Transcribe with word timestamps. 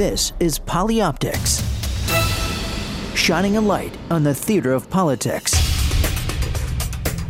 This 0.00 0.32
is 0.40 0.58
Polyoptics, 0.58 1.60
shining 3.14 3.58
a 3.58 3.60
light 3.60 3.94
on 4.10 4.24
the 4.24 4.34
theater 4.34 4.72
of 4.72 4.88
politics. 4.88 5.52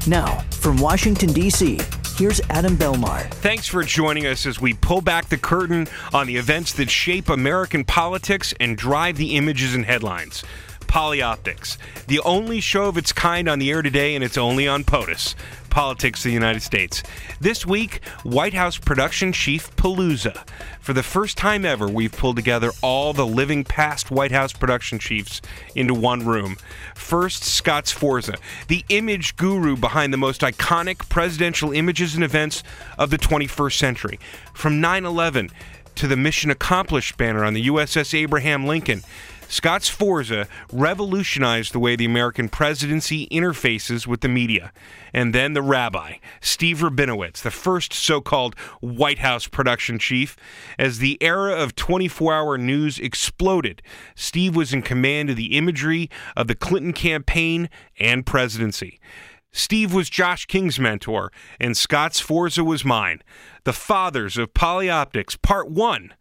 Now, 0.06 0.38
from 0.52 0.76
Washington, 0.76 1.32
D.C., 1.32 1.80
here's 2.16 2.40
Adam 2.48 2.76
Belmar. 2.76 3.28
Thanks 3.32 3.66
for 3.66 3.82
joining 3.82 4.26
us 4.26 4.46
as 4.46 4.60
we 4.60 4.74
pull 4.74 5.00
back 5.00 5.30
the 5.30 5.36
curtain 5.36 5.88
on 6.14 6.28
the 6.28 6.36
events 6.36 6.72
that 6.74 6.90
shape 6.90 7.28
American 7.28 7.82
politics 7.82 8.54
and 8.60 8.76
drive 8.78 9.16
the 9.16 9.34
images 9.34 9.74
and 9.74 9.84
headlines. 9.84 10.44
Polyoptics, 10.82 11.76
the 12.06 12.20
only 12.20 12.60
show 12.60 12.84
of 12.84 12.96
its 12.96 13.12
kind 13.12 13.48
on 13.48 13.58
the 13.58 13.72
air 13.72 13.82
today, 13.82 14.14
and 14.14 14.22
it's 14.22 14.38
only 14.38 14.68
on 14.68 14.84
POTUS, 14.84 15.34
Politics 15.70 16.20
of 16.20 16.24
the 16.24 16.34
United 16.34 16.62
States. 16.62 17.02
This 17.40 17.64
week, 17.64 18.04
White 18.22 18.54
House 18.54 18.76
production 18.76 19.32
chief 19.32 19.74
Palooza. 19.76 20.46
For 20.80 20.92
the 20.92 21.02
first 21.02 21.38
time 21.38 21.64
ever, 21.64 21.88
we've 21.88 22.12
pulled 22.12 22.36
together 22.36 22.72
all 22.82 23.12
the 23.12 23.26
living 23.26 23.64
past 23.64 24.10
White 24.10 24.32
House 24.32 24.52
production 24.52 24.98
chiefs 24.98 25.40
into 25.74 25.94
one 25.94 26.26
room. 26.26 26.56
First, 26.94 27.44
Scott 27.44 27.86
Sforza, 27.86 28.34
the 28.68 28.84
image 28.88 29.36
guru 29.36 29.76
behind 29.76 30.12
the 30.12 30.18
most 30.18 30.42
iconic 30.42 31.08
presidential 31.08 31.72
images 31.72 32.14
and 32.14 32.24
events 32.24 32.62
of 32.98 33.10
the 33.10 33.18
21st 33.18 33.78
century. 33.78 34.18
From 34.52 34.80
9 34.80 35.04
11 35.04 35.50
to 35.96 36.06
the 36.06 36.16
Mission 36.16 36.50
Accomplished 36.50 37.16
banner 37.16 37.44
on 37.44 37.54
the 37.54 37.66
USS 37.66 38.18
Abraham 38.18 38.66
Lincoln. 38.66 39.02
Scott 39.50 39.82
Sforza 39.82 40.46
revolutionized 40.72 41.72
the 41.72 41.80
way 41.80 41.96
the 41.96 42.04
American 42.04 42.48
presidency 42.48 43.26
interfaces 43.30 44.06
with 44.06 44.20
the 44.20 44.28
media. 44.28 44.72
And 45.12 45.34
then 45.34 45.54
the 45.54 45.60
rabbi, 45.60 46.18
Steve 46.40 46.78
Rabinowitz, 46.78 47.42
the 47.42 47.50
first 47.50 47.92
so 47.92 48.20
called 48.20 48.56
White 48.78 49.18
House 49.18 49.48
production 49.48 49.98
chief. 49.98 50.36
As 50.78 50.98
the 50.98 51.20
era 51.20 51.52
of 51.52 51.74
24 51.74 52.32
hour 52.32 52.58
news 52.58 53.00
exploded, 53.00 53.82
Steve 54.14 54.54
was 54.54 54.72
in 54.72 54.82
command 54.82 55.30
of 55.30 55.36
the 55.36 55.58
imagery 55.58 56.08
of 56.36 56.46
the 56.46 56.54
Clinton 56.54 56.92
campaign 56.92 57.68
and 57.98 58.24
presidency. 58.24 59.00
Steve 59.50 59.92
was 59.92 60.08
Josh 60.08 60.46
King's 60.46 60.78
mentor, 60.78 61.32
and 61.58 61.76
Scott 61.76 62.14
Sforza 62.14 62.62
was 62.62 62.84
mine. 62.84 63.20
The 63.64 63.72
Fathers 63.72 64.38
of 64.38 64.54
Polyoptics, 64.54 65.42
Part 65.42 65.68
1. 65.68 66.14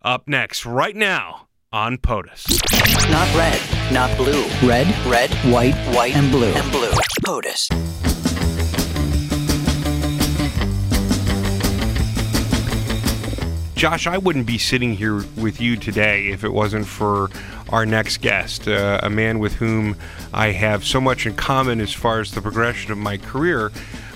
Up 0.00 0.26
next, 0.26 0.64
right 0.64 0.96
now 0.96 1.48
on 1.72 1.96
POTUS. 1.98 2.48
Not 3.12 3.32
red, 3.36 3.92
not 3.92 4.16
blue. 4.16 4.44
Red, 4.68 4.88
red, 5.06 5.30
white, 5.52 5.76
white, 5.94 6.16
and 6.16 6.28
blue. 6.32 6.52
And 6.52 6.72
blue. 6.72 6.90
POTUS. 7.24 7.68
Josh, 13.76 14.08
I 14.08 14.18
wouldn't 14.18 14.46
be 14.46 14.58
sitting 14.58 14.94
here 14.94 15.22
with 15.36 15.60
you 15.60 15.76
today 15.76 16.26
if 16.30 16.42
it 16.42 16.52
wasn't 16.52 16.86
for 16.86 17.30
our 17.68 17.86
next 17.86 18.20
guest, 18.20 18.66
uh, 18.66 18.98
a 19.04 19.08
man 19.08 19.38
with 19.38 19.54
whom 19.54 19.94
I 20.34 20.48
have 20.48 20.84
so 20.84 21.00
much 21.00 21.24
in 21.24 21.36
common 21.36 21.80
as 21.80 21.92
far 21.92 22.18
as 22.18 22.32
the 22.32 22.42
progression 22.42 22.90
of 22.90 22.98
my 22.98 23.16
career, 23.16 23.70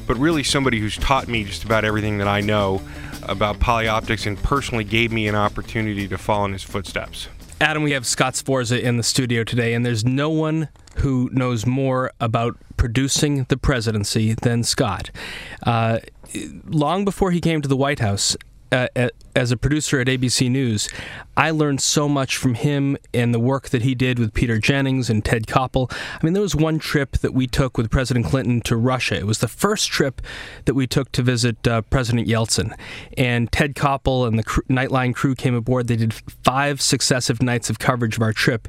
but 0.09 0.17
really 0.17 0.43
somebody 0.43 0.81
who's 0.81 0.97
taught 0.97 1.29
me 1.29 1.45
just 1.45 1.63
about 1.63 1.85
everything 1.85 2.19
that 2.19 2.27
I 2.27 2.41
know 2.41 2.83
about 3.23 3.61
polyoptics 3.61 4.27
and 4.27 4.37
personally 4.43 4.85
gave 4.85 5.13
me 5.13 5.29
an 5.29 5.37
opportunity 5.37 6.09
to 6.09 6.19
follow 6.19 6.47
in 6.47 6.53
his 6.53 6.65
footsteps. 6.65 7.29
Adam, 7.61 7.83
we 7.83 7.93
have 7.93 8.05
Scott 8.05 8.35
Sforza 8.35 8.85
in 8.85 8.97
the 8.97 9.03
studio 9.03 9.45
today, 9.45 9.75
and 9.75 9.87
there's 9.87 10.05
no 10.05 10.29
one 10.29 10.69
who 10.97 11.31
knows 11.33 11.65
more 11.65 12.13
about 12.21 12.57
producing 12.77 13.45
the 13.45 13.57
presidency 13.57 14.35
than 14.35 14.65
Scott. 14.65 15.11
Uh, 15.63 16.01
long 16.67 17.05
before 17.05 17.31
he 17.31 17.41
came 17.41 17.63
to 17.63 17.69
the 17.69 17.77
White 17.77 18.01
House, 18.01 18.37
uh, 18.73 18.89
as 19.37 19.51
a 19.51 19.57
producer 19.57 20.01
at 20.01 20.07
ABC 20.07 20.51
News, 20.51 20.89
I 21.37 21.51
learned 21.51 21.81
so 21.81 22.09
much 22.09 22.37
from 22.37 22.55
him 22.55 22.97
and 23.13 23.35
the 23.35 23.41
work 23.41 23.71
that 23.71 23.83
he 23.83 23.95
did 23.95 24.19
with 24.19 24.33
Peter 24.33 24.59
Jennings 24.59 25.11
and 25.11 25.25
Ted 25.25 25.47
Koppel. 25.47 25.93
I 25.93 26.25
mean, 26.25 26.33
there 26.33 26.43
was 26.43 26.55
one 26.55 26.79
trip 26.79 27.19
that 27.19 27.35
we 27.35 27.47
took 27.47 27.77
with 27.77 27.91
President 27.91 28.27
Clinton 28.27 28.61
to 28.63 28.77
Russia. 28.77 29.17
It 29.17 29.27
was 29.27 29.39
the 29.39 29.49
first 29.49 29.89
trip 29.89 30.23
that 30.67 30.75
we 30.75 30.87
took 30.87 31.11
to 31.13 31.23
visit 31.23 31.67
uh, 31.67 31.83
President 31.83 32.29
Yeltsin. 32.29 32.77
And 33.19 33.51
Ted 33.51 33.75
Koppel 33.75 34.27
and 34.27 34.39
the 34.39 34.45
cr- 34.45 34.63
Nightline 34.63 35.15
crew 35.15 35.35
came 35.35 35.55
aboard. 35.55 35.89
They 35.89 35.97
did 35.97 36.15
five 36.15 36.81
successive 36.81 37.43
nights 37.43 37.71
of 37.71 37.79
coverage 37.79 38.17
of 38.17 38.23
our 38.23 38.33
trip. 38.33 38.69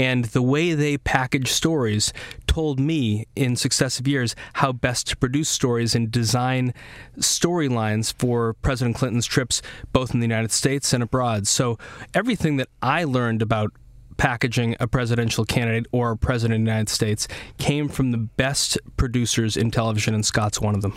And 0.00 0.24
the 0.24 0.40
way 0.40 0.72
they 0.72 0.96
packaged 0.96 1.48
stories 1.48 2.10
told 2.46 2.80
me 2.80 3.26
in 3.36 3.54
successive 3.54 4.08
years 4.08 4.34
how 4.54 4.72
best 4.72 5.08
to 5.08 5.16
produce 5.18 5.50
stories 5.50 5.94
and 5.94 6.10
design 6.10 6.72
storylines 7.18 8.14
for 8.18 8.54
President 8.54 8.96
Clinton's 8.96 9.26
trips, 9.26 9.60
both 9.92 10.14
in 10.14 10.20
the 10.20 10.26
United 10.26 10.52
States 10.52 10.94
and 10.94 11.02
abroad. 11.02 11.46
So 11.46 11.76
everything 12.14 12.56
that 12.56 12.68
I 12.80 13.04
learned 13.04 13.42
about 13.42 13.74
packaging 14.16 14.74
a 14.80 14.88
presidential 14.88 15.44
candidate 15.44 15.86
or 15.92 16.12
a 16.12 16.16
president 16.16 16.62
of 16.62 16.64
the 16.64 16.70
United 16.70 16.88
States 16.88 17.28
came 17.58 17.86
from 17.86 18.10
the 18.10 18.16
best 18.16 18.78
producers 18.96 19.54
in 19.54 19.70
television, 19.70 20.14
and 20.14 20.24
Scott's 20.24 20.62
one 20.62 20.74
of 20.74 20.80
them. 20.80 20.94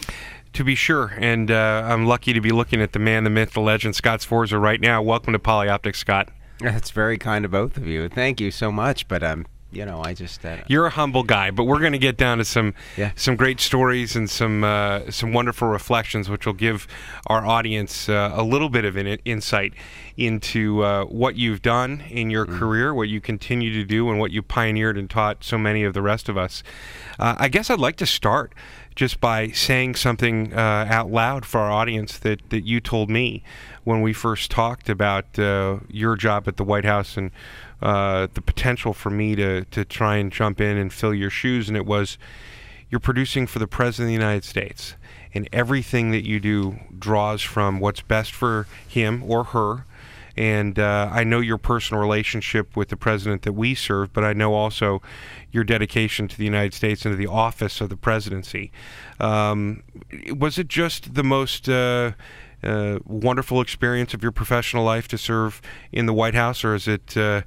To 0.54 0.64
be 0.64 0.76
sure, 0.76 1.14
and 1.18 1.52
uh, 1.52 1.84
I'm 1.86 2.06
lucky 2.06 2.32
to 2.32 2.40
be 2.40 2.52
looking 2.52 2.82
at 2.82 2.94
the 2.94 3.00
man, 3.00 3.26
the 3.26 3.30
myth, 3.30 3.52
the 3.52 3.60
legend, 3.60 3.98
Scott 3.98 4.22
Sforza, 4.22 4.58
right 4.58 4.80
now. 4.80 5.02
Welcome 5.02 5.34
to 5.34 5.40
Polyoptics, 5.40 5.98
Scott. 5.98 6.30
That's 6.64 6.92
very 6.92 7.18
kind 7.18 7.46
of 7.46 7.52
both 7.52 7.78
of 7.78 7.86
you. 7.88 8.10
Thank 8.10 8.40
you 8.42 8.50
so 8.52 8.72
much. 8.72 9.08
But 9.08 9.22
um, 9.24 9.46
you 9.72 9.86
know, 9.86 10.02
I 10.04 10.14
just 10.14 10.46
uh, 10.46 10.58
you're 10.68 10.86
a 10.86 10.92
humble 10.92 11.24
guy, 11.24 11.50
but 11.52 11.64
we're 11.64 11.80
going 11.80 11.94
to 11.94 11.98
get 12.00 12.16
down 12.16 12.38
to 12.38 12.46
some 12.46 12.74
Yeah. 12.96 13.12
some 13.16 13.36
great 13.36 13.60
stories 13.60 14.16
and 14.16 14.30
some 14.30 14.64
uh, 14.64 15.10
some 15.12 15.34
wonderful 15.34 15.68
reflections, 15.68 16.30
which 16.30 16.46
will 16.46 16.54
give 16.54 16.88
our 17.28 17.46
audience 17.46 18.08
uh, 18.08 18.32
a 18.34 18.44
little 18.44 18.70
bit 18.70 18.86
of 18.86 18.96
an 18.98 19.08
in- 19.08 19.20
insight 19.26 19.74
into 20.16 20.84
uh, 20.84 21.06
what 21.06 21.36
you've 21.36 21.62
done 21.64 22.04
in 22.10 22.30
your 22.30 22.46
career, 22.46 22.94
what 22.94 23.10
you 23.10 23.20
continue 23.20 23.74
to 23.74 23.84
do, 23.84 24.10
and 24.12 24.20
what 24.20 24.30
you 24.32 24.44
pioneered 24.44 24.96
and 24.98 25.10
taught 25.10 25.44
so 25.44 25.58
many 25.58 25.84
of 25.84 25.94
the 25.96 26.02
rest 26.04 26.30
of 26.30 26.38
us. 26.38 26.62
Uh, 27.20 27.36
I 27.40 27.48
guess 27.50 27.70
I'd 27.72 27.80
like 27.80 27.96
to 27.98 28.06
start 28.06 28.54
just 28.96 29.20
by 29.20 29.50
saying 29.50 29.96
something 29.96 30.54
uh, 30.54 30.86
out 30.88 31.10
loud 31.10 31.48
for 31.48 31.60
our 31.62 31.72
audience 31.72 32.20
that, 32.20 32.48
that 32.52 32.64
you 32.64 32.80
told 32.80 33.10
me 33.10 33.42
when 33.84 34.02
we 34.02 34.14
first 34.14 34.50
talked 34.52 34.90
about 34.90 35.38
uh, 35.38 35.78
your 35.90 36.16
job 36.16 36.48
at 36.48 36.58
the 36.58 36.64
White 36.64 36.86
House 36.86 37.18
and 37.18 37.32
uh, 37.82 38.28
the 38.34 38.42
potential 38.42 38.94
for 38.94 39.10
me 39.10 39.36
to, 39.36 39.66
to 39.66 39.84
try 39.84 40.18
and 40.18 40.32
jump 40.32 40.62
in 40.62 40.78
and 40.78 40.94
fill 40.94 41.14
your 41.14 41.30
shoes. 41.30 41.68
And 41.68 41.76
it 41.76 41.86
was, 41.86 42.18
you're 42.90 43.00
producing 43.00 43.48
for 43.48 43.60
the 43.60 43.68
President 43.68 44.06
of 44.06 44.20
the 44.20 44.26
United 44.26 44.44
States. 44.44 44.96
And 45.34 45.50
everything 45.52 46.12
that 46.12 46.26
you 46.26 46.40
do 46.40 46.80
draws 46.98 47.42
from 47.42 47.80
what's 47.80 48.02
best 48.02 48.32
for 48.32 48.68
him 48.88 49.24
or 49.24 49.46
her. 49.46 49.86
And 50.36 50.80
uh, 50.80 51.10
I 51.12 51.24
know 51.24 51.40
your 51.40 51.58
personal 51.58 52.02
relationship 52.02 52.76
with 52.76 52.90
the 52.90 52.98
president 52.98 53.44
that 53.44 53.54
we 53.54 53.76
serve, 53.76 54.14
but 54.14 54.24
I 54.24 54.34
know 54.34 54.54
also 54.54 55.02
your 55.52 55.64
dedication 55.64 56.28
to 56.28 56.38
the 56.38 56.46
United 56.46 56.74
States 56.74 57.06
and 57.06 57.14
to 57.14 57.18
the 57.18 57.28
office 57.28 57.82
of 57.82 57.90
the 57.90 57.98
presidency. 57.98 58.72
Um, 59.20 59.84
was 60.30 60.58
it 60.58 60.68
just 60.68 61.14
the 61.14 61.24
most 61.24 61.70
uh, 61.70 62.14
uh, 62.64 63.00
wonderful 63.06 63.62
experience 63.62 64.14
of 64.14 64.22
your 64.22 64.32
professional 64.32 64.84
life 64.84 65.08
to 65.10 65.18
serve 65.18 65.62
in 65.92 66.06
the 66.06 66.14
White 66.14 66.36
House, 66.36 66.64
or 66.64 66.76
is 66.76 66.88
it 66.88 67.16
uh, 67.18 67.42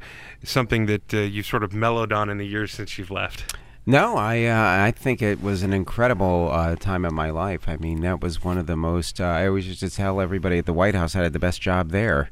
something 0.45 0.87
that 0.87 1.15
uh, 1.15 1.19
you've 1.19 1.47
sort 1.47 1.63
of 1.63 1.73
mellowed 1.73 2.13
on 2.13 2.29
in 2.31 2.39
the 2.39 2.47
years 2.47 2.73
since 2.73 2.99
you've 2.99 3.11
left? 3.11 3.57
no, 3.89 4.17
I 4.17 4.45
uh, 4.45 4.85
I 4.85 4.91
think 4.91 5.23
it 5.23 5.41
was 5.41 5.63
an 5.63 5.73
incredible 5.73 6.51
uh, 6.53 6.75
time 6.75 7.05
of 7.05 7.13
my 7.13 7.31
life. 7.31 7.69
I 7.69 7.77
mean, 7.77 8.01
that 8.01 8.21
was 8.21 8.43
one 8.43 8.59
of 8.59 8.67
the 8.67 8.77
most. 8.77 9.21
I 9.21 9.47
always 9.47 9.69
used 9.69 9.81
to 9.81 9.91
tell 9.91 10.21
everybody 10.21 10.59
at 10.59 10.67
the 10.67 10.73
White 10.73 10.97
House 10.97 11.15
I 11.15 11.23
had 11.23 11.33
the 11.33 11.39
best 11.39 11.63
job 11.63 11.91
there. 11.91 12.31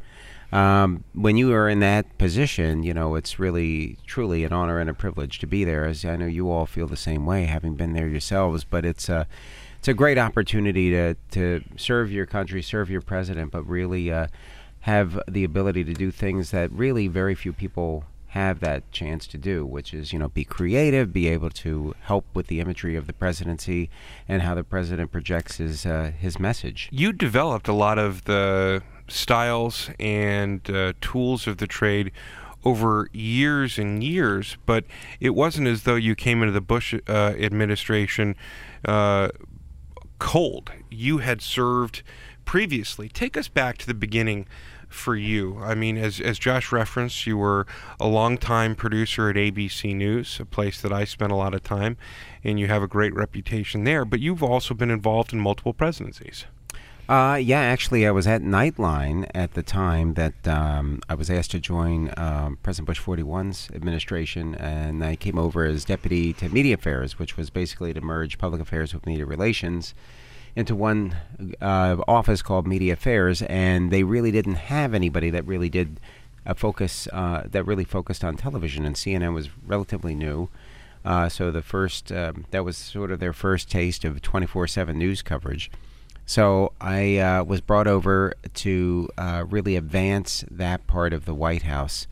Um, 0.52 1.04
when 1.14 1.36
you 1.36 1.52
are 1.52 1.68
in 1.68 1.78
that 1.80 2.18
position, 2.18 2.82
you 2.82 2.92
know 2.92 3.14
it's 3.14 3.38
really 3.38 3.98
truly 4.04 4.42
an 4.44 4.52
honor 4.52 4.80
and 4.80 4.90
a 4.90 4.94
privilege 4.94 5.38
to 5.38 5.46
be 5.46 5.62
there. 5.62 5.84
As 5.84 6.04
I 6.04 6.16
know 6.16 6.26
you 6.26 6.50
all 6.50 6.66
feel 6.66 6.88
the 6.88 6.96
same 6.96 7.24
way, 7.24 7.44
having 7.44 7.74
been 7.74 7.92
there 7.92 8.08
yourselves. 8.08 8.64
But 8.64 8.84
it's 8.84 9.08
a 9.08 9.28
it's 9.84 9.88
a 9.90 9.92
great 9.92 10.16
opportunity 10.16 10.88
to 10.92 11.14
to 11.32 11.62
serve 11.76 12.10
your 12.10 12.24
country, 12.24 12.62
serve 12.62 12.88
your 12.88 13.02
president, 13.02 13.50
but 13.50 13.64
really 13.64 14.10
uh, 14.10 14.28
have 14.80 15.20
the 15.28 15.44
ability 15.44 15.84
to 15.84 15.92
do 15.92 16.10
things 16.10 16.52
that 16.52 16.72
really 16.72 17.06
very 17.06 17.34
few 17.34 17.52
people 17.52 18.04
have 18.28 18.60
that 18.60 18.90
chance 18.92 19.26
to 19.26 19.36
do, 19.36 19.66
which 19.66 19.92
is 19.92 20.10
you 20.10 20.18
know 20.18 20.30
be 20.30 20.42
creative, 20.42 21.12
be 21.12 21.28
able 21.28 21.50
to 21.50 21.94
help 22.00 22.24
with 22.32 22.46
the 22.46 22.60
imagery 22.60 22.96
of 22.96 23.06
the 23.06 23.12
presidency 23.12 23.90
and 24.26 24.40
how 24.40 24.54
the 24.54 24.64
president 24.64 25.12
projects 25.12 25.58
his 25.58 25.84
uh, 25.84 26.12
his 26.18 26.38
message. 26.38 26.88
you 26.90 27.12
developed 27.12 27.68
a 27.68 27.74
lot 27.74 27.98
of 27.98 28.24
the 28.24 28.82
styles 29.06 29.90
and 30.00 30.70
uh, 30.70 30.94
tools 31.02 31.46
of 31.46 31.58
the 31.58 31.66
trade 31.66 32.10
over 32.64 33.10
years 33.12 33.78
and 33.78 34.02
years, 34.02 34.56
but 34.64 34.84
it 35.20 35.34
wasn't 35.34 35.68
as 35.68 35.82
though 35.82 35.94
you 35.96 36.14
came 36.14 36.40
into 36.40 36.52
the 36.52 36.62
Bush 36.62 36.94
uh, 37.06 37.34
administration 37.38 38.34
uh, 38.86 39.28
cold. 40.24 40.72
You 40.90 41.18
had 41.18 41.42
served 41.42 42.02
previously. 42.46 43.10
Take 43.10 43.36
us 43.36 43.46
back 43.46 43.76
to 43.76 43.86
the 43.86 43.92
beginning 43.92 44.46
for 44.88 45.14
you. 45.14 45.58
I 45.60 45.74
mean, 45.74 45.98
as, 45.98 46.18
as 46.18 46.38
Josh 46.38 46.72
referenced, 46.72 47.26
you 47.26 47.36
were 47.36 47.66
a 48.00 48.08
longtime 48.08 48.74
producer 48.74 49.28
at 49.28 49.36
ABC 49.36 49.94
News, 49.94 50.40
a 50.40 50.46
place 50.46 50.80
that 50.80 50.92
I 50.94 51.04
spent 51.04 51.30
a 51.30 51.36
lot 51.36 51.52
of 51.52 51.62
time, 51.62 51.98
and 52.42 52.58
you 52.58 52.68
have 52.68 52.82
a 52.82 52.88
great 52.88 53.14
reputation 53.14 53.84
there, 53.84 54.06
but 54.06 54.18
you've 54.18 54.42
also 54.42 54.72
been 54.72 54.90
involved 54.90 55.34
in 55.34 55.40
multiple 55.40 55.74
presidencies. 55.74 56.46
Uh, 57.06 57.38
yeah, 57.40 57.60
actually, 57.60 58.06
I 58.06 58.10
was 58.12 58.26
at 58.26 58.40
Nightline 58.40 59.28
at 59.34 59.52
the 59.52 59.62
time 59.62 60.14
that 60.14 60.48
um, 60.48 61.02
I 61.06 61.14
was 61.14 61.28
asked 61.28 61.50
to 61.50 61.60
join 61.60 62.10
um, 62.16 62.58
President 62.62 62.86
Bush 62.86 63.00
41's 63.00 63.68
administration, 63.74 64.54
and 64.54 65.04
I 65.04 65.14
came 65.16 65.38
over 65.38 65.66
as 65.66 65.84
deputy 65.84 66.32
to 66.34 66.48
media 66.48 66.74
affairs, 66.74 67.18
which 67.18 67.36
was 67.36 67.50
basically 67.50 67.92
to 67.92 68.00
merge 68.00 68.38
public 68.38 68.62
affairs 68.62 68.94
with 68.94 69.04
media 69.04 69.26
relations 69.26 69.92
into 70.56 70.74
one 70.74 71.14
uh, 71.60 71.96
office 72.08 72.40
called 72.40 72.66
media 72.66 72.94
affairs, 72.94 73.42
and 73.42 73.90
they 73.90 74.02
really 74.02 74.30
didn't 74.30 74.54
have 74.54 74.94
anybody 74.94 75.28
that 75.28 75.46
really 75.46 75.68
did 75.68 76.00
a 76.46 76.54
focus 76.54 77.06
uh, 77.12 77.42
that 77.44 77.64
really 77.64 77.84
focused 77.84 78.24
on 78.24 78.34
television, 78.34 78.86
and 78.86 78.96
CNN 78.96 79.34
was 79.34 79.50
relatively 79.66 80.14
new. 80.14 80.48
Uh, 81.04 81.28
so 81.28 81.50
the 81.50 81.60
first 81.60 82.10
um, 82.10 82.46
that 82.50 82.64
was 82.64 82.78
sort 82.78 83.10
of 83.10 83.20
their 83.20 83.34
first 83.34 83.70
taste 83.70 84.06
of 84.06 84.22
24/7 84.22 84.94
news 84.94 85.20
coverage. 85.20 85.70
So 86.26 86.72
I 86.80 87.18
uh, 87.18 87.44
was 87.44 87.60
brought 87.60 87.86
over 87.86 88.34
to 88.54 89.08
uh, 89.18 89.44
really 89.48 89.76
advance 89.76 90.44
that 90.50 90.86
part 90.86 91.12
of 91.12 91.24
the 91.24 91.34
White 91.34 91.62
House. 91.62 92.06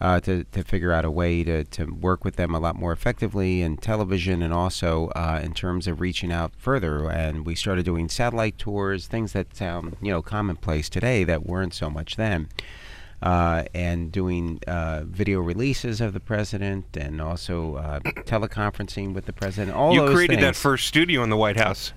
Uh, 0.00 0.20
to, 0.20 0.44
to 0.52 0.62
figure 0.62 0.92
out 0.92 1.04
a 1.04 1.10
way 1.10 1.42
to, 1.42 1.64
to 1.64 1.84
work 1.86 2.24
with 2.24 2.36
them 2.36 2.54
a 2.54 2.60
lot 2.60 2.76
more 2.76 2.92
effectively 2.92 3.62
in 3.62 3.76
television 3.76 4.42
and 4.44 4.54
also 4.54 5.08
uh, 5.16 5.40
in 5.42 5.52
terms 5.52 5.88
of 5.88 6.00
reaching 6.00 6.30
out 6.30 6.52
further. 6.56 7.10
And 7.10 7.44
we 7.44 7.56
started 7.56 7.84
doing 7.84 8.08
satellite 8.08 8.58
tours, 8.58 9.08
things 9.08 9.32
that 9.32 9.56
sound 9.56 9.96
you 10.00 10.12
know 10.12 10.22
commonplace 10.22 10.88
today 10.88 11.24
that 11.24 11.44
weren't 11.44 11.74
so 11.74 11.90
much 11.90 12.14
then. 12.14 12.48
Uh, 13.20 13.64
and 13.74 14.12
doing 14.12 14.60
uh, 14.68 15.02
video 15.04 15.40
releases 15.40 16.00
of 16.00 16.12
the 16.12 16.20
president 16.20 16.96
and 16.96 17.20
also 17.20 17.74
uh, 17.74 17.98
teleconferencing 18.22 19.12
with 19.14 19.26
the 19.26 19.32
president. 19.32 19.76
All 19.76 19.92
you 19.92 20.12
created 20.12 20.34
things. 20.34 20.42
that 20.42 20.54
first 20.54 20.86
studio 20.86 21.24
in 21.24 21.28
the 21.28 21.36
White 21.36 21.56
House. 21.56 21.92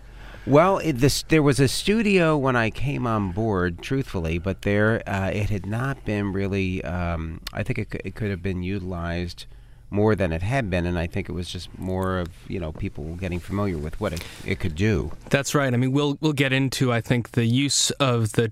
Well, 0.48 0.80
it, 0.80 0.94
this, 0.94 1.24
there 1.24 1.44
was 1.44 1.60
a 1.60 1.68
studio 1.68 2.36
when 2.36 2.56
I 2.56 2.72
came 2.72 3.06
on 3.06 3.32
board, 3.32 3.82
truthfully, 3.82 4.40
but 4.40 4.64
there 4.64 5.08
uh, 5.08 5.30
it 5.30 5.50
had 5.50 5.66
not 5.66 6.04
been 6.04 6.34
really. 6.34 6.84
Um, 6.84 7.42
I 7.54 7.62
think 7.64 7.78
it, 7.78 8.02
it 8.04 8.16
could 8.16 8.32
have 8.32 8.42
been 8.42 8.64
utilized 8.64 9.46
more 9.92 10.16
than 10.16 10.32
it 10.32 10.42
had 10.42 10.70
been, 10.70 10.86
and 10.86 10.98
I 10.98 11.06
think 11.06 11.28
it 11.30 11.34
was 11.34 11.50
just 11.50 11.78
more 11.78 12.18
of 12.18 12.30
you 12.48 12.60
know 12.60 12.72
people 12.72 13.16
getting 13.16 13.40
familiar 13.40 13.78
with 13.78 14.00
what 14.00 14.14
it, 14.14 14.24
it 14.46 14.60
could 14.60 14.74
do. 14.74 15.12
That's 15.30 15.54
right. 15.54 15.72
I 15.72 15.78
mean, 15.78 15.92
we'll 15.92 16.18
we'll 16.22 16.34
get 16.34 16.54
into 16.54 16.92
I 16.92 17.02
think 17.02 17.32
the 17.32 17.46
use 17.46 17.92
of 17.92 18.32
the 18.32 18.52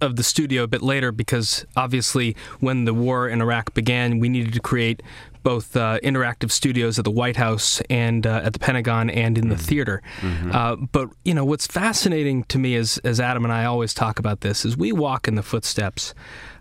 of 0.00 0.16
the 0.16 0.22
studio 0.22 0.62
a 0.62 0.66
bit 0.66 0.82
later 0.82 1.10
because 1.10 1.64
obviously 1.74 2.36
when 2.60 2.84
the 2.84 2.94
war 2.94 3.28
in 3.28 3.40
Iraq 3.40 3.74
began, 3.74 4.20
we 4.20 4.28
needed 4.28 4.52
to 4.52 4.60
create 4.60 5.02
both 5.46 5.76
uh, 5.76 6.00
interactive 6.02 6.50
studios 6.50 6.98
at 6.98 7.04
the 7.04 7.10
White 7.22 7.36
House 7.36 7.80
and 7.88 8.26
uh, 8.26 8.40
at 8.46 8.52
the 8.52 8.58
Pentagon 8.58 9.08
and 9.08 9.38
in 9.38 9.48
the 9.48 9.56
theater. 9.56 10.02
Uh, 10.52 10.74
but 10.74 11.08
you 11.24 11.32
know 11.32 11.44
what's 11.44 11.68
fascinating 11.68 12.42
to 12.44 12.58
me 12.58 12.74
is, 12.74 12.98
as 13.04 13.20
Adam 13.20 13.44
and 13.44 13.52
I 13.52 13.64
always 13.64 13.94
talk 13.94 14.18
about 14.18 14.40
this, 14.40 14.64
is 14.64 14.76
we 14.76 14.90
walk 14.90 15.28
in 15.28 15.36
the 15.36 15.44
footsteps 15.44 16.14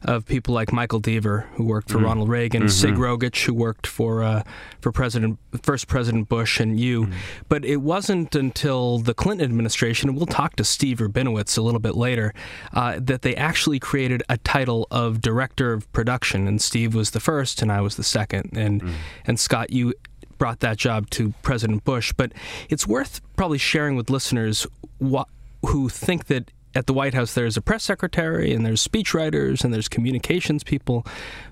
of 0.05 0.25
people 0.25 0.53
like 0.53 0.71
Michael 0.71 1.01
Deaver, 1.01 1.47
who 1.55 1.65
worked 1.65 1.89
for 1.89 1.97
Ronald 1.97 2.29
Reagan, 2.29 2.69
Sig 2.69 2.95
Rogich, 2.95 3.45
who 3.45 3.53
worked 3.53 3.87
for 3.87 4.23
uh, 4.23 4.43
for 4.79 4.91
President 4.91 5.39
first 5.63 5.87
President 5.87 6.29
Bush, 6.29 6.59
and 6.59 6.79
you. 6.79 7.09
But 7.49 7.65
it 7.65 7.77
wasn't 7.77 8.35
until 8.35 8.99
the 8.99 9.13
Clinton 9.13 9.45
administration, 9.45 10.09
and 10.09 10.17
we'll 10.17 10.27
talk 10.27 10.55
to 10.55 10.63
Steve 10.63 10.99
Rabinowitz 10.99 11.57
a 11.57 11.61
little 11.61 11.79
bit 11.79 11.95
later, 11.95 12.33
uh, 12.73 12.99
that 13.01 13.23
they 13.23 13.35
actually 13.35 13.79
created 13.79 14.23
a 14.29 14.37
title 14.37 14.87
of 14.91 15.21
director 15.21 15.73
of 15.73 15.91
production. 15.91 16.47
And 16.47 16.61
Steve 16.61 16.95
was 16.95 17.11
the 17.11 17.19
first, 17.19 17.61
and 17.61 17.71
I 17.71 17.81
was 17.81 17.95
the 17.95 18.03
second. 18.03 18.51
And 18.55 18.83
and 19.25 19.39
Scott, 19.39 19.71
you 19.71 19.93
brought 20.37 20.59
that 20.59 20.77
job 20.77 21.09
to 21.11 21.33
President 21.41 21.83
Bush. 21.83 22.13
But 22.15 22.31
it's 22.69 22.85
worth 22.87 23.21
probably 23.35 23.57
sharing 23.57 23.95
with 23.95 24.09
listeners 24.09 24.67
what, 24.99 25.27
who 25.65 25.89
think 25.89 26.25
that 26.25 26.51
at 26.75 26.87
the 26.87 26.93
White 26.93 27.13
House 27.13 27.33
there's 27.33 27.57
a 27.57 27.61
press 27.61 27.83
secretary 27.83 28.53
and 28.53 28.65
there's 28.65 28.85
speechwriters 28.85 29.63
and 29.63 29.73
there's 29.73 29.87
communications 29.87 30.63
people. 30.63 31.05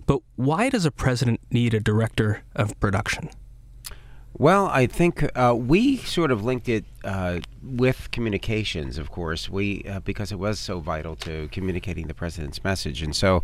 But 0.05 0.19
why 0.35 0.69
does 0.69 0.85
a 0.85 0.91
president 0.91 1.39
need 1.49 1.73
a 1.73 1.79
director 1.79 2.43
of 2.55 2.77
production? 2.79 3.29
Well, 4.35 4.65
I 4.67 4.87
think 4.87 5.23
uh, 5.37 5.55
we 5.55 5.97
sort 5.97 6.31
of 6.31 6.43
linked 6.43 6.67
it 6.67 6.85
uh, 7.03 7.39
with 7.61 8.09
communications, 8.11 8.97
of 8.97 9.11
course, 9.11 9.47
we 9.47 9.85
uh, 9.87 9.99
because 9.99 10.31
it 10.31 10.39
was 10.39 10.59
so 10.59 10.79
vital 10.79 11.15
to 11.17 11.47
communicating 11.51 12.07
the 12.07 12.13
president's 12.13 12.63
message, 12.63 13.01
and 13.01 13.15
so. 13.15 13.43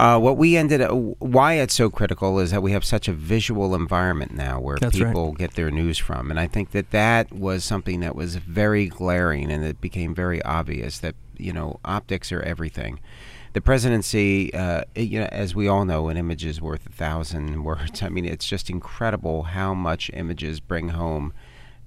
Uh, 0.00 0.18
what 0.18 0.38
we 0.38 0.56
ended 0.56 0.80
up, 0.80 0.90
why 1.18 1.54
it's 1.54 1.74
so 1.74 1.90
critical 1.90 2.38
is 2.38 2.50
that 2.52 2.62
we 2.62 2.72
have 2.72 2.82
such 2.86 3.06
a 3.06 3.12
visual 3.12 3.74
environment 3.74 4.32
now 4.32 4.58
where 4.58 4.78
That's 4.80 4.98
right. 4.98 5.08
people 5.08 5.32
get 5.32 5.56
their 5.56 5.70
news 5.70 5.98
from. 5.98 6.30
And 6.30 6.40
I 6.40 6.46
think 6.46 6.70
that 6.70 6.90
that 6.92 7.30
was 7.34 7.64
something 7.64 8.00
that 8.00 8.16
was 8.16 8.36
very 8.36 8.86
glaring 8.86 9.52
and 9.52 9.62
it 9.62 9.78
became 9.78 10.14
very 10.14 10.40
obvious 10.42 10.98
that, 11.00 11.16
you 11.36 11.52
know, 11.52 11.80
optics 11.84 12.32
are 12.32 12.40
everything. 12.40 12.98
The 13.52 13.60
presidency, 13.60 14.54
uh, 14.54 14.84
it- 14.94 15.10
you 15.10 15.20
know, 15.20 15.28
as 15.30 15.54
we 15.54 15.68
all 15.68 15.84
know, 15.84 16.08
an 16.08 16.16
image 16.16 16.46
is 16.46 16.62
worth 16.62 16.86
a 16.86 16.92
thousand 16.92 17.62
words. 17.68 18.02
I 18.02 18.08
mean, 18.08 18.24
it's 18.24 18.46
just 18.46 18.70
incredible 18.70 19.42
how 19.42 19.74
much 19.74 20.10
images 20.14 20.60
bring 20.60 20.88
home 20.90 21.34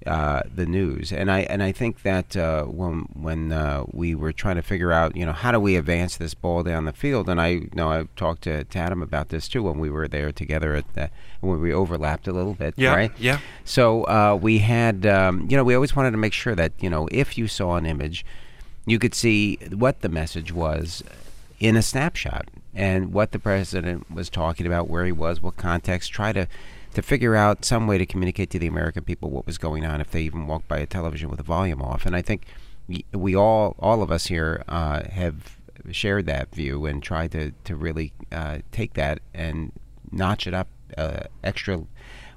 uh, 0.06 0.42
the 0.54 0.66
news, 0.66 1.12
and 1.12 1.30
I 1.30 1.40
and 1.40 1.62
I 1.62 1.72
think 1.72 2.02
that 2.02 2.36
uh, 2.36 2.64
when 2.64 3.08
when 3.14 3.52
uh, 3.52 3.84
we 3.92 4.14
were 4.14 4.32
trying 4.32 4.56
to 4.56 4.62
figure 4.62 4.92
out, 4.92 5.16
you 5.16 5.24
know, 5.24 5.32
how 5.32 5.52
do 5.52 5.60
we 5.60 5.76
advance 5.76 6.16
this 6.16 6.34
ball 6.34 6.62
down 6.62 6.84
the 6.84 6.92
field, 6.92 7.28
and 7.28 7.40
I 7.40 7.48
you 7.48 7.70
know 7.74 7.90
I 7.90 8.06
talked 8.16 8.42
to, 8.42 8.64
to 8.64 8.78
Adam 8.78 9.02
about 9.02 9.28
this 9.30 9.48
too 9.48 9.62
when 9.62 9.78
we 9.78 9.90
were 9.90 10.06
there 10.08 10.32
together 10.32 10.74
at 10.74 10.92
the, 10.94 11.10
when 11.40 11.60
we 11.60 11.72
overlapped 11.72 12.28
a 12.28 12.32
little 12.32 12.54
bit, 12.54 12.74
Yeah, 12.76 12.94
right? 12.94 13.12
yeah. 13.18 13.38
So 13.64 14.04
uh, 14.04 14.38
we 14.40 14.58
had, 14.58 15.06
um, 15.06 15.46
you 15.48 15.56
know, 15.56 15.64
we 15.64 15.74
always 15.74 15.96
wanted 15.96 16.10
to 16.12 16.18
make 16.18 16.32
sure 16.32 16.54
that 16.54 16.72
you 16.80 16.90
know 16.90 17.08
if 17.10 17.38
you 17.38 17.48
saw 17.48 17.76
an 17.76 17.86
image, 17.86 18.24
you 18.86 18.98
could 18.98 19.14
see 19.14 19.56
what 19.72 20.00
the 20.02 20.08
message 20.08 20.52
was 20.52 21.02
in 21.60 21.76
a 21.76 21.82
snapshot 21.82 22.48
and 22.74 23.12
what 23.12 23.30
the 23.32 23.38
president 23.38 24.10
was 24.10 24.28
talking 24.28 24.66
about, 24.66 24.90
where 24.90 25.04
he 25.06 25.12
was, 25.12 25.40
what 25.40 25.56
context. 25.56 26.12
Try 26.12 26.32
to 26.32 26.46
to 26.94 27.02
figure 27.02 27.34
out 27.34 27.64
some 27.64 27.86
way 27.86 27.98
to 27.98 28.06
communicate 28.06 28.50
to 28.50 28.58
the 28.58 28.66
American 28.66 29.04
people 29.04 29.30
what 29.30 29.46
was 29.46 29.58
going 29.58 29.84
on 29.84 30.00
if 30.00 30.10
they 30.10 30.22
even 30.22 30.46
walked 30.46 30.68
by 30.68 30.78
a 30.78 30.86
television 30.86 31.28
with 31.28 31.38
the 31.38 31.44
volume 31.44 31.82
off. 31.82 32.06
And 32.06 32.16
I 32.16 32.22
think 32.22 32.46
we 33.12 33.34
all, 33.34 33.76
all 33.78 34.02
of 34.02 34.10
us 34.10 34.26
here, 34.26 34.62
uh, 34.68 35.02
have 35.10 35.56
shared 35.90 36.26
that 36.26 36.54
view 36.54 36.86
and 36.86 37.02
tried 37.02 37.32
to 37.32 37.52
to 37.64 37.76
really 37.76 38.12
uh, 38.32 38.58
take 38.72 38.94
that 38.94 39.20
and 39.34 39.72
notch 40.10 40.46
it 40.46 40.54
up 40.54 40.68
uh, 40.96 41.24
extra 41.42 41.84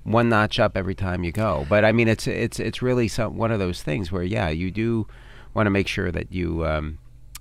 one 0.04 0.30
notch 0.30 0.60
up 0.60 0.78
every 0.78 0.96
time 0.96 1.24
you 1.24 1.32
go. 1.32 1.66
But 1.70 1.86
I 1.86 1.92
mean, 1.92 2.08
it's 2.08 2.28
it's 2.28 2.60
it's 2.60 2.82
really 2.82 3.08
some 3.08 3.38
one 3.38 3.52
of 3.52 3.60
those 3.60 3.84
things 3.84 4.12
where 4.12 4.24
yeah, 4.24 4.50
you 4.50 4.72
do 4.72 5.08
want 5.54 5.68
to 5.68 5.72
make 5.72 5.88
sure 5.88 6.12
that 6.12 6.32
you. 6.32 6.66
Um, 6.66 7.00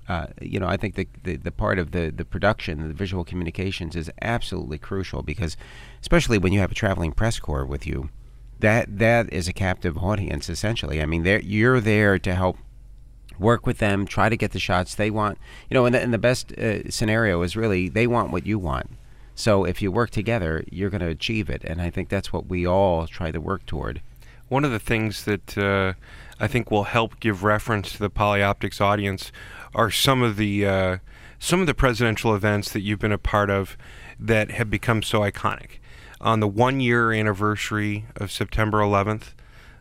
uh, 0.09 0.27
you 0.41 0.61
know, 0.61 0.69
I 0.69 0.77
think 0.77 0.95
the, 0.95 1.09
the 1.25 1.37
the 1.37 1.51
part 1.51 1.79
of 1.79 1.91
the 1.91 2.13
the 2.15 2.25
production, 2.25 2.89
the 2.89 2.95
visual 2.95 3.25
communications, 3.25 3.97
is 3.97 4.11
absolutely 4.23 4.79
crucial 4.79 5.23
because, 5.23 5.57
especially 6.01 6.39
when 6.39 6.53
you 6.53 6.61
have 6.61 6.71
a 6.71 6.75
traveling 6.75 7.13
press 7.13 7.41
corps 7.41 7.65
with 7.65 7.87
you, 7.87 8.11
that 8.61 8.99
that 8.99 9.33
is 9.33 9.49
a 9.49 9.53
captive 9.53 9.99
audience 9.99 10.49
essentially. 10.49 11.03
I 11.03 11.07
mean, 11.07 11.25
you're 11.25 11.81
there 11.81 12.19
to 12.21 12.35
help 12.35 12.59
work 13.39 13.67
with 13.67 13.79
them, 13.79 14.07
try 14.07 14.29
to 14.29 14.37
get 14.37 14.53
the 14.53 14.59
shots 14.59 14.95
they 14.95 15.11
want. 15.11 15.39
You 15.69 15.75
know, 15.75 15.87
and 15.87 15.95
the, 15.95 16.01
and 16.01 16.15
the 16.15 16.19
best 16.19 16.53
uh, 16.53 16.89
scenario 16.91 17.43
is 17.43 17.57
really 17.57 17.89
they 17.89 18.07
want 18.07 18.31
what 18.31 18.47
you 18.47 18.59
want. 18.59 18.91
So 19.35 19.65
if 19.65 19.83
you 19.83 19.93
work 19.93 20.11
together, 20.11 20.65
you're 20.71 20.89
going 20.89 21.03
to 21.03 21.09
achieve 21.09 21.51
it, 21.51 21.63
and 21.65 21.83
I 21.83 21.91
think 21.91 22.09
that's 22.09 22.33
what 22.33 22.47
we 22.47 22.67
all 22.67 23.07
try 23.07 23.31
to 23.31 23.41
work 23.41 23.67
toward. 23.67 24.01
One 24.49 24.65
of 24.65 24.71
the 24.71 24.79
things 24.79 25.25
that 25.25 25.59
uh, 25.59 25.93
I 26.39 26.47
think 26.47 26.71
will 26.71 26.85
help 26.85 27.21
give 27.21 27.45
reference 27.45 27.93
to 27.93 27.99
the 27.99 28.09
Polyoptics 28.09 28.81
audience 28.81 29.33
are 29.77 29.91
some 29.91 30.23
of 30.23 30.37
the 30.37 30.67
uh, 30.67 30.99
some 31.39 31.61
of 31.61 31.67
the 31.67 31.75
presidential 31.75 32.35
events 32.35 32.73
that 32.73 32.81
you've 32.81 32.99
been 32.99 33.13
a 33.13 33.19
part 33.19 33.51
of 33.51 33.77
that 34.19 34.51
have 34.53 34.71
become 34.71 35.03
so 35.03 35.21
iconic. 35.21 35.79
On 36.21 36.41
the 36.41 36.49
one 36.49 36.81
year 36.81 37.13
anniversary 37.13 38.07
of 38.17 38.33
September 38.33 38.79
11th 38.79 39.35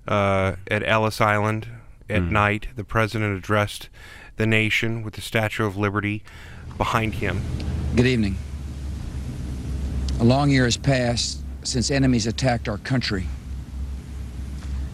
uh, 0.07 0.57
at 0.69 0.85
Ellis 0.85 1.21
Island 1.21 1.69
at 2.09 2.23
night, 2.23 2.67
the 2.75 2.83
president 2.83 3.37
addressed 3.37 3.89
the 4.35 4.45
nation 4.45 5.01
with 5.01 5.13
the 5.13 5.21
Statue 5.21 5.65
of 5.65 5.77
Liberty 5.77 6.23
behind 6.77 7.15
him. 7.15 7.41
Good 7.95 8.05
evening. 8.05 8.35
A 10.19 10.25
long 10.25 10.49
year 10.49 10.65
has 10.65 10.75
passed 10.75 11.41
since 11.63 11.89
enemies 11.89 12.27
attacked 12.27 12.67
our 12.67 12.77
country. 12.79 13.27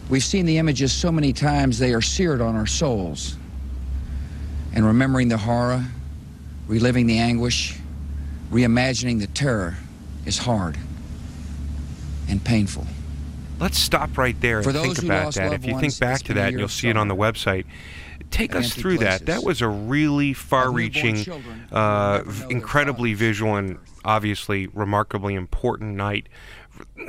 We've 0.08 0.22
seen 0.22 0.46
the 0.46 0.58
images 0.58 0.92
so 0.92 1.10
many 1.10 1.32
times 1.32 1.80
they 1.80 1.92
are 1.92 2.00
seared 2.00 2.40
on 2.40 2.54
our 2.54 2.66
souls. 2.66 3.36
And 4.74 4.86
remembering 4.86 5.28
the 5.28 5.36
horror, 5.38 5.84
reliving 6.66 7.06
the 7.06 7.18
anguish, 7.18 7.78
reimagining 8.50 9.20
the 9.20 9.26
terror 9.26 9.76
is 10.24 10.38
hard 10.38 10.78
and 12.28 12.42
painful. 12.42 12.86
Let's 13.58 13.78
stop 13.78 14.16
right 14.18 14.38
there 14.40 14.58
and 14.60 14.72
think 14.72 14.98
about 15.02 15.34
that. 15.34 15.52
If 15.52 15.66
you 15.66 15.78
think 15.78 15.98
back 15.98 16.22
to 16.22 16.34
that, 16.34 16.52
you'll 16.52 16.68
see 16.68 16.88
it 16.88 16.96
on 16.96 17.08
the 17.08 17.14
website. 17.16 17.64
Take 18.30 18.54
us 18.54 18.72
through 18.72 18.98
that. 18.98 19.24
places. 19.24 19.26
That 19.26 19.44
was 19.44 19.60
a 19.60 19.68
really 19.68 20.32
far-reaching, 20.32 21.16
uh, 21.16 21.24
never 21.26 22.24
know 22.24 22.30
v- 22.30 22.40
their 22.40 22.50
incredibly 22.50 23.14
visual, 23.14 23.56
and 23.56 23.78
obviously 24.06 24.68
remarkably 24.68 25.34
important 25.34 25.96
night 25.96 26.28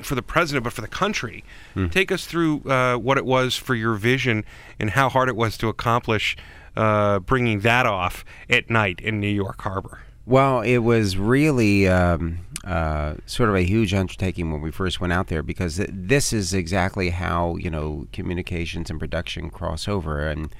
for 0.03 0.15
the 0.15 0.21
president, 0.21 0.65
but 0.65 0.73
for 0.73 0.81
the 0.81 0.87
country. 0.87 1.43
Take 1.91 2.11
us 2.11 2.25
through 2.25 2.61
uh, 2.69 2.97
what 2.97 3.17
it 3.17 3.25
was 3.25 3.55
for 3.55 3.73
your 3.73 3.95
vision 3.95 4.43
and 4.79 4.91
how 4.91 5.07
hard 5.09 5.29
it 5.29 5.35
was 5.35 5.57
to 5.59 5.69
accomplish 5.69 6.35
uh, 6.75 7.19
bringing 7.19 7.61
that 7.61 7.85
off 7.85 8.25
at 8.49 8.69
night 8.69 8.99
in 9.01 9.19
New 9.19 9.27
York 9.27 9.61
Harbor. 9.61 9.99
Well, 10.25 10.61
it 10.61 10.77
was 10.77 11.17
really 11.17 11.87
um, 11.87 12.39
uh, 12.63 13.15
sort 13.25 13.49
of 13.49 13.55
a 13.55 13.63
huge 13.63 13.93
undertaking 13.93 14.51
when 14.51 14.61
we 14.61 14.71
first 14.71 15.01
went 15.01 15.11
out 15.11 15.27
there 15.27 15.43
because 15.43 15.75
th- 15.77 15.89
this 15.91 16.31
is 16.31 16.53
exactly 16.53 17.09
how 17.09 17.57
you 17.57 17.69
know 17.69 18.07
communications 18.13 18.89
and 18.89 18.99
production 18.99 19.49
cross 19.49 19.87
over, 19.87 20.25
and 20.25 20.53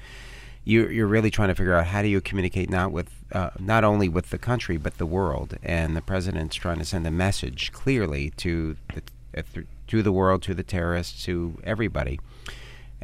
you're, 0.64 1.06
really 1.06 1.30
trying 1.30 1.48
to 1.48 1.54
figure 1.54 1.74
out 1.74 1.86
how 1.86 2.02
do 2.02 2.08
you 2.08 2.20
communicate 2.20 2.68
not 2.68 2.92
with 2.92 3.10
uh, 3.32 3.50
not 3.58 3.84
only 3.84 4.08
with 4.08 4.30
the 4.30 4.38
country 4.38 4.76
but 4.76 4.98
the 4.98 5.06
world, 5.06 5.56
and 5.62 5.96
the 5.96 6.02
president's 6.02 6.56
trying 6.56 6.78
to 6.78 6.84
send 6.84 7.06
a 7.06 7.10
message 7.10 7.72
clearly 7.72 8.30
to 8.36 8.76
the 8.94 9.02
uh, 9.36 9.42
to 9.86 10.02
the 10.02 10.12
world, 10.12 10.42
to 10.42 10.54
the 10.54 10.62
terrorists, 10.62 11.24
to 11.24 11.58
everybody. 11.64 12.20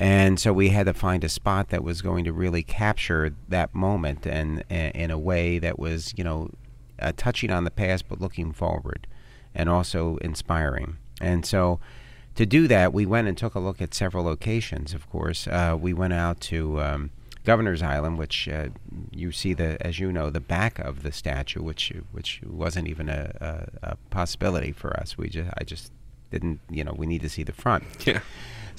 And 0.01 0.41
so 0.41 0.55
we 0.55 0.71
had 0.71 0.87
to 0.87 0.95
find 0.95 1.23
a 1.25 1.29
spot 1.29 1.69
that 1.69 1.85
was 1.85 2.01
going 2.01 2.25
to 2.25 2.33
really 2.33 2.63
capture 2.63 3.35
that 3.49 3.75
moment 3.75 4.27
and, 4.27 4.65
and 4.71 4.97
in 4.97 5.11
a 5.11 5.19
way 5.19 5.59
that 5.59 5.79
was, 5.79 6.15
you 6.17 6.25
know, 6.25 6.49
uh, 6.99 7.13
touching 7.19 7.51
on 7.51 7.65
the 7.65 7.71
past 7.71 8.09
but 8.09 8.19
looking 8.19 8.53
forward 8.53 9.07
and 9.55 9.69
also 9.69 10.17
inspiring. 10.23 10.97
And 11.21 11.45
so 11.45 11.81
to 12.35 12.47
do 12.47 12.67
that, 12.69 12.95
we 12.95 13.05
went 13.05 13.29
and 13.29 13.37
took 13.37 13.55
a 13.55 13.61
look 13.61 13.83
at 13.83 13.93
several 13.93 14.25
locations, 14.25 14.95
of 14.95 15.07
course. 15.11 15.47
Uh, 15.47 15.77
we 15.79 15.93
went 15.93 16.15
out 16.15 16.41
to 16.41 16.81
um, 16.81 17.11
Governor's 17.45 17.83
Island, 17.83 18.17
which 18.17 18.49
uh, 18.49 18.69
you 19.11 19.33
see 19.33 19.53
the, 19.53 19.77
as 19.87 19.99
you 19.99 20.11
know, 20.11 20.31
the 20.31 20.41
back 20.41 20.79
of 20.79 21.03
the 21.03 21.13
statue, 21.13 21.63
which 21.63 21.93
which 22.13 22.41
wasn't 22.47 22.89
even 22.89 23.11
a, 23.11 23.33
a, 23.83 23.91
a 23.91 23.97
possibility 24.09 24.73
for 24.73 24.99
us. 24.99 25.19
We 25.19 25.29
just, 25.29 25.51
I 25.59 25.65
just 25.65 25.93
didn't, 26.31 26.61
you 26.71 26.85
know, 26.85 26.95
we 26.97 27.07
need 27.07 27.21
to 27.21 27.29
see 27.29 27.43
the 27.43 27.53
front. 27.53 27.85
Yeah. 28.07 28.21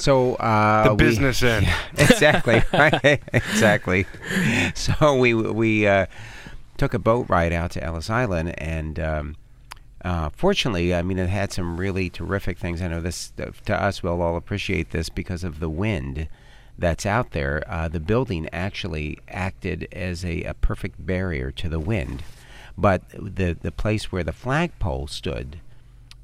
So 0.02 0.36
uh, 0.36 0.84
The 0.86 0.92
we- 0.94 0.98
business 0.98 1.44
end. 1.56 1.66
Yeah, 1.68 1.78
exactly. 1.98 2.62
right. 2.74 3.22
exactly. 3.34 4.06
So 4.74 5.16
we 5.18 5.34
we 5.34 5.88
uh, 5.88 6.08
took 6.78 6.94
a 6.94 7.00
boat 7.00 7.28
ride 7.30 7.54
out 7.54 7.72
to 7.72 7.84
Ellis 7.84 8.10
Island, 8.10 8.60
and 8.60 9.00
um, 9.00 9.36
uh, 10.04 10.30
fortunately, 10.30 10.94
I 10.96 11.02
mean, 11.04 11.20
it 11.20 11.30
had 11.30 11.52
some 11.54 11.80
really 11.80 12.10
terrific 12.10 12.58
things. 12.58 12.82
I 12.82 12.88
know 12.88 13.02
this 13.02 13.32
to 13.66 13.76
us, 13.82 14.02
we'll 14.02 14.22
all 14.22 14.36
appreciate 14.38 14.90
this 14.92 15.10
because 15.10 15.44
of 15.44 15.60
the 15.60 15.70
wind 15.70 16.28
that's 16.78 17.06
out 17.06 17.32
there. 17.32 17.64
Uh, 17.68 17.88
the 17.88 18.00
building 18.00 18.50
actually 18.52 19.20
acted 19.30 19.88
as 19.92 20.26
a, 20.26 20.44
a 20.44 20.54
perfect 20.56 21.06
barrier 21.06 21.52
to 21.52 21.70
the 21.70 21.80
wind, 21.80 22.24
but 22.78 23.04
the 23.12 23.54
the 23.62 23.72
place 23.72 24.12
where 24.12 24.24
the 24.24 24.34
flagpole 24.34 25.06
stood 25.08 25.60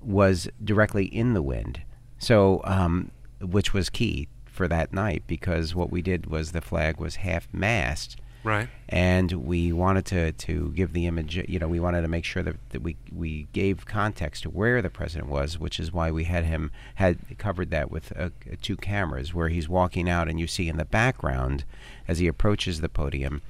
was 0.01 0.49
directly 0.63 1.05
in 1.05 1.33
the 1.33 1.41
wind. 1.43 1.81
So, 2.19 2.61
um, 2.63 3.11
which 3.41 3.73
was 3.73 3.89
key 3.89 4.27
for 4.45 4.67
that 4.67 4.91
night 4.93 5.23
because 5.27 5.75
what 5.75 5.91
we 5.91 6.01
did 6.01 6.25
was 6.27 6.51
the 6.51 6.61
flag 6.61 6.97
was 6.99 7.17
half 7.17 7.47
mast, 7.53 8.17
Right. 8.43 8.69
and 8.89 9.31
we 9.31 9.71
wanted 9.71 10.05
to, 10.05 10.31
to 10.31 10.71
give 10.71 10.93
the 10.93 11.05
image. 11.05 11.35
You 11.49 11.59
know, 11.59 11.67
we 11.67 11.79
wanted 11.79 12.01
to 12.03 12.07
make 12.07 12.23
sure 12.25 12.41
that, 12.43 12.55
that 12.69 12.81
we 12.81 12.95
we 13.13 13.47
gave 13.53 13.85
context 13.85 14.43
to 14.43 14.49
where 14.49 14.81
the 14.81 14.89
president 14.89 15.29
was, 15.29 15.59
which 15.59 15.79
is 15.79 15.91
why 15.91 16.11
we 16.11 16.23
had 16.23 16.45
him 16.45 16.71
had 16.95 17.17
covered 17.37 17.69
that 17.71 17.91
with 17.91 18.11
uh, 18.17 18.29
two 18.61 18.77
cameras, 18.77 19.33
where 19.33 19.49
he's 19.49 19.67
walking 19.69 20.09
out, 20.09 20.27
and 20.29 20.39
you 20.39 20.47
see 20.47 20.67
in 20.69 20.77
the 20.77 20.85
background 20.85 21.65
as 22.07 22.19
he 22.19 22.27
approaches 22.27 22.79
the 22.81 22.89
podium 22.89 23.41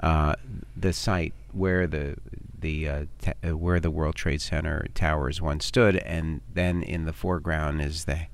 uh, 0.00 0.34
the 0.76 0.92
site 0.92 1.32
where 1.52 1.86
the 1.86 2.16
the 2.60 2.88
uh, 2.88 3.04
ta- 3.22 3.32
uh, 3.48 3.56
where 3.56 3.80
the 3.80 3.90
World 3.90 4.14
Trade 4.14 4.42
Center 4.42 4.86
towers 4.94 5.40
once 5.40 5.64
stood, 5.64 5.96
and 5.96 6.40
then 6.52 6.82
in 6.82 7.06
the 7.06 7.12
foreground 7.14 7.80
is 7.80 8.04
the 8.04 8.26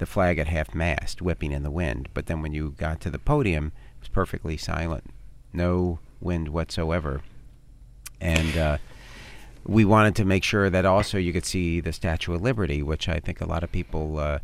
the 0.00 0.06
flag 0.06 0.38
at 0.38 0.48
half 0.48 0.74
mast 0.74 1.22
whipping 1.22 1.52
in 1.52 1.62
the 1.62 1.70
wind. 1.70 2.08
But 2.12 2.26
then 2.26 2.42
when 2.42 2.52
you 2.52 2.74
got 2.76 3.00
to 3.02 3.10
the 3.10 3.18
podium, 3.20 3.66
it 3.68 4.00
was 4.00 4.08
perfectly 4.08 4.56
silent, 4.56 5.04
no 5.52 6.00
wind 6.20 6.48
whatsoever, 6.48 7.22
and. 8.20 8.56
Uh, 8.56 8.78
we 9.66 9.84
wanted 9.84 10.16
to 10.16 10.24
make 10.24 10.42
sure 10.42 10.70
that 10.70 10.86
also 10.86 11.18
you 11.18 11.34
could 11.34 11.44
see 11.44 11.80
the 11.80 11.92
Statue 11.92 12.32
of 12.32 12.40
Liberty, 12.40 12.82
which 12.82 13.10
I 13.10 13.20
think 13.20 13.42
a 13.42 13.46
lot 13.46 13.62
of 13.62 13.70
people 13.70 14.18
uh, 14.18 14.38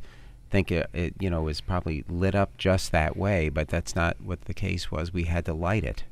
think 0.50 0.70
it, 0.70 0.88
it, 0.92 1.14
you 1.18 1.30
know, 1.30 1.48
is 1.48 1.62
probably 1.62 2.04
lit 2.08 2.34
up 2.34 2.56
just 2.58 2.92
that 2.92 3.16
way, 3.16 3.48
but 3.48 3.68
that's 3.68 3.96
not 3.96 4.20
what 4.20 4.42
the 4.42 4.54
case 4.54 4.90
was. 4.90 5.14
We 5.14 5.24
had 5.24 5.46
to 5.46 5.54
light 5.54 5.84
it. 5.84 6.04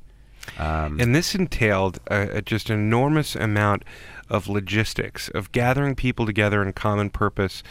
Um, 0.58 0.98
And 1.00 1.14
this 1.14 1.34
entailed 1.34 2.00
just 2.44 2.70
an 2.70 2.78
enormous 2.78 3.36
amount 3.36 3.84
of 4.30 4.48
logistics, 4.48 5.28
of 5.28 5.52
gathering 5.52 5.94
people 5.94 6.24
together 6.24 6.62
in 6.62 6.72
common 6.72 7.10
purpose 7.10 7.62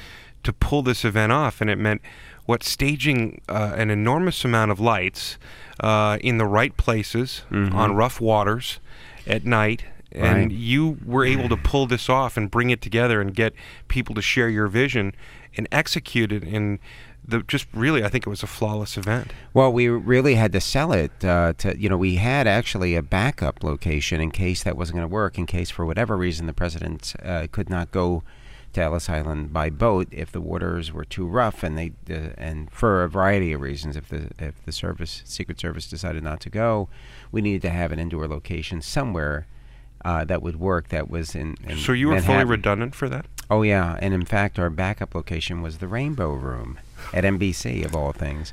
to 0.44 0.54
pull 0.54 0.82
this 0.82 1.04
event 1.06 1.32
off. 1.32 1.62
And 1.62 1.70
it 1.70 1.78
meant 1.78 2.02
what 2.46 2.64
staging 2.64 3.42
uh, 3.48 3.74
an 3.76 3.90
enormous 3.90 4.44
amount 4.44 4.72
of 4.72 4.80
lights 4.80 5.38
uh, 5.80 6.18
in 6.22 6.38
the 6.38 6.46
right 6.46 6.76
places 6.78 7.44
on 7.52 7.96
rough 7.96 8.20
waters 8.22 8.80
at 9.26 9.46
night. 9.46 9.86
And 10.12 10.52
Right. 10.52 10.52
you 10.52 11.00
were 11.04 11.26
able 11.26 11.50
to 11.50 11.58
pull 11.58 11.88
this 11.88 12.08
off 12.08 12.38
and 12.38 12.52
bring 12.52 12.70
it 12.70 12.82
together 12.82 13.20
and 13.20 13.34
get 13.34 13.54
people 13.88 14.14
to 14.14 14.22
share 14.22 14.48
your 14.48 14.68
vision 14.68 15.16
and 15.58 15.68
execute 15.72 16.32
it 16.32 16.44
in 16.44 16.78
the 17.26 17.42
just 17.44 17.66
really, 17.74 18.04
I 18.04 18.10
think 18.10 18.28
it 18.28 18.30
was 18.30 18.44
a 18.44 18.48
flawless 18.48 18.98
event. 18.98 19.32
Well, 19.54 19.72
we 19.74 19.88
really 19.88 20.36
had 20.36 20.52
to 20.52 20.62
sell 20.62 20.92
it. 20.92 21.12
Uh, 21.24 21.54
to 21.60 21.80
you 21.80 21.90
know, 21.90 21.98
we 21.98 22.16
had 22.18 22.46
actually 22.48 22.96
a 22.96 23.02
backup 23.02 23.64
location 23.64 24.20
in 24.22 24.30
case 24.30 24.62
that 24.64 24.78
wasn't 24.78 24.98
going 24.98 25.08
to 25.10 25.12
work. 25.14 25.38
In 25.40 25.46
case 25.48 25.70
for 25.72 25.86
whatever 25.86 26.16
reason 26.18 26.46
the 26.48 26.54
president 26.54 27.16
uh, 27.24 27.48
could 27.52 27.70
not 27.70 27.92
go 27.92 28.24
to 28.74 28.82
Ellis 28.82 29.10
Island 29.10 29.53
by 29.53 29.70
boat 29.70 30.08
if 30.12 30.32
the 30.32 30.42
waters 30.42 30.92
were 30.92 31.06
too 31.06 31.25
rough, 31.27 31.63
and 31.63 31.77
they 31.77 31.94
uh, 32.10 32.34
and 32.38 32.72
for 32.72 33.03
a 33.03 33.10
variety 33.10 33.53
of 33.53 33.62
reasons, 33.62 33.96
if 33.96 34.10
the 34.10 34.30
if 34.39 34.63
the 34.65 34.72
service 34.72 35.22
Secret 35.25 35.60
Service 35.60 35.88
decided 35.88 36.24
not 36.24 36.39
to 36.42 36.50
go, 36.50 36.89
we 37.32 37.42
needed 37.42 37.62
to 37.63 37.70
have 37.70 37.92
an 37.92 38.00
indoor 38.00 38.27
location 38.27 38.82
somewhere. 38.82 39.48
Uh, 40.06 40.25
that 40.25 40.42
would 40.42 40.60
work. 40.60 40.89
That 40.89 41.10
was 41.10 41.34
in. 41.34 41.56
in 41.65 41.77
So 41.77 41.94
you 41.94 42.10
were 42.10 42.20
fully 42.20 42.44
redundant 42.44 42.94
for 42.94 43.08
that? 43.08 43.25
Oh 43.50 43.62
yeah, 43.62 43.98
and 44.01 44.13
in 44.13 44.25
fact, 44.25 44.60
our 44.60 44.70
backup 44.70 45.15
location 45.15 45.62
was 45.62 45.77
the 45.77 45.88
Rainbow 45.88 46.34
Room 46.34 46.77
at 47.13 47.24
NBC 47.24 47.86
of 47.86 47.96
all 47.96 48.12
things. 48.12 48.51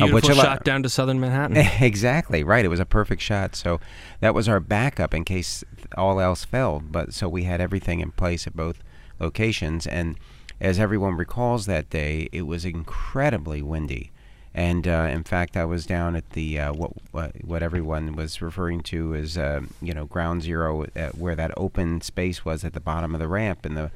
Uh, 0.00 0.06
which 0.06 0.28
a 0.28 0.34
lot- 0.34 0.44
shot 0.44 0.64
down 0.64 0.82
to 0.82 0.88
southern 0.88 1.18
Manhattan. 1.18 1.56
exactly 1.80 2.44
right. 2.44 2.64
It 2.64 2.68
was 2.68 2.80
a 2.80 2.84
perfect 2.84 3.20
shot. 3.22 3.56
So 3.56 3.80
that 4.20 4.34
was 4.34 4.48
our 4.48 4.60
backup 4.60 5.12
in 5.12 5.24
case 5.24 5.64
all 5.96 6.20
else 6.20 6.44
failed. 6.44 6.92
But 6.92 7.12
so 7.12 7.28
we 7.28 7.42
had 7.44 7.60
everything 7.60 8.00
in 8.00 8.12
place 8.12 8.46
at 8.46 8.54
both 8.56 8.82
locations. 9.20 9.86
And 9.86 10.16
as 10.60 10.78
everyone 10.78 11.16
recalls 11.16 11.66
that 11.66 11.90
day, 11.90 12.28
it 12.32 12.42
was 12.42 12.64
incredibly 12.64 13.62
windy. 13.62 14.10
And 14.52 14.88
uh, 14.88 15.08
in 15.10 15.22
fact, 15.22 15.56
I 15.56 15.64
was 15.64 15.86
down 15.86 16.16
at 16.16 16.30
the 16.30 16.58
uh, 16.58 16.72
what, 16.72 16.92
what 17.12 17.44
what 17.44 17.62
everyone 17.62 18.16
was 18.16 18.42
referring 18.42 18.80
to 18.84 19.14
as 19.14 19.38
uh, 19.38 19.60
you 19.80 19.94
know 19.94 20.06
ground 20.06 20.42
zero, 20.42 20.86
where 21.16 21.36
that 21.36 21.52
open 21.56 22.00
space 22.00 22.44
was 22.44 22.64
at 22.64 22.72
the 22.72 22.80
bottom 22.80 23.14
of 23.14 23.20
the 23.20 23.28
ramp, 23.28 23.64
and 23.64 23.76
the 23.76 23.92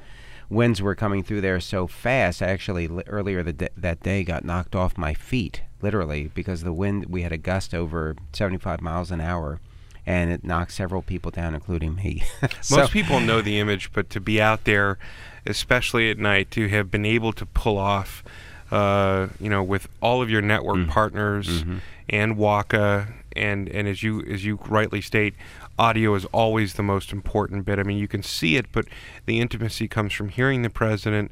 winds 0.49 0.81
were 0.81 0.95
coming 0.95 1.25
through 1.25 1.41
there 1.41 1.59
so 1.59 1.89
fast. 1.89 2.41
I 2.41 2.47
actually 2.47 2.87
li- 2.87 3.03
earlier 3.09 3.43
the 3.43 3.69
that 3.77 4.01
day 4.03 4.23
got 4.23 4.45
knocked 4.45 4.77
off 4.77 4.97
my 4.97 5.13
feet, 5.13 5.63
literally, 5.83 6.31
because 6.35 6.63
the 6.63 6.73
wind. 6.73 7.07
We 7.07 7.23
had 7.23 7.33
a 7.33 7.39
gust 7.39 7.75
over 7.75 8.15
75 8.33 8.81
miles 8.81 9.11
an 9.11 9.21
hour, 9.21 9.59
and 10.07 10.31
it 10.31 10.45
knocked 10.45 10.73
several 10.73 11.03
people 11.03 11.31
down, 11.31 11.55
including 11.55 11.95
me. 11.97 12.23
So- 12.61 12.77
Most 12.79 12.93
people 12.93 13.21
know 13.21 13.41
the 13.41 13.59
image, 13.59 13.93
but 13.93 14.11
to 14.11 14.21
be 14.21 14.41
out 14.41 14.65
there, 14.65 14.99
especially 15.47 16.11
at 16.11 16.19
night, 16.19 16.51
to 16.53 16.69
have 16.69 16.91
been 16.91 17.05
able 17.07 17.33
to 17.33 17.47
pull 17.47 17.79
off, 17.79 18.23
uh, 18.71 19.29
you 19.41 19.49
know, 19.51 19.63
with 19.63 19.89
all 20.01 20.23
of 20.23 20.31
your 20.31 20.43
network 20.43 20.77
Mm. 20.77 20.89
partners 20.89 21.49
Mm-hmm. 21.63 21.79
and 22.11 22.37
WHCA, 22.37 23.13
and 23.37 23.69
and 23.69 23.89
as 23.89 24.03
you 24.03 24.23
as 24.23 24.45
you 24.45 24.59
rightly 24.69 25.01
state, 25.01 25.35
audio 25.79 26.15
is 26.15 26.25
always 26.27 26.75
the 26.75 26.83
most 26.83 27.13
important 27.13 27.65
bit. 27.65 27.79
I 27.79 27.83
mean, 27.83 27.99
you 27.99 28.09
can 28.09 28.23
see 28.23 28.57
it, 28.57 28.67
but 28.73 28.87
the 29.27 29.41
intimacy 29.41 29.89
comes 29.89 30.13
from 30.13 30.29
hearing 30.29 30.63
the 30.63 30.71
president 30.71 31.31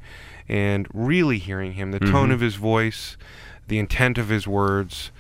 and 0.49 0.89
really 0.93 1.39
hearing 1.39 1.75
him, 1.75 1.93
the 1.93 2.01
tone 2.01 2.13
Mm-hmm. 2.25 2.33
of 2.33 2.41
his 2.41 2.57
voice, 2.57 3.17
the 3.69 3.79
intent 3.79 4.19
of 4.19 4.29
his 4.29 4.47
words, 4.47 5.11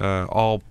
uh, 0.00 0.24
all 0.28 0.62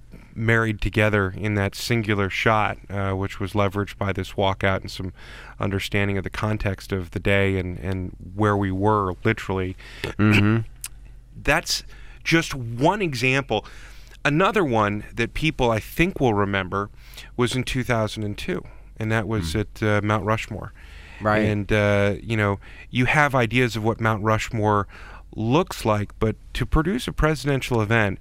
married 0.42 0.82
together 0.82 1.34
in 1.38 1.54
that 1.54 1.76
singular 1.76 2.30
shot, 2.30 2.78
uh, 2.90 3.12
which 3.12 3.40
was 3.40 3.54
leveraged 3.54 3.98
by 3.98 4.12
this 4.12 4.34
walkout 4.34 4.82
and 4.82 4.90
some 4.90 5.14
understanding 5.60 6.18
of 6.18 6.24
the 6.24 6.30
context 6.30 6.92
of 6.92 7.12
the 7.12 7.20
day 7.20 7.58
and, 7.58 7.78
and 7.80 8.16
where 8.36 8.58
we 8.58 8.72
were 8.72 9.14
literally. 9.24 9.78
That's 11.44 11.84
just 12.24 12.54
one 12.56 13.02
example. 13.02 13.66
Another 14.26 14.64
one 14.64 15.06
that 15.14 15.34
people 15.34 15.72
I 15.72 15.80
think 15.80 16.20
will 16.20 16.34
remember 16.34 16.90
was 17.38 17.56
in 17.56 17.64
2002, 17.64 18.64
and 18.98 19.12
that 19.12 19.28
was 19.28 19.56
at 19.56 19.82
uh, 19.82 20.02
Mount 20.04 20.26
Rushmore. 20.26 20.74
Right. 21.22 21.40
And, 21.40 21.72
uh, 21.72 22.16
you 22.22 22.36
know, 22.36 22.60
you 22.90 23.06
have 23.06 23.36
ideas 23.36 23.76
of 23.76 23.84
what 23.84 24.02
Mount 24.02 24.24
Rushmore 24.24 24.88
looks 25.36 25.86
like, 25.86 26.18
but 26.20 26.36
to 26.56 26.66
produce 26.66 27.08
a 27.08 27.12
presidential 27.12 27.80
event 27.82 28.20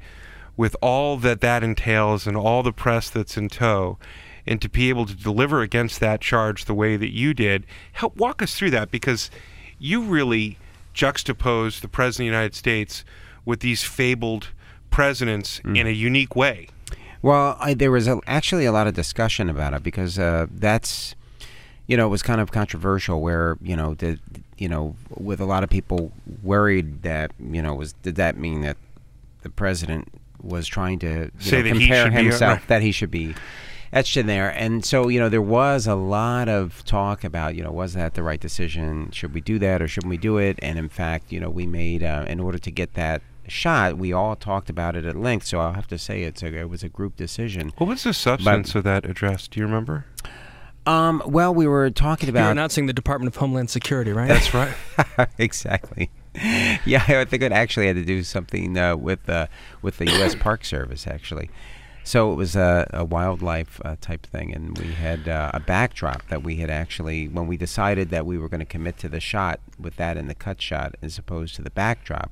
with 0.61 0.77
all 0.83 1.17
that 1.17 1.41
that 1.41 1.65
entails 1.65 2.27
and 2.27 2.37
all 2.37 2.63
the 2.63 2.71
press 2.71 3.09
that's 3.09 3.39
in 3.39 3.49
tow, 3.49 3.97
and 4.47 4.61
to 4.61 4.69
be 4.69 4.91
able 4.91 5.07
to 5.07 5.15
deliver 5.15 5.63
against 5.63 6.01
that 6.01 6.21
charge 6.21 6.67
the 6.67 6.75
way 6.75 6.99
that 6.99 7.09
you 7.09 7.33
did, 7.33 7.65
help 7.93 8.15
walk 8.19 8.43
us 8.43 8.55
through 8.55 8.69
that 8.69 8.91
because 8.91 9.31
you 9.79 10.03
really 10.03 10.59
juxtaposed 10.93 11.81
the 11.81 11.89
president 11.89 12.29
of 12.29 12.33
the 12.33 12.37
United 12.37 12.55
States 12.55 13.07
with 13.47 13.61
these 13.61 13.85
fabled 13.85 14.49
presidents 14.91 15.63
in 15.65 15.87
a 15.87 15.93
unique 15.93 16.37
way. 16.37 16.69
Well, 17.23 17.57
I, 17.59 17.73
there 17.73 17.91
was 17.91 18.07
a, 18.07 18.21
actually 18.27 18.67
a 18.67 18.73
lot 18.73 18.87
of 18.87 18.93
discussion 18.93 19.49
about 19.49 19.73
it 19.73 19.83
because 19.83 20.19
uh, 20.19 20.47
that's, 20.53 21.15
you 21.87 21.97
know, 21.97 22.05
it 22.05 22.11
was 22.11 22.23
kind 22.23 22.39
of 22.39 22.53
controversial. 22.53 23.23
Where 23.23 23.57
you 23.63 23.77
know, 23.77 23.95
did 23.95 24.21
you 24.59 24.69
know, 24.69 24.95
with 25.09 25.41
a 25.41 25.47
lot 25.47 25.65
of 25.65 25.71
people 25.71 26.13
worried 26.43 27.01
that 27.01 27.33
you 27.41 27.63
know, 27.63 27.75
was 27.75 27.95
did 28.03 28.17
that 28.17 28.37
mean 28.37 28.61
that 28.61 28.77
the 29.41 29.49
president 29.49 30.09
was 30.43 30.67
trying 30.67 30.99
to 31.01 31.31
Say 31.39 31.59
know, 31.59 31.63
that 31.63 31.77
he 31.77 31.87
compare 31.87 32.11
be, 32.11 32.17
uh, 32.17 32.23
himself 32.23 32.59
right. 32.59 32.69
that 32.69 32.83
he 32.83 32.93
should 32.93 33.11
be 33.11 33.35
etched 33.93 34.17
in 34.17 34.27
there, 34.27 34.51
and 34.51 34.85
so 34.85 35.09
you 35.09 35.19
know, 35.19 35.29
there 35.29 35.43
was 35.43 35.87
a 35.87 35.95
lot 35.95 36.49
of 36.49 36.85
talk 36.85 37.25
about 37.25 37.55
you 37.55 37.63
know, 37.63 37.73
was 37.73 37.95
that 37.95 38.15
the 38.15 38.23
right 38.23 38.41
decision? 38.41 39.11
Should 39.13 39.35
we 39.35 39.41
do 39.41 39.59
that 39.59 39.83
or 39.83 39.89
shouldn't 39.89 40.11
we 40.11 40.19
do 40.19 40.39
it? 40.39 40.59
And 40.63 40.79
in 40.79 40.89
fact, 40.89 41.33
you 41.33 41.41
know, 41.41 41.51
we 41.51 41.67
made 41.67 42.03
uh, 42.03 42.25
in 42.29 42.41
order 42.41 42.59
to 42.59 42.71
get 42.71 42.95
that 42.95 43.23
shot, 43.51 43.99
we 43.99 44.13
all 44.13 44.37
talked 44.37 44.71
about 44.71 44.97
it 44.97 45.05
at 45.05 45.17
length. 45.17 45.47
So 45.47 45.59
I'll 45.59 45.75
have 45.75 45.89
to 45.89 45.99
say 45.99 46.23
it's 46.23 46.43
a, 46.43 46.55
it 46.55 46.71
was 46.71 46.83
a 46.83 46.89
group 46.89 47.17
decision. 47.17 47.73
What 47.79 47.89
was 47.89 48.05
the 48.05 48.15
substance 48.15 48.75
of 48.75 48.85
that 48.85 49.05
address? 49.05 49.49
Do 49.49 49.61
you 49.61 49.67
remember? 49.67 50.07
Um, 50.87 51.23
well, 51.27 51.55
we 51.55 51.67
were 51.67 51.91
talking 51.91 52.29
You're 52.29 52.37
about 52.37 52.53
announcing 52.53 52.87
the 52.87 52.93
Department 52.93 53.35
of 53.35 53.39
Homeland 53.39 53.71
Security, 53.71 54.13
right? 54.13 54.29
That's 54.29 54.55
right. 54.55 54.75
exactly. 55.39 56.11
Yeah, 56.87 57.05
I 57.07 57.25
think 57.25 57.43
it 57.43 57.53
actually 57.53 57.89
had 57.89 57.97
to 57.97 58.05
do 58.05 58.23
something 58.23 58.79
uh, 58.79 58.97
with 58.97 59.29
uh, 59.29 59.49
with 59.83 59.99
the 59.99 60.07
U.S. 60.07 60.35
Park 60.39 60.65
Service 60.65 61.07
actually. 61.07 61.51
So 62.03 62.33
it 62.33 62.37
was 62.37 62.57
a, 62.57 62.89
a 62.93 63.05
wildlife 63.05 63.81
uh, 63.85 63.97
type 64.01 64.27
thing, 64.27 64.55
and 64.55 64.77
we 64.79 64.93
had 64.93 65.29
uh, 65.29 65.51
a 65.53 65.61
backdrop 65.61 66.27
that 66.29 66.43
we 66.43 66.57
had 66.57 66.71
actually 66.71 67.29
when 67.29 67.47
we 67.47 67.57
decided 67.57 68.11
that 68.11 68.25
we 68.25 68.39
were 68.39 68.49
going 68.49 68.61
to 68.61 68.67
commit 68.67 68.97
to 68.99 69.09
the 69.09 69.21
shot 69.21 69.61
with 69.79 69.97
that 69.97 70.17
in 70.17 70.27
the 70.27 70.35
cut 70.35 70.63
shot 70.63 70.95
as 71.03 71.19
opposed 71.19 71.55
to 71.57 71.63
the 71.63 71.71
backdrop. 71.71 72.31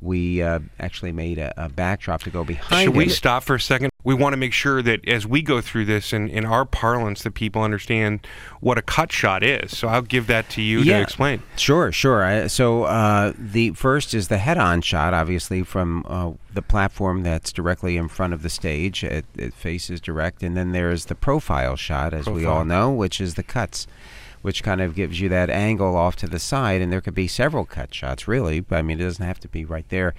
We 0.00 0.42
uh, 0.42 0.60
actually 0.78 1.12
made 1.12 1.38
a, 1.38 1.52
a 1.56 1.68
backdrop 1.68 2.22
to 2.22 2.30
go 2.30 2.44
behind. 2.44 2.84
Should 2.84 2.96
we 2.96 3.06
it. 3.06 3.10
stop 3.10 3.42
for 3.42 3.56
a 3.56 3.60
second? 3.60 3.90
We 4.06 4.14
want 4.14 4.34
to 4.34 4.36
make 4.36 4.52
sure 4.52 4.82
that 4.82 5.06
as 5.08 5.26
we 5.26 5.42
go 5.42 5.60
through 5.60 5.86
this 5.86 6.12
in, 6.12 6.28
in 6.28 6.44
our 6.44 6.64
parlance, 6.64 7.24
that 7.24 7.34
people 7.34 7.62
understand 7.62 8.24
what 8.60 8.78
a 8.78 8.82
cut 8.82 9.10
shot 9.10 9.42
is. 9.42 9.76
So 9.76 9.88
I'll 9.88 10.00
give 10.02 10.28
that 10.28 10.48
to 10.50 10.62
you 10.62 10.78
Yeah. 10.78 10.98
to 10.98 11.02
explain. 11.02 11.42
Sure, 11.56 11.90
sure. 11.90 12.22
I, 12.22 12.46
so 12.46 12.84
uh, 12.84 13.32
the 13.36 13.72
first 13.72 14.14
is 14.14 14.28
the 14.28 14.38
head-on 14.38 14.82
shot, 14.82 15.12
obviously 15.12 15.64
from 15.64 16.06
uh, 16.08 16.30
the 16.54 16.62
platform 16.62 17.24
that's 17.24 17.52
directly 17.52 17.96
in 17.96 18.06
front 18.06 18.32
of 18.32 18.42
the 18.42 18.48
stage. 18.48 19.02
It, 19.02 19.24
it 19.36 19.52
faces 19.52 20.00
direct, 20.00 20.40
and 20.44 20.56
then 20.56 20.70
there's 20.70 21.06
the 21.06 21.16
profile 21.16 21.74
shot, 21.74 22.14
as 22.14 22.28
we 22.28 22.44
all 22.44 22.64
know, 22.64 22.92
which 22.92 23.20
is 23.20 23.34
the 23.34 23.42
cuts, 23.42 23.88
which 24.40 24.62
kind 24.62 24.80
of 24.80 24.94
gives 24.94 25.20
you 25.20 25.28
that 25.30 25.50
angle 25.50 25.96
off 25.96 26.14
to 26.16 26.28
the 26.28 26.38
side. 26.38 26.80
And 26.80 26.92
there 26.92 27.00
could 27.00 27.14
be 27.16 27.26
several 27.26 27.64
cut 27.64 27.92
shots, 27.92 28.28
really. 28.28 28.64
I 28.70 28.82
mean, 28.82 29.00
it 29.00 29.02
doesn't 29.02 29.26
have 29.26 29.40
to 29.40 29.48
be 29.48 29.64
right 29.64 29.88
there. 29.88 30.14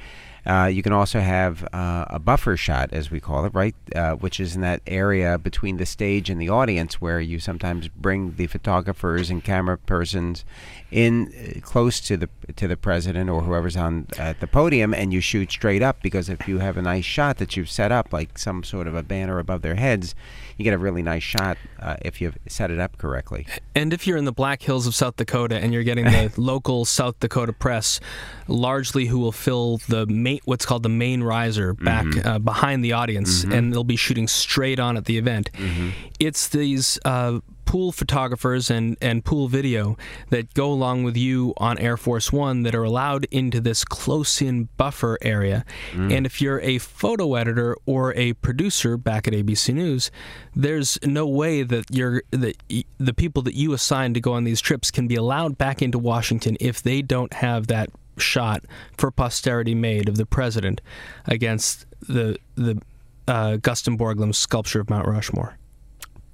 Uh, 0.47 0.65
you 0.65 0.81
can 0.81 0.93
also 0.93 1.19
have 1.19 1.67
uh, 1.73 2.05
a 2.07 2.19
buffer 2.19 2.55
shot, 2.55 2.89
as 2.93 3.11
we 3.11 3.19
call 3.19 3.43
it, 3.43 3.53
right, 3.53 3.75
uh, 3.93 4.13
which 4.13 4.39
is 4.39 4.55
in 4.55 4.61
that 4.61 4.81
area 4.87 5.37
between 5.37 5.75
the 5.75 5.85
stage 5.85 6.29
and 6.29 6.39
the 6.39 6.47
audience, 6.47 7.01
where 7.01 7.19
you 7.19 7.37
sometimes 7.37 7.89
bring 7.89 8.35
the 8.35 8.47
photographers 8.47 9.29
and 9.29 9.43
camera 9.43 9.77
persons 9.77 10.45
in 10.89 11.33
uh, 11.33 11.59
close 11.59 11.99
to 11.99 12.15
the 12.15 12.29
to 12.55 12.65
the 12.65 12.77
president 12.77 13.29
or 13.29 13.41
whoever's 13.41 13.75
on 13.75 14.07
at 14.17 14.39
the 14.39 14.47
podium, 14.47 14.93
and 14.93 15.11
you 15.11 15.19
shoot 15.19 15.51
straight 15.51 15.83
up. 15.83 16.01
Because 16.01 16.29
if 16.29 16.47
you 16.47 16.59
have 16.59 16.77
a 16.77 16.81
nice 16.81 17.05
shot 17.05 17.39
that 17.39 17.57
you've 17.57 17.69
set 17.69 17.91
up, 17.91 18.13
like 18.13 18.37
some 18.37 18.63
sort 18.63 18.87
of 18.87 18.95
a 18.95 19.03
banner 19.03 19.39
above 19.39 19.61
their 19.63 19.75
heads, 19.75 20.15
you 20.57 20.63
get 20.63 20.73
a 20.73 20.77
really 20.77 21.01
nice 21.03 21.23
shot 21.23 21.57
uh, 21.79 21.95
if 22.03 22.19
you've 22.19 22.37
set 22.47 22.71
it 22.71 22.79
up 22.79 22.97
correctly. 22.97 23.45
And 23.75 23.93
if 23.93 24.07
you're 24.07 24.17
in 24.17 24.25
the 24.25 24.31
Black 24.31 24.61
Hills 24.61 24.87
of 24.87 24.95
South 24.95 25.15
Dakota 25.15 25.55
and 25.57 25.71
you're 25.73 25.83
getting 25.83 26.05
the 26.05 26.31
local 26.37 26.83
South 26.85 27.19
Dakota 27.19 27.53
press, 27.53 27.99
largely 28.47 29.05
who 29.05 29.19
will 29.19 29.31
fill 29.31 29.77
the 29.87 30.05
main, 30.07 30.39
what's 30.45 30.65
called 30.65 30.83
the 30.83 30.89
main 30.89 31.21
riser 31.23 31.73
back 31.73 32.05
Mm-hmm. 32.05 32.27
uh, 32.27 32.39
behind 32.39 32.83
the 32.83 32.93
audience, 32.93 33.43
and 33.43 33.73
they'll 33.73 33.83
be 33.83 33.95
shooting 33.95 34.27
straight 34.27 34.79
on 34.79 34.97
at 34.97 35.05
the 35.05 35.17
event. 35.17 35.51
Mm-hmm. 35.53 35.89
It's 36.19 36.47
these. 36.49 36.99
Uh, 37.05 37.39
Pool 37.67 37.91
photographers 37.91 38.71
and, 38.71 38.95
and 39.01 39.23
pool 39.23 39.47
video 39.49 39.97
that 40.29 40.53
go 40.53 40.71
along 40.71 41.03
with 41.03 41.15
you 41.17 41.53
on 41.57 41.77
Air 41.77 41.97
Force 41.97 42.31
One 42.31 42.63
that 42.63 42.73
are 42.73 42.83
allowed 42.83 43.25
into 43.29 43.59
this 43.61 43.83
close 43.83 44.41
in 44.41 44.69
buffer 44.77 45.17
area. 45.21 45.65
And 45.93 46.25
if 46.25 46.41
you're 46.41 46.61
a 46.61 46.77
photo 46.79 47.35
editor 47.35 47.75
or 47.85 48.13
a 48.15 48.33
producer 48.33 48.95
back 48.97 49.27
at 49.27 49.33
ABC 49.33 49.73
News, 49.73 50.09
there's 50.55 50.97
no 51.03 51.27
way 51.27 51.61
that 51.63 51.85
you're 51.91 52.23
that 52.31 52.55
y- 52.69 52.85
the 52.97 53.13
people 53.13 53.43
that 53.43 53.53
you 53.53 53.73
assign 53.73 54.13
to 54.13 54.21
go 54.21 54.31
on 54.33 54.45
these 54.45 54.61
trips 54.61 54.89
can 54.89 55.07
be 55.07 55.15
allowed 55.15 55.57
back 55.57 55.81
into 55.81 55.99
Washington 55.99 56.55
if 56.61 56.81
they 56.81 57.01
don't 57.01 57.33
have 57.33 57.67
that 57.67 57.89
shot 58.17 58.63
for 58.97 59.11
posterity 59.11 59.75
made 59.75 60.07
of 60.09 60.15
the 60.15 60.25
president 60.25 60.79
against 61.25 61.85
the 61.99 62.37
the 62.55 62.81
uh, 63.27 63.57
Gutzon 63.57 63.97
Borglum's 63.97 64.37
sculpture 64.37 64.79
of 64.79 64.89
Mount 64.89 65.05
Rushmore. 65.05 65.57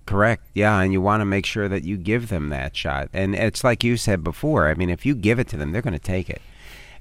Correct. 0.05 0.45
Yeah, 0.53 0.79
and 0.79 0.91
you 0.91 1.01
want 1.01 1.21
to 1.21 1.25
make 1.25 1.45
sure 1.45 1.69
that 1.69 1.83
you 1.83 1.97
give 1.97 2.29
them 2.29 2.49
that 2.49 2.75
shot. 2.75 3.09
And 3.13 3.35
it's 3.35 3.63
like 3.63 3.83
you 3.83 3.95
said 3.97 4.23
before. 4.23 4.67
I 4.67 4.73
mean, 4.73 4.89
if 4.89 5.05
you 5.05 5.15
give 5.15 5.39
it 5.39 5.47
to 5.49 5.57
them, 5.57 5.71
they're 5.71 5.81
going 5.81 5.93
to 5.93 5.99
take 5.99 6.29
it. 6.29 6.41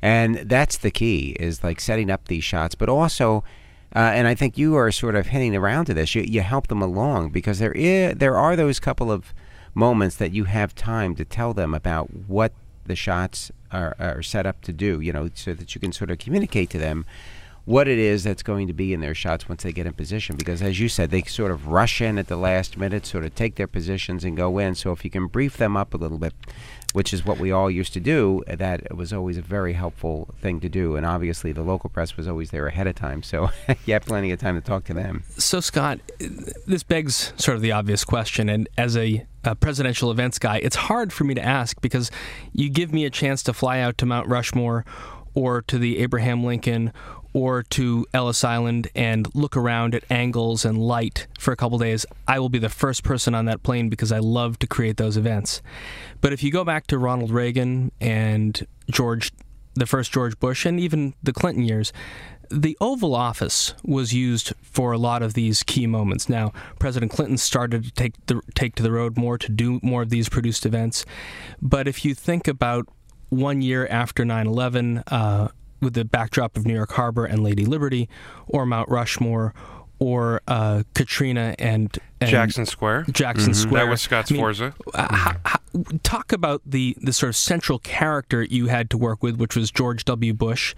And 0.01 0.37
that's 0.37 0.79
the 0.79 0.91
key 0.91 1.37
is 1.38 1.62
like 1.62 1.81
setting 1.81 2.11
up 2.11 2.27
these 2.27 2.45
shots, 2.45 2.75
but 2.75 2.88
also 2.88 3.45
uh, 3.95 3.99
and 3.99 4.27
I 4.27 4.35
think 4.35 4.57
you 4.57 4.75
are 4.77 4.91
sort 4.91 5.15
of 5.15 5.27
hinting 5.27 5.55
around 5.55 5.85
to 5.87 5.95
this. 5.95 6.15
You, 6.15 6.23
you 6.23 6.41
help 6.41 6.69
them 6.69 6.81
along 6.81 7.31
because 7.31 7.59
there 7.59 7.73
is, 7.73 8.17
there 8.17 8.37
are 8.37 8.57
those 8.57 8.81
couple 8.81 9.12
of 9.12 9.35
moments 9.75 10.17
that 10.17 10.33
you 10.33 10.45
have 10.45 10.75
time 10.75 11.15
to 11.17 11.25
tell 11.25 11.53
them 11.53 11.75
about 11.75 12.09
what 12.27 12.53
the 12.87 12.97
shots 12.97 13.53
are, 13.71 13.95
are 13.99 14.23
set 14.23 14.47
up 14.47 14.62
to 14.62 14.73
do. 14.73 15.01
You 15.01 15.12
know, 15.12 15.29
so 15.35 15.53
that 15.53 15.75
you 15.75 15.81
can 15.81 15.93
sort 15.93 16.11
of 16.11 16.19
communicate 16.19 16.71
to 16.71 16.79
them 16.79 17.05
what 17.64 17.87
it 17.87 17.98
is 17.98 18.25
that's 18.25 18.42
going 18.42 18.66
to 18.66 18.72
be 18.72 18.92
in 18.92 19.01
their 19.01 19.14
shots 19.14 19.48
once 19.48 19.62
they 19.62 19.72
get 19.72 19.87
in 19.87 19.92
position. 19.92 20.37
Because 20.37 20.62
as 20.62 20.81
you 20.81 20.88
said, 20.88 21.11
they 21.11 21.22
sort 21.22 21.53
of 21.53 21.68
rush 21.68 22.01
in 22.01 22.18
at 22.18 22.27
the 22.27 22.37
last 22.37 22.77
minute, 22.77 23.07
sort 23.07 23.25
of 23.25 23.35
take 23.35 23.55
their 23.55 23.68
positions 23.68 24.25
and 24.25 24.37
go 24.37 24.59
in. 24.59 24.75
So 24.75 24.90
if 24.92 25.05
you 25.05 25.11
can 25.11 25.27
brief 25.27 25.57
them 25.57 25.77
up 25.77 25.94
a 25.94 25.96
little 25.96 26.18
bit, 26.18 26.35
which 26.92 27.14
is 27.14 27.25
what 27.25 27.38
we 27.38 27.53
all 27.53 27.70
used 27.70 27.92
to 27.94 28.01
do, 28.01 28.42
that 28.46 28.94
was 28.94 29.12
always 29.12 29.38
a 29.38 29.42
very 29.42 29.72
helpful 29.75 30.35
thing 30.40 30.61
to 30.61 30.68
do. 30.68 30.96
And 30.96 31.07
obviously, 31.07 31.53
the 31.53 31.62
local 31.62 31.88
press 31.88 32.16
was 32.16 32.29
always 32.29 32.51
there 32.51 32.66
ahead 32.66 32.87
of 32.87 32.96
time, 32.96 33.22
so 33.22 33.51
you 33.87 33.94
had 33.94 34.05
plenty 34.05 34.31
of 34.33 34.40
time 34.40 34.57
to 34.57 34.61
talk 34.61 34.85
to 34.85 34.94
them. 34.94 35.22
So, 35.38 35.61
Scott, 35.61 36.01
this 36.66 36.83
begs 36.83 37.33
sort 37.37 37.57
of 37.57 37.62
the 37.62 37.72
obvious 37.72 38.05
question. 38.05 38.48
And 38.48 38.68
as 38.77 38.96
a, 38.96 39.25
a 39.44 39.55
presidential 39.55 40.11
events 40.11 40.38
guy, 40.38 40.59
it's 40.59 40.77
hard 40.77 41.12
for 41.12 41.25
me 41.25 41.35
to 41.35 41.42
ask 41.42 41.81
because 41.81 42.11
you 42.53 42.68
give 42.68 42.92
me 42.92 43.05
a 43.05 43.11
chance 43.11 43.42
to 43.44 43.53
fly 43.53 43.79
out 43.79 43.96
to 43.98 44.07
Mount 44.07 44.29
Rushmore 44.29 44.85
or 45.35 45.62
to 45.62 45.79
the 45.79 45.98
Abraham 45.98 46.44
Lincoln 46.44 46.92
or 47.33 47.62
to 47.62 48.07
Ellis 48.12 48.45
Island 48.45 48.88
and 48.95 49.29
look 49.35 49.57
around 49.57 49.95
at 49.95 50.05
angles 50.11 50.64
and 50.64 50.79
light 50.79 51.27
for 51.38 51.53
a 51.53 51.57
couple 51.57 51.79
days, 51.79 52.05
I 52.29 52.38
will 52.38 52.49
be 52.49 52.59
the 52.59 52.68
first 52.68 53.03
person 53.05 53.35
on 53.35 53.47
that 53.47 53.62
plane 53.62 53.88
because 53.88 54.12
I 54.12 54.18
love 54.18 54.59
to 54.61 54.66
create 54.66 54.97
those 54.97 55.16
events. 55.16 55.62
But 56.21 56.33
if 56.33 56.42
you 56.42 56.51
go 56.51 56.64
back 56.64 56.87
to 56.88 56.99
Ronald 56.99 57.31
Reagan 57.31 57.92
and 58.01 58.66
George, 58.90 59.33
the 59.75 59.87
first 59.87 60.12
George 60.12 60.38
Bush, 60.38 60.66
and 60.66 60.79
even 60.79 61.14
the 61.23 61.33
Clinton 61.33 61.64
years, 61.64 61.92
the 62.51 62.77
Oval 62.83 63.14
Office 63.14 63.73
was 63.83 64.12
used 64.12 64.53
for 64.62 64.92
a 64.92 64.99
lot 64.99 65.23
of 65.23 65.33
these 65.33 65.62
key 65.62 65.87
moments. 65.87 66.29
Now, 66.29 66.53
President 66.79 67.11
Clinton 67.11 67.38
started 67.38 67.85
to 67.85 67.90
take 67.92 68.27
the 68.27 68.42
take 68.55 68.75
to 68.75 68.83
the 68.83 68.92
road 68.92 69.16
more 69.16 69.38
to 69.38 69.51
do 69.51 69.81
more 69.83 70.03
of 70.03 70.11
these 70.11 70.29
produced 70.29 70.66
events, 70.66 71.07
but 71.62 71.88
if 71.88 72.05
you 72.05 72.14
think 72.14 72.47
about 72.47 72.87
one 73.31 73.62
year 73.62 73.87
after 73.87 74.25
9/11, 74.25 75.03
uh, 75.07 75.49
with 75.83 75.95
the 75.95 76.05
backdrop 76.05 76.57
of 76.57 76.66
New 76.66 76.75
York 76.75 76.92
Harbor 76.92 77.25
and 77.25 77.42
Lady 77.42 77.64
Liberty, 77.66 78.09
or 78.47 78.64
Mount 78.64 78.88
Rushmore, 78.88 79.55
or 79.99 80.40
uh, 80.49 80.83
Katrina 80.95 81.55
and, 81.61 81.97
and 82.21 82.29
Jackson 82.29 82.66
Square. 82.66 83.07
Jackson 83.12 83.55
Square. 83.55 83.85
That 83.85 83.90
was 83.90 84.01
Scott's 84.01 84.33
I 84.33 84.35
mean, 84.35 84.42
Forza. 84.42 84.75
uh, 84.95 85.14
how, 85.14 85.37
how, 85.45 85.59
talk 86.03 86.33
about 86.33 86.61
the, 86.66 86.97
the 87.01 87.12
sort 87.12 87.29
of 87.29 87.37
central 87.37 87.79
character 87.79 88.42
you 88.42 88.66
had 88.66 88.90
to 88.90 88.99
work 88.99 89.23
with, 89.23 89.37
which 89.37 89.55
was 89.55 89.71
George 89.71 90.05
W. 90.07 90.35
Bush, 90.35 90.75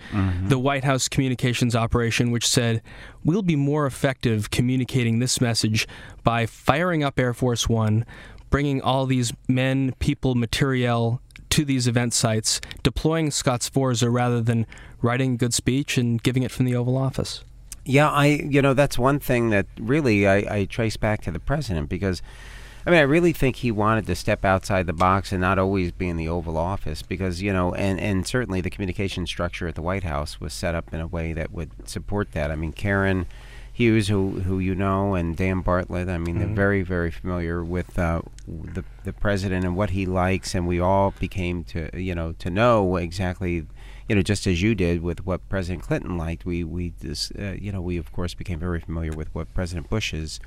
the 0.48 0.58
White 0.58 0.84
House 0.84 1.08
communications 1.08 1.74
operation, 1.74 2.32
which 2.32 2.46
said, 2.46 2.82
We'll 3.24 3.40
be 3.40 3.56
more 3.56 3.86
effective 3.86 4.50
communicating 4.50 5.20
this 5.20 5.40
message 5.40 5.88
by 6.22 6.44
firing 6.44 7.02
up 7.02 7.18
Air 7.18 7.32
Force 7.32 7.66
One, 7.66 8.04
bringing 8.50 8.82
all 8.82 9.06
these 9.06 9.32
men, 9.48 9.94
people, 10.00 10.34
materiel 10.34 11.22
to 11.54 11.64
these 11.64 11.86
event 11.86 12.12
sites, 12.12 12.60
deploying 12.82 13.30
Scott 13.30 13.62
Sforza 13.62 14.10
rather 14.10 14.40
than 14.40 14.66
writing 15.00 15.36
good 15.36 15.54
speech 15.54 15.96
and 15.96 16.20
giving 16.20 16.42
it 16.42 16.50
from 16.50 16.64
the 16.64 16.74
Oval 16.74 16.96
Office. 16.96 17.44
Yeah, 17.84 18.10
I 18.10 18.26
you 18.26 18.60
know 18.60 18.74
that's 18.74 18.98
one 18.98 19.20
thing 19.20 19.50
that 19.50 19.66
really 19.78 20.26
I, 20.26 20.36
I 20.36 20.64
trace 20.64 20.96
back 20.96 21.22
to 21.22 21.30
the 21.30 21.38
president 21.38 21.88
because 21.88 22.22
I 22.84 22.90
mean 22.90 22.98
I 22.98 23.02
really 23.02 23.32
think 23.32 23.56
he 23.56 23.70
wanted 23.70 24.06
to 24.06 24.16
step 24.16 24.44
outside 24.44 24.86
the 24.86 24.92
box 24.92 25.30
and 25.30 25.40
not 25.40 25.58
always 25.60 25.92
be 25.92 26.08
in 26.08 26.16
the 26.16 26.28
Oval 26.28 26.56
Office 26.56 27.02
because 27.02 27.40
you 27.40 27.52
know 27.52 27.72
and 27.74 28.00
and 28.00 28.26
certainly 28.26 28.60
the 28.60 28.70
communication 28.70 29.24
structure 29.24 29.68
at 29.68 29.76
the 29.76 29.82
White 29.82 30.04
House 30.04 30.40
was 30.40 30.52
set 30.52 30.74
up 30.74 30.92
in 30.92 31.00
a 31.00 31.06
way 31.06 31.32
that 31.34 31.52
would 31.52 31.70
support 31.88 32.32
that. 32.32 32.50
I 32.50 32.56
mean 32.56 32.72
Karen 32.72 33.26
Hughes, 33.74 34.06
who 34.06 34.40
who 34.40 34.60
you 34.60 34.74
know, 34.76 35.14
and 35.14 35.36
Dan 35.36 35.60
Bartlett. 35.60 36.08
I 36.08 36.16
mean, 36.16 36.36
Mhm. 36.36 36.38
they're 36.38 36.54
very 36.54 36.82
very 36.82 37.10
familiar 37.10 37.64
with 37.64 37.98
uh, 37.98 38.22
the 38.46 38.84
the 39.02 39.12
president 39.12 39.64
and 39.64 39.74
what 39.76 39.90
he 39.90 40.06
likes, 40.06 40.54
and 40.54 40.66
we 40.66 40.78
all 40.78 41.12
became 41.18 41.64
to 41.64 41.90
you 42.00 42.14
know 42.14 42.32
to 42.38 42.50
know 42.50 42.96
exactly. 42.96 43.66
You 44.08 44.14
know, 44.16 44.22
just 44.22 44.46
as 44.46 44.60
you 44.62 44.74
did 44.74 45.02
with 45.02 45.24
what 45.26 45.48
President 45.48 45.82
Clinton 45.82 46.16
liked, 46.16 46.44
we 46.46 46.62
we 46.62 46.90
dis, 47.00 47.32
uh, 47.36 47.56
you 47.58 47.72
know 47.72 47.80
we 47.80 47.96
of 47.96 48.12
course 48.12 48.32
became 48.34 48.60
very 48.60 48.78
familiar 48.78 49.12
with 49.12 49.34
what 49.34 49.52
President 49.54 49.90
Bush's 49.90 50.38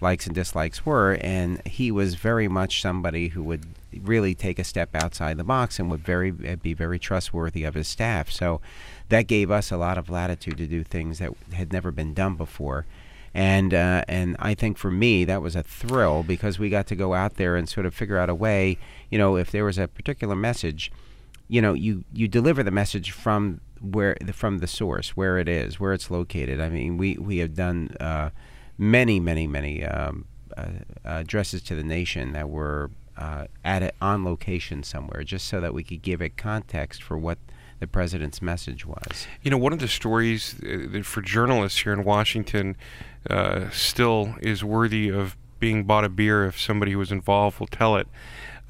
likes 0.00 0.26
and 0.26 0.34
dislikes 0.34 0.86
were, 0.86 1.18
and 1.20 1.60
he 1.66 1.90
was 1.92 2.14
very 2.14 2.48
much 2.48 2.80
somebody 2.80 3.28
who 3.28 3.42
would 3.42 3.66
really 4.00 4.34
take 4.34 4.58
a 4.58 4.64
step 4.64 4.88
outside 4.94 5.36
the 5.36 5.44
box 5.44 5.78
and 5.78 5.90
would 5.90 6.04
very 6.06 6.30
be 6.30 6.72
very 6.72 6.98
trustworthy 6.98 7.64
of 7.64 7.74
his 7.74 7.88
staff. 7.88 8.30
So 8.30 8.62
that 9.10 9.26
gave 9.26 9.50
us 9.50 9.70
a 9.70 9.76
lot 9.76 9.98
of 9.98 10.08
latitude 10.08 10.56
to 10.56 10.66
do 10.66 10.82
things 10.82 11.18
that 11.18 11.32
had 11.52 11.72
never 11.72 11.90
been 11.90 12.14
done 12.14 12.36
before. 12.36 12.86
And 13.34 13.72
uh, 13.74 14.04
and 14.08 14.36
I 14.40 14.54
think 14.54 14.76
for 14.76 14.90
me 14.90 15.24
that 15.24 15.42
was 15.42 15.54
a 15.54 15.62
thrill 15.62 16.24
because 16.24 16.58
we 16.58 16.68
got 16.68 16.86
to 16.88 16.96
go 16.96 17.14
out 17.14 17.34
there 17.34 17.54
and 17.54 17.68
sort 17.68 17.86
of 17.86 17.94
figure 17.94 18.18
out 18.18 18.28
a 18.28 18.34
way. 18.34 18.78
You 19.10 19.18
know, 19.18 19.36
if 19.36 19.50
there 19.52 19.64
was 19.64 19.78
a 19.78 19.86
particular 19.86 20.34
message, 20.34 20.90
you 21.46 21.60
know, 21.60 21.74
you 21.74 22.04
you 22.12 22.26
deliver 22.26 22.62
the 22.62 22.72
message 22.72 23.12
from 23.12 23.60
where 23.80 24.16
from 24.32 24.58
the 24.58 24.66
source, 24.66 25.16
where 25.16 25.38
it 25.38 25.48
is, 25.48 25.78
where 25.78 25.92
it's 25.92 26.10
located. 26.10 26.60
I 26.60 26.70
mean, 26.70 26.96
we 26.96 27.18
we 27.18 27.38
have 27.38 27.54
done 27.54 27.94
uh, 28.00 28.30
many 28.78 29.20
many 29.20 29.46
many 29.46 29.84
um, 29.84 30.24
uh, 30.56 30.70
addresses 31.04 31.62
to 31.62 31.76
the 31.76 31.84
nation 31.84 32.32
that 32.32 32.48
were 32.48 32.90
uh, 33.16 33.46
at 33.64 33.82
it 33.84 33.94
on 34.00 34.24
location 34.24 34.82
somewhere, 34.82 35.22
just 35.22 35.46
so 35.46 35.60
that 35.60 35.72
we 35.72 35.84
could 35.84 36.02
give 36.02 36.20
it 36.20 36.36
context 36.36 37.00
for 37.00 37.16
what 37.16 37.38
the 37.80 37.86
president's 37.86 38.40
message 38.40 38.86
was. 38.86 39.26
You 39.42 39.50
know, 39.50 39.58
one 39.58 39.72
of 39.72 39.78
the 39.80 39.88
stories 39.88 40.54
uh, 40.62 40.86
that 40.92 41.04
for 41.04 41.22
journalists 41.22 41.80
here 41.80 41.94
in 41.94 42.04
Washington 42.04 42.76
uh, 43.28 43.70
still 43.70 44.34
is 44.40 44.62
worthy 44.62 45.08
of 45.08 45.36
being 45.58 45.84
bought 45.84 46.04
a 46.04 46.08
beer 46.08 46.46
if 46.46 46.60
somebody 46.60 46.92
who 46.92 46.98
was 46.98 47.10
involved 47.10 47.58
will 47.58 47.66
tell 47.66 47.96
it 47.96 48.06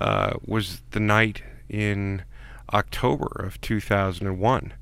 uh, 0.00 0.34
was 0.44 0.82
the 0.92 1.00
night 1.00 1.42
in 1.68 2.22
October 2.72 3.26
of 3.44 3.60
2001 3.60 4.72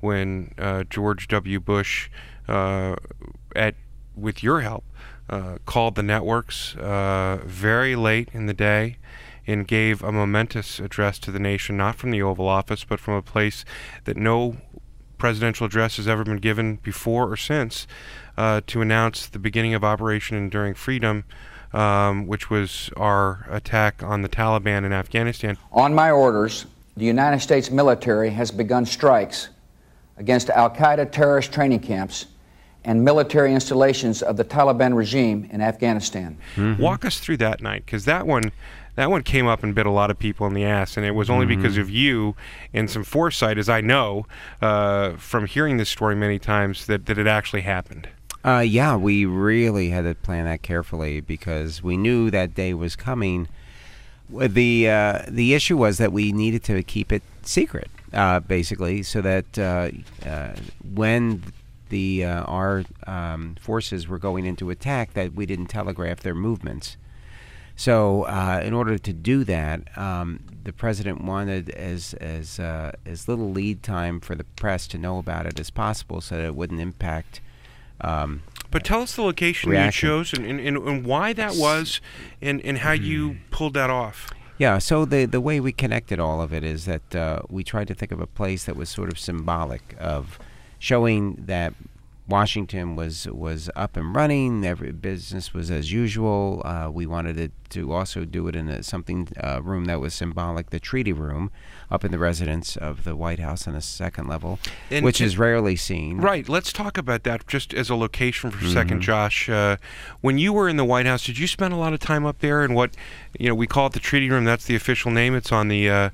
when 0.00 0.54
uh, 0.58 0.84
George 0.84 1.28
W. 1.28 1.60
Bush, 1.60 2.08
uh, 2.48 2.96
at 3.54 3.74
with 4.16 4.42
your 4.42 4.60
help, 4.60 4.84
called 5.64 5.94
the 5.94 6.02
networks 6.02 6.74
very 7.46 7.96
late 7.96 8.28
in 8.32 8.46
the 8.46 8.54
day 8.54 8.98
and 9.46 9.66
gave 9.66 10.02
a 10.02 10.12
momentous 10.12 10.78
address 10.78 11.18
to 11.20 11.30
the 11.30 11.38
nation, 11.38 11.76
not 11.76 11.96
from 11.96 12.10
the 12.10 12.22
Oval 12.22 12.48
Office, 12.48 12.84
but 12.84 13.00
from 13.00 13.14
a 13.14 13.22
place 13.22 13.64
that 14.04 14.16
no 14.16 14.56
presidential 15.18 15.66
address 15.66 15.96
has 15.96 16.08
ever 16.08 16.24
been 16.24 16.38
given 16.38 16.76
before 16.76 17.30
or 17.30 17.36
since, 17.36 17.86
uh, 18.36 18.60
to 18.66 18.80
announce 18.80 19.26
the 19.26 19.38
beginning 19.38 19.74
of 19.74 19.84
Operation 19.84 20.36
Enduring 20.36 20.74
Freedom, 20.74 21.24
um, 21.72 22.26
which 22.26 22.50
was 22.50 22.90
our 22.96 23.46
attack 23.50 24.02
on 24.02 24.22
the 24.22 24.28
Taliban 24.28 24.84
in 24.84 24.92
Afghanistan. 24.92 25.56
On 25.72 25.94
my 25.94 26.10
orders, 26.10 26.66
the 26.96 27.04
United 27.04 27.40
States 27.40 27.70
military 27.70 28.30
has 28.30 28.50
begun 28.50 28.84
strikes 28.84 29.48
against 30.18 30.50
Al 30.50 30.70
Qaeda 30.70 31.10
terrorist 31.10 31.52
training 31.52 31.80
camps 31.80 32.26
and 32.84 33.04
military 33.04 33.54
installations 33.54 34.22
of 34.22 34.36
the 34.36 34.44
Taliban 34.44 34.94
regime 34.94 35.48
in 35.52 35.60
Afghanistan. 35.60 36.36
Walk 36.78 37.04
us 37.04 37.20
through 37.20 37.36
that 37.36 37.62
night, 37.62 37.86
because 37.86 38.04
that 38.06 38.26
one, 38.26 38.50
that 38.94 39.10
one 39.10 39.22
came 39.22 39.46
up 39.46 39.62
and 39.62 39.74
bit 39.74 39.86
a 39.86 39.90
lot 39.90 40.10
of 40.10 40.18
people 40.18 40.46
in 40.46 40.54
the 40.54 40.64
ass, 40.64 40.96
and 40.96 41.06
it 41.06 41.12
was 41.12 41.30
only 41.30 41.46
because 41.46 41.78
of 41.78 41.88
you 41.88 42.36
and 42.74 42.90
some 42.90 43.04
foresight, 43.04 43.56
as 43.56 43.68
I 43.68 43.80
know 43.80 44.26
uh, 44.60 45.12
from 45.12 45.46
hearing 45.46 45.78
this 45.78 45.88
story 45.88 46.14
many 46.14 46.38
times, 46.38 46.86
that, 46.86 47.06
that 47.06 47.18
it 47.18 47.26
actually 47.26 47.62
happened. 47.62 48.08
Uh, 48.44 48.58
yeah, 48.58 48.96
we 48.96 49.24
really 49.24 49.90
had 49.90 50.02
to 50.02 50.14
plan 50.14 50.44
that 50.44 50.62
carefully 50.62 51.20
because 51.20 51.82
we 51.82 51.96
knew 51.96 52.30
that 52.30 52.54
day 52.54 52.74
was 52.74 52.96
coming. 52.96 53.48
The 54.28 54.88
uh, 54.88 55.22
the 55.28 55.54
issue 55.54 55.76
was 55.76 55.98
that 55.98 56.12
we 56.12 56.32
needed 56.32 56.64
to 56.64 56.82
keep 56.82 57.12
it 57.12 57.22
secret, 57.42 57.90
uh, 58.12 58.40
basically, 58.40 59.02
so 59.02 59.20
that 59.20 59.58
uh, 59.58 59.90
uh, 60.26 60.54
when 60.82 61.42
the 61.90 62.24
uh, 62.24 62.42
our 62.44 62.84
um, 63.06 63.56
forces 63.60 64.08
were 64.08 64.18
going 64.18 64.46
into 64.46 64.70
attack, 64.70 65.12
that 65.12 65.34
we 65.34 65.46
didn't 65.46 65.66
telegraph 65.66 66.20
their 66.20 66.34
movements. 66.34 66.96
So, 67.82 68.22
uh, 68.26 68.60
in 68.62 68.74
order 68.74 68.96
to 68.96 69.12
do 69.12 69.42
that, 69.42 69.98
um, 69.98 70.38
the 70.62 70.72
president 70.72 71.24
wanted 71.24 71.68
as 71.70 72.14
as 72.14 72.60
uh, 72.60 72.92
as 73.04 73.26
little 73.26 73.50
lead 73.50 73.82
time 73.82 74.20
for 74.20 74.36
the 74.36 74.44
press 74.44 74.86
to 74.86 74.98
know 74.98 75.18
about 75.18 75.46
it 75.46 75.58
as 75.58 75.70
possible, 75.70 76.20
so 76.20 76.36
that 76.36 76.44
it 76.44 76.54
wouldn't 76.54 76.80
impact. 76.80 77.40
Um, 78.00 78.44
But 78.70 78.84
tell 78.84 79.02
us 79.02 79.16
the 79.16 79.22
location 79.22 79.70
Reaction. 79.70 80.08
you 80.08 80.14
chose 80.14 80.32
and, 80.32 80.46
and, 80.46 80.76
and, 80.76 81.04
why 81.04 81.32
that 81.32 81.56
was 81.56 82.00
and, 82.40 82.60
and 82.60 82.78
how 82.78 82.92
you 82.92 83.38
pulled 83.50 83.74
that 83.74 83.90
off. 83.90 84.30
Yeah, 84.58 84.78
so 84.78 85.04
the 85.04 85.24
the 85.24 85.40
way 85.40 85.58
we 85.58 85.72
connected 85.72 86.20
all 86.20 86.40
of 86.40 86.52
it 86.52 86.62
is 86.62 86.84
that 86.84 87.16
uh, 87.16 87.40
we 87.48 87.64
tried 87.64 87.88
to 87.88 87.94
think 87.94 88.12
of 88.12 88.20
a 88.20 88.28
place 88.28 88.62
that 88.66 88.76
was 88.76 88.90
sort 88.90 89.10
of 89.10 89.18
symbolic 89.18 89.96
of 89.98 90.38
showing 90.78 91.34
that 91.46 91.74
Washington 92.32 92.96
was 92.96 93.28
was 93.28 93.68
up 93.76 93.94
and 93.94 94.16
running. 94.16 94.64
Every 94.64 94.90
business 94.90 95.52
was 95.52 95.70
as 95.70 95.92
usual. 95.92 96.62
Uh, 96.64 96.88
we 96.90 97.04
wanted 97.04 97.38
it 97.38 97.52
to 97.68 97.92
also 97.92 98.24
do 98.24 98.48
it 98.48 98.56
in 98.56 98.70
a, 98.70 98.82
something 98.82 99.28
uh, 99.38 99.60
room 99.62 99.84
that 99.84 100.00
was 100.00 100.14
symbolic, 100.14 100.70
the 100.70 100.80
treaty 100.80 101.12
room, 101.12 101.50
up 101.92 102.04
in 102.06 102.10
the 102.10 102.18
residence 102.18 102.76
of 102.76 103.04
the 103.04 103.14
White 103.14 103.38
House 103.38 103.68
on 103.68 103.74
the 103.74 103.82
second 103.82 104.26
level, 104.26 104.58
And- 104.90 105.04
which 105.04 105.20
and- 105.20 105.26
is 105.26 105.36
rarely 105.36 105.76
seen. 105.76 106.16
Right. 106.18 106.48
Let's 106.48 106.72
talk 106.72 106.96
about 106.96 107.22
that 107.24 107.46
just 107.46 107.74
as 107.74 107.90
a 107.90 107.94
location 107.94 108.50
for 108.50 108.64
a 108.64 108.70
second, 108.70 109.02
Josh. 109.02 109.48
Uh, 109.48 109.76
when 110.22 110.38
you 110.38 110.54
were 110.54 110.68
in 110.70 110.78
the 110.78 110.84
White 110.86 111.04
House, 111.06 111.24
did 111.26 111.38
you 111.38 111.46
spend 111.46 111.74
a 111.74 111.76
lot 111.76 111.92
of 111.92 112.00
time 112.00 112.24
up 112.24 112.38
there? 112.38 112.62
And 112.62 112.74
what, 112.74 112.92
you 113.38 113.48
know, 113.48 113.54
we 113.54 113.66
call 113.66 113.88
it 113.88 113.92
the 113.92 114.00
Treaty 114.00 114.30
Room. 114.30 114.44
That's 114.44 114.64
the 114.64 114.74
official 114.74 115.10
name. 115.10 115.34
It's 115.34 115.52
on 115.52 115.68
the 115.68 115.90
uh, 115.90 116.10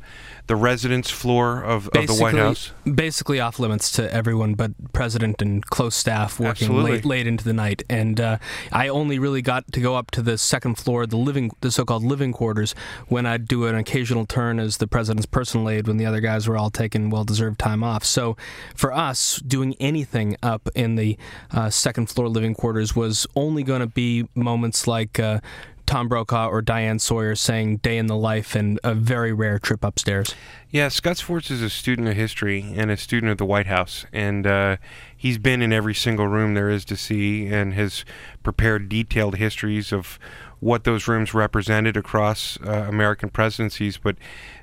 the 0.48 0.56
residence 0.56 1.10
floor 1.10 1.62
of, 1.62 1.88
of 1.88 2.06
the 2.06 2.14
White 2.14 2.34
House. 2.34 2.72
basically 2.90 3.38
off 3.38 3.58
limits 3.58 3.92
to 3.92 4.10
everyone 4.12 4.54
but 4.54 4.72
president 4.94 5.42
and 5.42 5.64
close 5.66 5.94
staff 5.94 6.40
working 6.40 6.68
Absolutely. 6.68 6.92
late 6.92 7.04
late 7.04 7.26
into 7.26 7.44
the 7.44 7.52
night. 7.52 7.82
And 7.90 8.18
uh, 8.18 8.38
I 8.72 8.88
only 8.88 9.18
really 9.18 9.42
got 9.42 9.70
to 9.72 9.80
go 9.80 9.94
up 9.94 10.10
to 10.12 10.22
the 10.22 10.38
second 10.38 10.76
floor, 10.76 11.06
the 11.06 11.18
living, 11.18 11.50
the 11.60 11.70
so-called 11.70 12.02
living 12.02 12.32
quarters, 12.32 12.74
when 13.08 13.26
I'd 13.26 13.46
do 13.46 13.66
an 13.66 13.74
occasional 13.74 14.24
turn 14.24 14.58
as 14.58 14.78
the 14.78 14.86
president's 14.86 15.26
personal 15.26 15.67
when 15.76 15.96
the 15.96 16.06
other 16.06 16.20
guys 16.20 16.48
were 16.48 16.56
all 16.56 16.70
taking 16.70 17.10
well-deserved 17.10 17.58
time 17.58 17.84
off. 17.84 18.04
So 18.04 18.36
for 18.74 18.92
us, 18.92 19.36
doing 19.46 19.74
anything 19.78 20.36
up 20.42 20.68
in 20.74 20.96
the 20.96 21.16
uh, 21.50 21.70
second 21.70 22.08
floor 22.08 22.28
living 22.28 22.54
quarters 22.54 22.96
was 22.96 23.26
only 23.36 23.62
going 23.62 23.80
to 23.80 23.86
be 23.86 24.28
moments 24.34 24.86
like. 24.86 25.20
Uh, 25.20 25.40
Tom 25.88 26.06
Brokaw 26.06 26.48
or 26.48 26.60
Diane 26.60 26.98
Sawyer 26.98 27.34
saying 27.34 27.78
"Day 27.78 27.96
in 27.96 28.08
the 28.08 28.14
Life" 28.14 28.54
and 28.54 28.78
a 28.84 28.94
very 28.94 29.32
rare 29.32 29.58
trip 29.58 29.82
upstairs. 29.82 30.34
Yeah, 30.70 30.88
Scott 30.88 31.16
Sforza 31.16 31.54
is 31.54 31.62
a 31.62 31.70
student 31.70 32.08
of 32.08 32.14
history 32.14 32.74
and 32.76 32.90
a 32.90 32.96
student 32.98 33.32
of 33.32 33.38
the 33.38 33.46
White 33.46 33.68
House, 33.68 34.04
and 34.12 34.46
uh, 34.46 34.76
he's 35.16 35.38
been 35.38 35.62
in 35.62 35.72
every 35.72 35.94
single 35.94 36.28
room 36.28 36.52
there 36.52 36.68
is 36.68 36.84
to 36.84 36.96
see, 36.96 37.46
and 37.46 37.72
has 37.72 38.04
prepared 38.42 38.90
detailed 38.90 39.36
histories 39.36 39.90
of 39.90 40.18
what 40.60 40.84
those 40.84 41.06
rooms 41.06 41.34
represented 41.34 41.96
across 41.96 42.58
uh, 42.66 42.86
American 42.88 43.28
presidencies. 43.28 43.98
But 43.98 44.16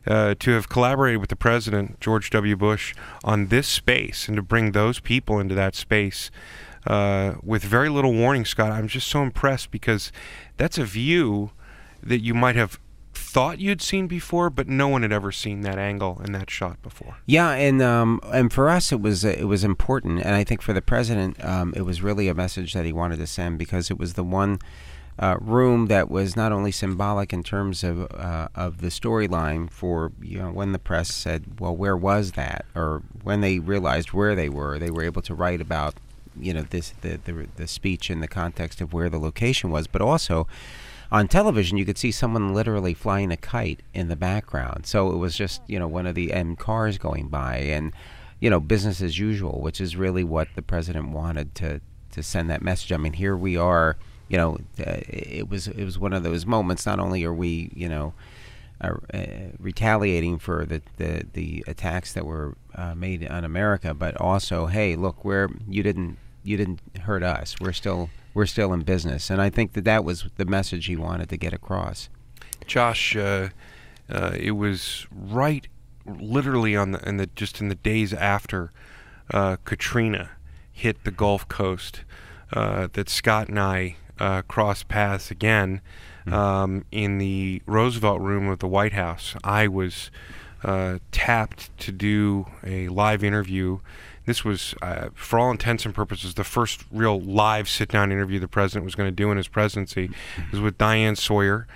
uh, 0.06 0.36
to 0.40 0.52
have 0.52 0.70
collaborated 0.70 1.20
with 1.20 1.30
the 1.30 1.36
president 1.36 2.00
George 2.00 2.30
W. 2.30 2.56
Bush 2.56 2.94
on 3.24 3.48
this 3.48 3.68
space 3.68 4.28
and 4.28 4.36
to 4.38 4.42
bring 4.42 4.72
those 4.72 5.00
people 5.00 5.40
into 5.40 5.56
that 5.56 5.76
space. 5.76 6.32
Uh, 6.86 7.34
with 7.42 7.64
very 7.64 7.90
little 7.90 8.14
warning, 8.14 8.46
Scott, 8.46 8.72
I'm 8.72 8.88
just 8.88 9.08
so 9.08 9.24
impressed 9.24 9.72
because 9.72 10.12
that's 10.58 10.78
a 10.78 10.86
view 10.86 11.50
that 12.04 12.20
you 12.20 12.36
might 12.36 12.56
have 12.56 12.80
thought 13.16 13.60
you'd 13.60 13.82
seen 13.82 14.08
before, 14.08 14.50
but 14.50 14.68
no 14.68 14.88
one 14.88 15.02
had 15.02 15.12
ever 15.12 15.32
seen 15.32 15.62
that 15.62 15.78
angle 15.78 16.22
and 16.24 16.36
that 16.36 16.50
shot 16.50 16.82
before. 16.82 17.18
Yeah, 17.26 17.52
and 17.52 17.82
um, 17.82 18.20
and 18.26 18.52
for 18.52 18.70
us 18.70 18.92
it 18.92 19.02
was 19.02 19.24
it 19.24 19.48
was 19.48 19.64
important, 19.64 20.22
and 20.22 20.36
I 20.36 20.44
think 20.44 20.62
for 20.62 20.74
the 20.74 20.82
president 20.82 21.44
um, 21.44 21.74
it 21.76 21.82
was 21.82 22.02
really 22.02 22.28
a 22.28 22.34
message 22.34 22.74
that 22.74 22.86
he 22.86 22.94
wanted 22.94 23.18
to 23.18 23.28
send 23.28 23.58
because 23.58 23.90
it 23.90 23.98
was 23.98 24.14
the 24.14 24.24
one 24.24 24.60
uh, 25.18 25.38
room 25.40 25.88
that 25.88 26.10
was 26.10 26.36
not 26.36 26.52
only 26.52 26.72
symbolic 26.72 27.32
in 27.32 27.42
terms 27.42 27.84
of 27.84 28.12
uh, 28.12 28.50
of 28.54 28.82
the 28.82 28.88
storyline 28.88 29.70
for 29.70 30.12
you 30.22 30.38
know 30.38 30.52
when 30.52 30.74
the 30.74 30.80
press 30.80 31.14
said, 31.14 31.60
well, 31.60 31.76
where 31.76 31.96
was 31.96 32.34
that, 32.34 32.66
or 32.76 33.02
when 33.24 33.42
they 33.42 33.60
realized 33.60 34.12
where 34.12 34.36
they 34.36 34.50
were, 34.50 34.78
they 34.78 34.92
were 34.92 35.04
able 35.04 35.22
to 35.22 35.34
write 35.34 35.62
about 35.62 35.96
you 36.38 36.54
know 36.54 36.64
this 36.64 36.94
the 37.02 37.18
the, 37.24 37.48
the 37.56 37.68
speech 37.68 38.10
in 38.10 38.20
the 38.20 38.28
context 38.28 38.82
of 38.82 38.94
where 38.94 39.10
the 39.10 39.20
location 39.20 39.72
was, 39.72 39.88
but 39.88 40.02
also 40.02 40.48
on 41.12 41.28
television 41.28 41.78
you 41.78 41.86
could 41.86 41.98
see 41.98 42.12
someone 42.12 42.54
literally 42.54 42.94
flying 42.94 43.32
a 43.32 43.38
kite 43.38 43.82
in 43.94 44.10
the 44.10 44.16
background. 44.16 44.86
So 44.86 45.12
it 45.12 45.18
was 45.18 45.38
just 45.38 45.62
you 45.68 45.80
know 45.80 45.88
one 45.88 46.08
of 46.08 46.16
the 46.16 46.34
m 46.34 46.58
cars 46.58 46.98
going 46.98 47.30
by 47.30 47.58
and 47.58 47.94
you 48.42 48.50
know 48.50 48.60
business 48.60 49.02
as 49.02 49.18
usual 49.18 49.62
which 49.62 49.80
is 49.80 49.96
really 49.96 50.26
what 50.26 50.50
the 50.56 50.62
president 50.62 51.12
wanted 51.12 51.56
to 51.56 51.80
to 52.12 52.22
send 52.22 52.50
that 52.50 52.62
message. 52.62 52.92
I 52.92 52.98
mean 52.98 53.14
here 53.14 53.38
we 53.38 53.56
are 53.56 53.96
you 54.28 54.38
know 54.38 54.58
uh, 54.80 55.02
it 55.08 55.50
was 55.50 55.68
it 55.68 55.84
was 55.84 56.00
one 56.00 56.14
of 56.14 56.24
those 56.24 56.46
moments 56.46 56.86
not 56.86 57.00
only 57.00 57.24
are 57.24 57.34
we 57.34 57.72
you 57.76 57.88
know 57.88 58.14
uh, 58.82 58.96
uh, 59.14 59.26
retaliating 59.58 60.38
for 60.38 60.66
the, 60.66 60.82
the 60.98 61.26
the 61.32 61.64
attacks 61.66 62.12
that 62.12 62.26
were 62.26 62.58
uh, 62.76 62.94
made 62.94 63.26
on 63.26 63.46
America, 63.46 63.94
but 63.94 64.20
also, 64.20 64.66
hey, 64.66 64.98
look, 64.98 65.24
where 65.24 65.50
you 65.70 65.82
didn't 65.82 66.18
you 66.44 66.58
didn't 66.58 66.82
hurt 67.04 67.24
us. 67.24 67.56
We're 67.62 67.72
still 67.72 68.10
we're 68.34 68.46
still 68.46 68.74
in 68.74 68.82
business, 68.82 69.30
and 69.30 69.42
I 69.42 69.50
think 69.50 69.74
that 69.74 69.86
that 69.86 70.04
was 70.04 70.26
the 70.36 70.44
message 70.44 70.88
he 70.88 70.98
wanted 70.98 71.30
to 71.30 71.38
get 71.38 71.54
across. 71.54 72.10
Josh, 72.68 73.16
uh, 73.16 73.50
uh, 74.10 74.32
it 74.38 74.52
was 74.52 75.08
right, 75.10 75.70
literally 76.06 76.76
on 76.76 76.92
the 76.92 77.08
in 77.08 77.16
the 77.16 77.28
just 77.28 77.62
in 77.62 77.70
the 77.70 77.76
days 77.76 78.14
after 78.14 78.74
Katrina 79.32 80.32
hit 80.70 81.06
the 81.06 81.12
Gulf 81.12 81.48
Coast 81.48 82.04
that 82.52 83.08
Scott 83.08 83.48
and 83.48 83.60
I 83.60 83.96
uh, 84.20 84.42
crossed 84.44 84.88
paths 84.88 85.32
again 85.32 85.82
um, 86.28 86.86
in 86.92 87.18
the 87.18 87.62
Roosevelt 87.66 88.22
Room 88.22 88.48
of 88.48 88.60
the 88.60 88.68
White 88.68 88.94
House. 88.94 89.36
I 89.44 89.68
was 89.68 90.12
uh, 90.64 91.00
tapped 91.12 91.78
to 91.80 91.92
do 91.92 92.48
a 92.64 92.88
live 92.90 93.24
interview. 93.24 93.80
This 94.26 94.44
was, 94.44 94.74
uh, 94.82 95.10
for 95.14 95.38
all 95.38 95.52
intents 95.52 95.86
and 95.86 95.94
purposes, 95.94 96.34
the 96.34 96.44
first 96.44 96.84
real 96.92 97.22
live 97.22 97.70
sit-down 97.70 98.12
interview 98.12 98.40
the 98.40 98.48
president 98.48 98.84
was 98.84 98.96
going 98.96 99.08
to 99.08 99.16
do 99.16 99.30
in 99.30 99.38
his 99.38 99.48
presidency. 99.48 100.06
It 100.38 100.52
was 100.52 100.62
with 100.62 100.78
Diane 100.80 101.16
Sawyer. 101.16 101.68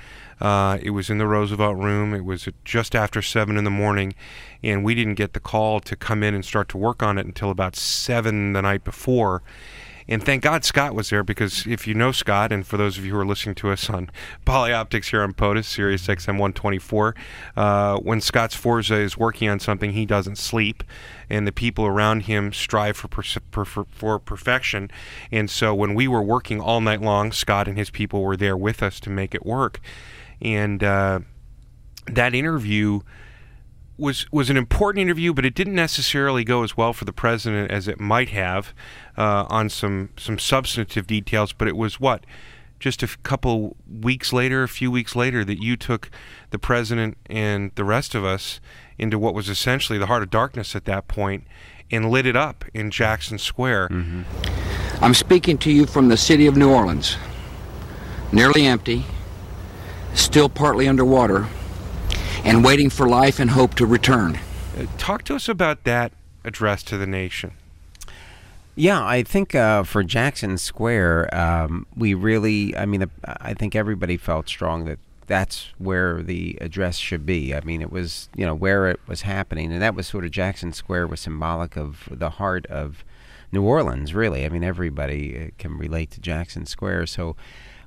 Uh, 0.41 0.79
it 0.81 0.91
was 0.91 1.09
in 1.09 1.17
the 1.17 1.27
Roosevelt 1.27 1.77
Room. 1.77 2.13
It 2.13 2.25
was 2.25 2.47
just 2.63 2.95
after 2.95 3.21
seven 3.21 3.57
in 3.57 3.65
the 3.65 3.69
morning, 3.69 4.15
and 4.63 4.83
we 4.83 4.95
didn't 4.95 5.15
get 5.15 5.33
the 5.33 5.39
call 5.39 5.79
to 5.81 5.95
come 5.95 6.23
in 6.23 6.33
and 6.33 6.43
start 6.43 6.69
to 6.69 6.77
work 6.77 7.03
on 7.03 7.17
it 7.17 7.25
until 7.25 7.51
about 7.51 7.75
seven 7.75 8.53
the 8.53 8.61
night 8.61 8.83
before. 8.83 9.43
And 10.09 10.23
thank 10.23 10.41
God 10.41 10.65
Scott 10.65 10.95
was 10.95 11.11
there 11.11 11.23
because 11.23 11.67
if 11.67 11.85
you 11.85 11.93
know 11.93 12.11
Scott, 12.11 12.51
and 12.51 12.65
for 12.65 12.77
those 12.77 12.97
of 12.97 13.05
you 13.05 13.13
who 13.13 13.19
are 13.19 13.25
listening 13.25 13.53
to 13.55 13.69
us 13.69 13.91
on 13.91 14.09
Polyoptics 14.45 15.11
here 15.11 15.21
on 15.21 15.33
POTUS, 15.33 15.65
Sirius 15.65 16.07
XM 16.07 16.39
124, 16.39 17.15
uh, 17.55 17.97
when 17.97 18.19
Scott 18.19 18.51
Sforza 18.51 18.95
is 18.95 19.17
working 19.17 19.47
on 19.47 19.59
something, 19.59 19.91
he 19.91 20.07
doesn't 20.07 20.37
sleep, 20.37 20.83
and 21.29 21.45
the 21.45 21.51
people 21.51 21.85
around 21.85 22.21
him 22.21 22.51
strive 22.51 22.97
for, 22.97 23.07
per- 23.07 23.63
for, 23.63 23.85
for 23.85 24.17
perfection. 24.17 24.89
And 25.31 25.47
so 25.47 25.75
when 25.75 25.93
we 25.93 26.07
were 26.07 26.23
working 26.23 26.59
all 26.59 26.81
night 26.81 27.01
long, 27.01 27.31
Scott 27.31 27.67
and 27.67 27.77
his 27.77 27.91
people 27.91 28.23
were 28.23 28.35
there 28.35 28.57
with 28.57 28.81
us 28.81 28.99
to 29.01 29.11
make 29.11 29.35
it 29.35 29.45
work. 29.45 29.79
And 30.41 30.83
uh, 30.83 31.19
that 32.07 32.33
interview 32.33 33.01
was 33.99 34.31
was 34.31 34.49
an 34.49 34.57
important 34.57 35.01
interview, 35.01 35.33
but 35.33 35.45
it 35.45 35.53
didn't 35.53 35.75
necessarily 35.75 36.43
go 36.43 36.63
as 36.63 36.77
well 36.77 36.93
for 36.93 37.05
the 37.05 37.13
president 37.13 37.69
as 37.69 37.87
it 37.87 37.99
might 37.99 38.29
have 38.29 38.73
uh, 39.19 39.45
on 39.49 39.69
some 39.69 40.09
some 40.17 40.39
substantive 40.39 41.05
details. 41.05 41.53
But 41.53 41.67
it 41.67 41.77
was 41.77 41.99
what 41.99 42.25
just 42.79 43.03
a 43.03 43.05
f- 43.05 43.21
couple 43.23 43.75
weeks 43.87 44.31
later, 44.33 44.63
a 44.63 44.67
few 44.67 44.89
weeks 44.89 45.15
later, 45.15 45.43
that 45.43 45.61
you 45.61 45.75
took 45.75 46.09
the 46.49 46.57
president 46.57 47.17
and 47.29 47.71
the 47.75 47.83
rest 47.83 48.15
of 48.15 48.23
us 48.23 48.59
into 48.97 49.19
what 49.19 49.33
was 49.33 49.49
essentially 49.49 49.99
the 49.99 50.07
heart 50.07 50.23
of 50.23 50.29
darkness 50.29 50.75
at 50.75 50.85
that 50.85 51.07
point 51.07 51.45
and 51.91 52.09
lit 52.09 52.25
it 52.25 52.35
up 52.35 52.65
in 52.73 52.89
Jackson 52.89 53.37
Square. 53.37 53.89
Mm-hmm. 53.89 55.03
I'm 55.03 55.13
speaking 55.13 55.57
to 55.59 55.71
you 55.71 55.85
from 55.85 56.07
the 56.07 56.17
city 56.17 56.47
of 56.47 56.55
New 56.55 56.71
Orleans, 56.71 57.17
nearly 58.31 58.65
empty, 58.65 59.05
still 60.13 60.49
partly 60.49 60.87
underwater 60.87 61.47
and 62.43 62.63
waiting 62.63 62.89
for 62.89 63.07
life 63.07 63.39
and 63.39 63.51
hope 63.51 63.75
to 63.75 63.85
return. 63.85 64.39
Uh, 64.77 64.85
talk 64.97 65.23
to 65.25 65.35
us 65.35 65.49
about 65.49 65.83
that 65.83 66.13
address 66.43 66.83
to 66.83 66.97
the 66.97 67.07
nation. 67.07 67.51
Yeah, 68.79 69.05
I 69.05 69.23
think 69.23 69.55
uh, 69.55 69.83
for 69.83 70.05
Jackson 70.05 70.57
Square, 70.57 71.35
um, 71.35 71.85
we 71.97 72.13
really, 72.13 72.73
I 72.77 72.85
mean, 72.85 73.11
I 73.25 73.53
think 73.53 73.75
everybody 73.75 74.15
felt 74.15 74.47
strong 74.47 74.85
that 74.85 74.99
that's 75.27 75.73
where 75.79 76.21
the 76.21 76.57
address 76.61 76.95
should 76.95 77.25
be. 77.25 77.53
I 77.53 77.59
mean, 77.59 77.81
it 77.81 77.91
was, 77.91 78.29
you 78.37 78.45
know, 78.45 78.55
where 78.55 78.87
it 78.87 79.01
was 79.05 79.23
happening. 79.23 79.73
And 79.73 79.81
that 79.81 79.95
was 79.95 80.07
sort 80.07 80.23
of 80.23 80.31
Jackson 80.31 80.71
Square 80.71 81.07
was 81.07 81.19
symbolic 81.19 81.75
of 81.75 82.07
the 82.09 82.29
heart 82.29 82.67
of 82.67 83.03
New 83.51 83.63
Orleans, 83.63 84.13
really. 84.13 84.45
I 84.45 84.49
mean, 84.49 84.63
everybody 84.63 85.37
uh, 85.37 85.49
can 85.57 85.77
relate 85.77 86.11
to 86.11 86.21
Jackson 86.21 86.65
Square. 86.65 87.07
So, 87.07 87.35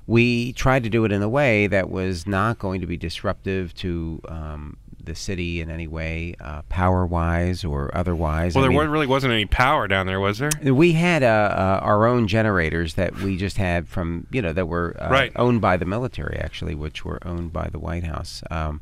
we 0.05 0.51
tried 0.53 0.83
to 0.83 0.89
do 0.89 1.05
it 1.05 1.11
in 1.11 1.21
a 1.21 1.29
way 1.29 1.65
that 1.67 1.89
was 1.89 2.27
not 2.27 2.59
going 2.59 2.81
to 2.81 2.87
be 2.87 2.97
disruptive 2.97 3.73
to 3.75 4.21
um, 4.27 4.77
the 5.03 5.15
city 5.15 5.61
in 5.61 5.69
any 5.69 5.87
way, 5.87 6.35
uh, 6.39 6.61
power 6.63 7.05
wise 7.05 7.63
or 7.63 7.89
otherwise. 7.95 8.55
Well, 8.55 8.63
I 8.63 8.69
there 8.69 8.79
mean, 8.79 8.89
really 8.89 9.07
wasn't 9.07 9.33
any 9.33 9.45
power 9.45 9.87
down 9.87 10.05
there, 10.05 10.19
was 10.19 10.39
there? 10.39 10.51
We 10.63 10.93
had 10.93 11.23
uh, 11.23 11.25
uh, 11.25 11.79
our 11.83 12.05
own 12.05 12.27
generators 12.27 12.93
that 12.95 13.17
we 13.17 13.37
just 13.37 13.57
had 13.57 13.87
from, 13.87 14.27
you 14.31 14.41
know, 14.41 14.53
that 14.53 14.67
were 14.67 14.95
uh, 14.99 15.09
right. 15.09 15.31
owned 15.35 15.61
by 15.61 15.77
the 15.77 15.85
military, 15.85 16.37
actually, 16.37 16.75
which 16.75 17.03
were 17.03 17.19
owned 17.25 17.51
by 17.51 17.69
the 17.69 17.79
White 17.79 18.03
House, 18.03 18.43
um, 18.49 18.81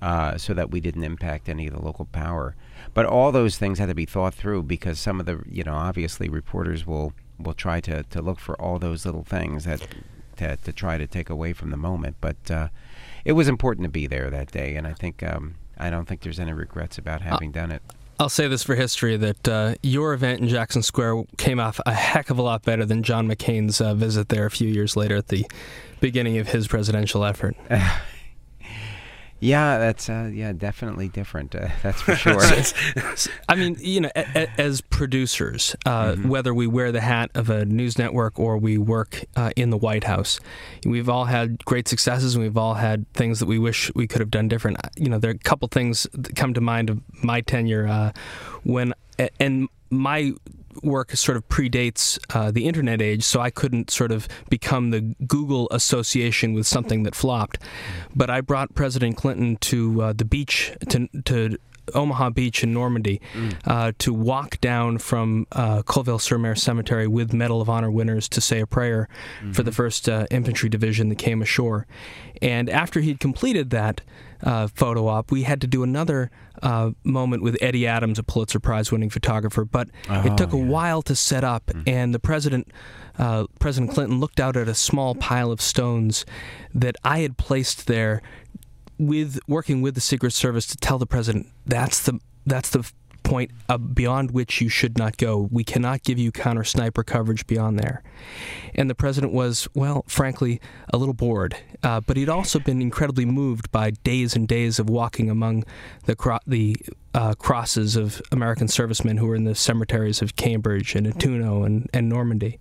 uh, 0.00 0.36
so 0.36 0.54
that 0.54 0.70
we 0.70 0.80
didn't 0.80 1.04
impact 1.04 1.48
any 1.48 1.66
of 1.66 1.74
the 1.74 1.82
local 1.82 2.06
power. 2.06 2.54
But 2.94 3.06
all 3.06 3.32
those 3.32 3.56
things 3.56 3.78
had 3.78 3.88
to 3.88 3.94
be 3.94 4.06
thought 4.06 4.34
through 4.34 4.64
because 4.64 4.98
some 4.98 5.20
of 5.20 5.26
the, 5.26 5.42
you 5.48 5.64
know, 5.64 5.74
obviously 5.74 6.28
reporters 6.28 6.86
will 6.86 7.12
will 7.38 7.54
try 7.54 7.80
to, 7.80 8.04
to 8.04 8.22
look 8.22 8.38
for 8.38 8.60
all 8.60 8.78
those 8.78 9.04
little 9.04 9.24
things 9.24 9.64
that 9.64 9.84
to, 10.36 10.56
to 10.56 10.72
try 10.72 10.98
to 10.98 11.06
take 11.06 11.30
away 11.30 11.52
from 11.52 11.70
the 11.70 11.76
moment. 11.76 12.16
But 12.20 12.50
uh, 12.50 12.68
it 13.24 13.32
was 13.32 13.48
important 13.48 13.84
to 13.84 13.90
be 13.90 14.06
there 14.06 14.30
that 14.30 14.50
day, 14.50 14.74
and 14.76 14.86
I 14.86 14.92
think 14.92 15.22
um, 15.22 15.54
I 15.78 15.90
don't 15.90 16.06
think 16.06 16.22
there's 16.22 16.40
any 16.40 16.52
regrets 16.52 16.98
about 16.98 17.22
having 17.22 17.50
uh, 17.50 17.52
done 17.52 17.72
it. 17.72 17.82
I'll 18.18 18.28
say 18.28 18.46
this 18.46 18.62
for 18.62 18.76
history 18.76 19.16
that 19.16 19.48
uh, 19.48 19.74
your 19.82 20.12
event 20.12 20.40
in 20.40 20.48
Jackson 20.48 20.82
Square 20.82 21.24
came 21.38 21.58
off 21.58 21.80
a 21.86 21.92
heck 21.92 22.30
of 22.30 22.38
a 22.38 22.42
lot 22.42 22.62
better 22.62 22.84
than 22.84 23.02
John 23.02 23.26
McCain's 23.26 23.80
uh, 23.80 23.94
visit 23.94 24.28
there 24.28 24.46
a 24.46 24.50
few 24.50 24.68
years 24.68 24.96
later 24.96 25.16
at 25.16 25.28
the 25.28 25.44
beginning 26.00 26.38
of 26.38 26.48
his 26.48 26.68
presidential 26.68 27.24
effort. 27.24 27.56
Yeah, 29.42 29.78
that's 29.78 30.08
uh, 30.08 30.30
yeah 30.32 30.52
definitely 30.52 31.08
different. 31.08 31.56
Uh, 31.56 31.68
that's 31.82 32.00
for 32.00 32.14
sure. 32.14 32.40
I 33.48 33.56
mean, 33.56 33.76
you 33.80 34.02
know, 34.02 34.10
a, 34.14 34.42
a, 34.42 34.60
as 34.60 34.80
producers, 34.80 35.74
uh, 35.84 36.12
mm-hmm. 36.12 36.28
whether 36.28 36.54
we 36.54 36.68
wear 36.68 36.92
the 36.92 37.00
hat 37.00 37.32
of 37.34 37.50
a 37.50 37.64
news 37.64 37.98
network 37.98 38.38
or 38.38 38.56
we 38.56 38.78
work 38.78 39.24
uh, 39.34 39.50
in 39.56 39.70
the 39.70 39.76
White 39.76 40.04
House, 40.04 40.38
we've 40.86 41.08
all 41.08 41.24
had 41.24 41.64
great 41.64 41.88
successes 41.88 42.36
and 42.36 42.44
we've 42.44 42.56
all 42.56 42.74
had 42.74 43.12
things 43.14 43.40
that 43.40 43.46
we 43.46 43.58
wish 43.58 43.92
we 43.96 44.06
could 44.06 44.20
have 44.20 44.30
done 44.30 44.46
different. 44.46 44.78
You 44.96 45.08
know, 45.08 45.18
there 45.18 45.32
are 45.32 45.34
a 45.34 45.38
couple 45.38 45.66
things 45.66 46.06
that 46.12 46.36
come 46.36 46.54
to 46.54 46.60
mind 46.60 46.88
of 46.88 47.00
my 47.24 47.40
tenure 47.40 47.88
uh, 47.88 48.12
when 48.62 48.94
and 49.40 49.68
my 49.90 50.32
work 50.82 51.12
sort 51.12 51.36
of 51.36 51.48
predates 51.48 52.18
uh, 52.34 52.50
the 52.50 52.66
internet 52.66 53.02
age, 53.02 53.22
so 53.24 53.40
I 53.40 53.50
couldn't 53.50 53.90
sort 53.90 54.12
of 54.12 54.28
become 54.48 54.90
the 54.90 55.14
Google 55.26 55.68
association 55.70 56.52
with 56.52 56.66
something 56.66 57.02
that 57.04 57.14
flopped. 57.14 57.58
But 58.14 58.30
I 58.30 58.40
brought 58.40 58.74
President 58.74 59.16
Clinton 59.16 59.56
to 59.56 60.02
uh, 60.02 60.12
the 60.12 60.24
beach 60.24 60.72
to 60.90 61.08
to 61.24 61.58
Omaha 61.94 62.30
Beach 62.30 62.62
in 62.62 62.72
Normandy 62.72 63.20
mm. 63.32 63.56
uh, 63.64 63.92
to 63.98 64.12
walk 64.12 64.60
down 64.60 64.98
from 64.98 65.46
uh, 65.52 65.82
Colleville-sur-Mer 65.82 66.54
Cemetery 66.54 67.06
with 67.06 67.32
Medal 67.32 67.60
of 67.60 67.68
Honor 67.68 67.90
winners 67.90 68.28
to 68.30 68.40
say 68.40 68.60
a 68.60 68.66
prayer 68.66 69.08
mm-hmm. 69.38 69.52
for 69.52 69.62
the 69.62 69.70
mm-hmm. 69.70 69.76
first 69.76 70.08
uh, 70.08 70.26
infantry 70.30 70.68
division 70.68 71.08
that 71.08 71.18
came 71.18 71.42
ashore. 71.42 71.86
And 72.40 72.68
after 72.68 73.00
he'd 73.00 73.20
completed 73.20 73.70
that 73.70 74.00
uh, 74.42 74.66
photo 74.66 75.06
op, 75.06 75.30
we 75.30 75.44
had 75.44 75.60
to 75.60 75.66
do 75.66 75.82
another 75.82 76.30
uh, 76.62 76.90
moment 77.04 77.42
with 77.42 77.56
Eddie 77.60 77.86
Adams, 77.86 78.18
a 78.18 78.22
Pulitzer 78.22 78.60
Prize 78.60 78.90
winning 78.90 79.10
photographer. 79.10 79.64
But 79.64 79.88
oh, 80.08 80.26
it 80.26 80.36
took 80.36 80.52
a 80.52 80.58
while 80.58 81.02
to 81.02 81.14
set 81.14 81.44
up, 81.44 81.66
mm. 81.66 81.82
and 81.86 82.14
the 82.14 82.18
president, 82.18 82.72
uh, 83.18 83.46
President 83.60 83.92
Clinton, 83.92 84.20
looked 84.20 84.40
out 84.40 84.56
at 84.56 84.68
a 84.68 84.74
small 84.74 85.14
pile 85.14 85.52
of 85.52 85.60
stones 85.60 86.26
that 86.74 86.96
I 87.04 87.20
had 87.20 87.36
placed 87.36 87.86
there, 87.86 88.22
with 88.98 89.38
working 89.48 89.82
with 89.82 89.94
the 89.94 90.00
Secret 90.00 90.32
Service 90.32 90.66
to 90.66 90.76
tell 90.76 90.98
the 90.98 91.06
president 91.06 91.48
that's 91.66 92.02
the 92.02 92.18
that's 92.46 92.70
the 92.70 92.90
point 93.22 93.50
uh, 93.68 93.78
beyond 93.78 94.32
which 94.32 94.60
you 94.60 94.68
should 94.68 94.98
not 94.98 95.16
go. 95.16 95.48
We 95.50 95.64
cannot 95.64 96.02
give 96.02 96.18
you 96.18 96.32
counter 96.32 96.64
sniper 96.64 97.02
coverage 97.02 97.46
beyond 97.46 97.78
there. 97.78 98.02
And 98.74 98.90
the 98.90 98.94
president 98.94 99.32
was, 99.32 99.68
well, 99.74 100.04
frankly, 100.06 100.60
a 100.92 100.96
little 100.96 101.14
bored. 101.14 101.56
Uh, 101.82 102.00
but 102.00 102.16
he'd 102.16 102.28
also 102.28 102.58
been 102.58 102.82
incredibly 102.82 103.24
moved 103.24 103.70
by 103.70 103.90
days 103.90 104.34
and 104.34 104.46
days 104.46 104.78
of 104.78 104.90
walking 104.90 105.30
among 105.30 105.64
the 106.04 106.16
cro- 106.16 106.38
the 106.46 106.76
uh, 107.14 107.34
crosses 107.34 107.96
of 107.96 108.20
American 108.32 108.68
servicemen 108.68 109.18
who 109.18 109.26
were 109.26 109.36
in 109.36 109.44
the 109.44 109.54
cemeteries 109.54 110.22
of 110.22 110.36
Cambridge 110.36 110.94
and 110.94 111.06
Nettuno 111.06 111.64
and, 111.64 111.88
and 111.92 112.08
Normandy. 112.08 112.58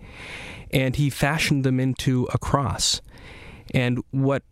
And 0.71 0.95
he 0.95 1.09
fashioned 1.09 1.63
them 1.63 1.79
into 1.79 2.27
a 2.33 2.37
cross. 2.37 3.01
And 3.73 4.03
what 4.11 4.43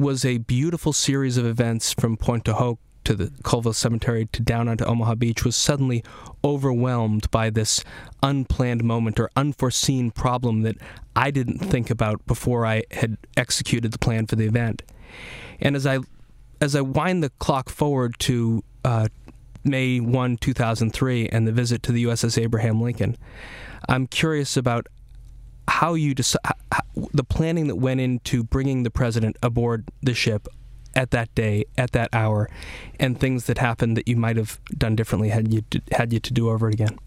was 0.00 0.24
a 0.24 0.38
beautiful 0.38 0.94
series 0.94 1.36
of 1.36 1.44
events 1.44 1.92
from 1.92 2.16
Pointe 2.16 2.44
du 2.44 2.54
Hoc 2.54 2.78
to 3.04 3.14
the 3.14 3.26
Colleville 3.42 3.74
Cemetery 3.74 4.26
to 4.32 4.40
down 4.40 4.66
onto 4.66 4.82
Omaha 4.82 5.14
Beach 5.16 5.44
was 5.44 5.54
suddenly 5.54 6.02
overwhelmed 6.42 7.30
by 7.30 7.50
this 7.50 7.84
unplanned 8.22 8.82
moment 8.82 9.20
or 9.20 9.28
unforeseen 9.36 10.10
problem 10.10 10.62
that 10.62 10.76
I 11.14 11.30
didn't 11.30 11.58
think 11.58 11.90
about 11.90 12.24
before 12.26 12.64
I 12.64 12.84
had 12.92 13.18
executed 13.36 13.92
the 13.92 13.98
plan 13.98 14.26
for 14.26 14.36
the 14.36 14.46
event. 14.46 14.82
And 15.60 15.76
as 15.76 15.86
I 15.86 15.98
as 16.62 16.74
I 16.74 16.80
wind 16.80 17.22
the 17.22 17.30
clock 17.38 17.68
forward 17.68 18.18
to 18.20 18.64
uh, 18.82 19.08
May 19.64 20.00
1, 20.00 20.38
2003, 20.38 21.28
and 21.28 21.46
the 21.46 21.52
visit 21.52 21.82
to 21.82 21.92
the 21.92 22.04
USS 22.04 22.40
Abraham 22.40 22.80
Lincoln, 22.80 23.18
I'm 23.86 24.06
curious 24.06 24.56
about 24.56 24.86
how 25.68 25.94
you 25.94 26.14
decide 26.14 26.54
the 27.12 27.24
planning 27.24 27.66
that 27.68 27.76
went 27.76 28.00
into 28.00 28.42
bringing 28.42 28.82
the 28.82 28.90
president 28.90 29.36
aboard 29.42 29.88
the 30.02 30.14
ship 30.14 30.48
at 30.94 31.10
that 31.12 31.32
day, 31.34 31.64
at 31.78 31.92
that 31.92 32.08
hour, 32.12 32.48
and 32.98 33.18
things 33.18 33.46
that 33.46 33.58
happened 33.58 33.96
that 33.96 34.08
you 34.08 34.16
might 34.16 34.36
have 34.36 34.60
done 34.76 34.96
differently 34.96 35.28
had 35.28 35.52
you 35.52 35.62
had 35.92 36.12
you 36.12 36.20
to 36.20 36.32
do 36.32 36.50
over 36.50 36.68
it 36.68 36.74
again? 36.74 36.98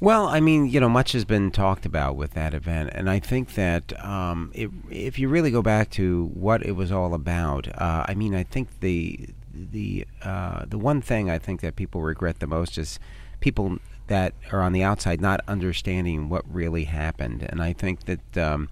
Well, 0.00 0.26
I 0.26 0.40
mean, 0.40 0.66
you 0.66 0.80
know, 0.80 0.88
much 0.88 1.12
has 1.12 1.24
been 1.24 1.52
talked 1.52 1.86
about 1.86 2.16
with 2.16 2.32
that 2.32 2.54
event, 2.54 2.90
and 2.92 3.08
I 3.08 3.20
think 3.20 3.54
that 3.54 4.04
um, 4.04 4.50
it, 4.52 4.68
if 4.90 5.18
you 5.18 5.28
really 5.28 5.52
go 5.52 5.62
back 5.62 5.90
to 5.90 6.30
what 6.34 6.66
it 6.66 6.72
was 6.72 6.90
all 6.90 7.14
about, 7.14 7.68
uh, 7.80 8.04
I 8.08 8.14
mean, 8.14 8.34
I 8.34 8.42
think 8.42 8.80
the 8.80 9.28
the 9.54 10.06
uh, 10.22 10.64
the 10.66 10.78
one 10.78 11.02
thing 11.02 11.30
I 11.30 11.38
think 11.38 11.60
that 11.60 11.76
people 11.76 12.02
regret 12.02 12.40
the 12.40 12.46
most 12.46 12.78
is 12.78 12.98
people 13.38 13.78
that 14.12 14.34
are 14.52 14.60
on 14.60 14.72
the 14.72 14.82
outside 14.82 15.22
not 15.22 15.40
understanding 15.48 16.28
what 16.28 16.44
really 16.46 16.84
happened, 16.84 17.46
and 17.48 17.62
I 17.62 17.72
think 17.72 18.04
that 18.04 18.36
um, 18.36 18.68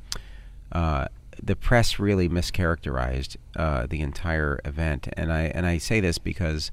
uh, 0.70 1.06
the 1.42 1.56
press 1.56 1.98
really 1.98 2.28
mischaracterized 2.28 3.38
uh, 3.56 3.86
the 3.88 4.02
entire 4.02 4.60
event, 4.66 5.08
and 5.14 5.32
I 5.32 5.44
and 5.44 5.64
I 5.64 5.78
say 5.78 5.98
this 5.98 6.18
because 6.18 6.70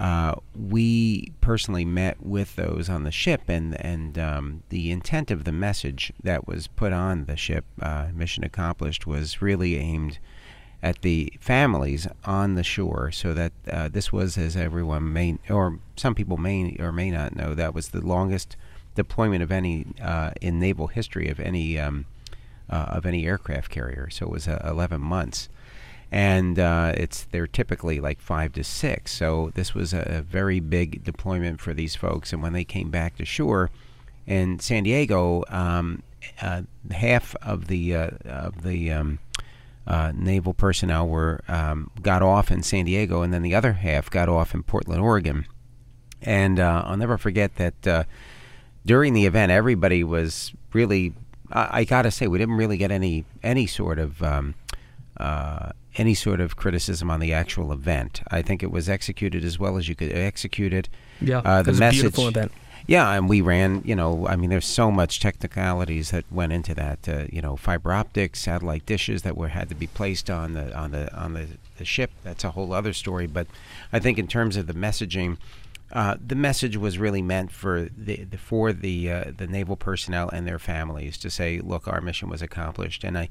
uh, 0.00 0.34
we 0.52 1.32
personally 1.40 1.84
met 1.84 2.20
with 2.20 2.56
those 2.56 2.88
on 2.88 3.04
the 3.04 3.12
ship, 3.12 3.42
and 3.46 3.80
and 3.80 4.18
um, 4.18 4.64
the 4.70 4.90
intent 4.90 5.30
of 5.30 5.44
the 5.44 5.52
message 5.52 6.12
that 6.24 6.48
was 6.48 6.66
put 6.66 6.92
on 6.92 7.26
the 7.26 7.36
ship, 7.36 7.64
uh, 7.80 8.08
mission 8.12 8.42
accomplished, 8.42 9.06
was 9.06 9.40
really 9.40 9.76
aimed 9.76 10.18
at 10.82 11.02
the 11.02 11.32
families 11.40 12.08
on 12.24 12.54
the 12.54 12.64
shore, 12.64 13.12
so 13.12 13.32
that 13.34 13.52
uh, 13.70 13.88
this 13.88 14.12
was, 14.12 14.36
as 14.36 14.56
everyone 14.56 15.12
may, 15.12 15.38
or 15.48 15.78
some 15.96 16.14
people 16.14 16.36
may 16.36 16.76
or 16.78 16.92
may 16.92 17.10
not 17.10 17.36
know, 17.36 17.54
that 17.54 17.74
was 17.74 17.90
the 17.90 18.00
longest 18.00 18.56
deployment 18.94 19.42
of 19.42 19.52
any 19.52 19.86
uh, 20.02 20.32
in 20.40 20.58
naval 20.58 20.88
history 20.88 21.28
of 21.28 21.40
any 21.40 21.78
um, 21.78 22.04
uh, 22.68 22.86
of 22.88 23.06
any 23.06 23.26
aircraft 23.26 23.70
carrier. 23.70 24.08
So 24.10 24.26
it 24.26 24.32
was 24.32 24.46
11 24.46 25.00
months 25.00 25.48
and 26.12 26.58
uh, 26.58 26.92
it's 26.94 27.24
they're 27.32 27.46
typically 27.46 27.98
like 27.98 28.20
five 28.20 28.52
to 28.52 28.62
six. 28.62 29.12
So 29.12 29.50
this 29.54 29.74
was 29.74 29.94
a, 29.94 30.02
a, 30.18 30.22
very 30.22 30.60
big 30.60 31.02
deployment 31.02 31.58
for 31.58 31.72
these 31.72 31.96
folks. 31.96 32.34
And 32.34 32.42
when 32.42 32.52
they 32.52 32.64
came 32.64 32.90
back 32.90 33.16
to 33.16 33.24
shore 33.24 33.70
in 34.26 34.58
San 34.60 34.82
Diego, 34.82 35.42
um, 35.48 36.02
uh, 36.42 36.62
half 36.90 37.34
of 37.36 37.66
the 37.68 37.96
uh, 37.96 38.10
of 38.26 38.62
the 38.62 38.92
um, 38.92 39.20
uh, 39.86 40.12
naval 40.14 40.54
personnel 40.54 41.08
were 41.08 41.40
um, 41.48 41.90
got 42.02 42.22
off 42.22 42.50
in 42.50 42.62
San 42.62 42.84
Diego, 42.84 43.22
and 43.22 43.32
then 43.32 43.42
the 43.42 43.54
other 43.54 43.72
half 43.74 44.10
got 44.10 44.28
off 44.28 44.54
in 44.54 44.62
Portland, 44.62 45.00
Oregon. 45.00 45.46
And 46.20 46.60
uh, 46.60 46.84
I'll 46.86 46.96
never 46.96 47.18
forget 47.18 47.56
that 47.56 47.86
uh, 47.86 48.04
during 48.86 49.12
the 49.12 49.26
event, 49.26 49.50
everybody 49.52 50.04
was 50.04 50.52
really. 50.72 51.14
I, 51.50 51.80
I 51.80 51.84
got 51.84 52.02
to 52.02 52.10
say, 52.10 52.28
we 52.28 52.38
didn't 52.38 52.56
really 52.56 52.76
get 52.76 52.90
any 52.90 53.24
any 53.42 53.66
sort 53.66 53.98
of 53.98 54.22
um, 54.22 54.54
uh, 55.18 55.70
any 55.96 56.14
sort 56.14 56.40
of 56.40 56.56
criticism 56.56 57.10
on 57.10 57.20
the 57.20 57.32
actual 57.32 57.72
event. 57.72 58.22
I 58.30 58.40
think 58.42 58.62
it 58.62 58.70
was 58.70 58.88
executed 58.88 59.44
as 59.44 59.58
well 59.58 59.76
as 59.76 59.88
you 59.88 59.94
could 59.94 60.12
execute 60.12 60.72
it. 60.72 60.88
Yeah, 61.20 61.38
uh, 61.38 61.62
the 61.62 61.70
it 61.70 61.72
was 61.72 61.80
message, 61.80 61.98
a 61.98 62.02
beautiful 62.02 62.28
event. 62.28 62.52
Yeah, 62.86 63.12
and 63.12 63.28
we 63.28 63.40
ran. 63.40 63.82
You 63.84 63.94
know, 63.94 64.26
I 64.26 64.36
mean, 64.36 64.50
there's 64.50 64.66
so 64.66 64.90
much 64.90 65.20
technicalities 65.20 66.10
that 66.10 66.24
went 66.30 66.52
into 66.52 66.74
that. 66.74 67.08
Uh, 67.08 67.24
you 67.30 67.40
know, 67.40 67.56
fiber 67.56 67.92
optics, 67.92 68.40
satellite 68.40 68.86
dishes 68.86 69.22
that 69.22 69.36
were 69.36 69.48
had 69.48 69.68
to 69.68 69.74
be 69.74 69.86
placed 69.86 70.28
on 70.30 70.54
the 70.54 70.76
on 70.76 70.90
the 70.90 71.14
on 71.16 71.34
the, 71.34 71.46
the 71.78 71.84
ship. 71.84 72.10
That's 72.22 72.44
a 72.44 72.50
whole 72.50 72.72
other 72.72 72.92
story. 72.92 73.26
But 73.26 73.46
I 73.92 73.98
think 73.98 74.18
in 74.18 74.26
terms 74.26 74.56
of 74.56 74.66
the 74.66 74.74
messaging, 74.74 75.38
uh, 75.92 76.16
the 76.24 76.34
message 76.34 76.76
was 76.76 76.98
really 76.98 77.22
meant 77.22 77.52
for 77.52 77.88
the, 77.96 78.24
the 78.24 78.38
for 78.38 78.72
the 78.72 79.10
uh, 79.10 79.24
the 79.36 79.46
naval 79.46 79.76
personnel 79.76 80.28
and 80.30 80.46
their 80.46 80.58
families 80.58 81.18
to 81.18 81.30
say, 81.30 81.60
look, 81.60 81.86
our 81.86 82.00
mission 82.00 82.28
was 82.28 82.42
accomplished, 82.42 83.04
and 83.04 83.18
I, 83.18 83.28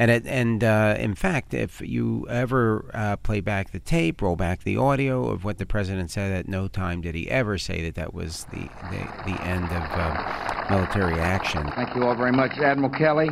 and 0.00 0.10
it, 0.10 0.26
and 0.26 0.64
uh, 0.64 0.96
in 0.98 1.14
fact, 1.14 1.52
if 1.52 1.82
you 1.82 2.26
ever 2.30 2.90
uh, 2.94 3.16
play 3.16 3.42
back 3.42 3.70
the 3.70 3.78
tape, 3.78 4.22
roll 4.22 4.34
back 4.34 4.62
the 4.62 4.78
audio 4.78 5.28
of 5.28 5.44
what 5.44 5.58
the 5.58 5.66
president 5.66 6.10
said, 6.10 6.32
at 6.32 6.48
no 6.48 6.68
time 6.68 7.02
did 7.02 7.14
he 7.14 7.30
ever 7.30 7.58
say 7.58 7.82
that 7.82 7.96
that 7.96 8.14
was 8.14 8.46
the 8.50 8.62
the, 8.88 9.30
the 9.30 9.42
end 9.44 9.66
of 9.66 9.82
uh, 9.92 10.66
military 10.70 11.20
action. 11.20 11.70
Thank 11.76 11.94
you 11.94 12.04
all 12.04 12.16
very 12.16 12.32
much, 12.32 12.52
Admiral 12.52 12.88
Kelly, 12.88 13.28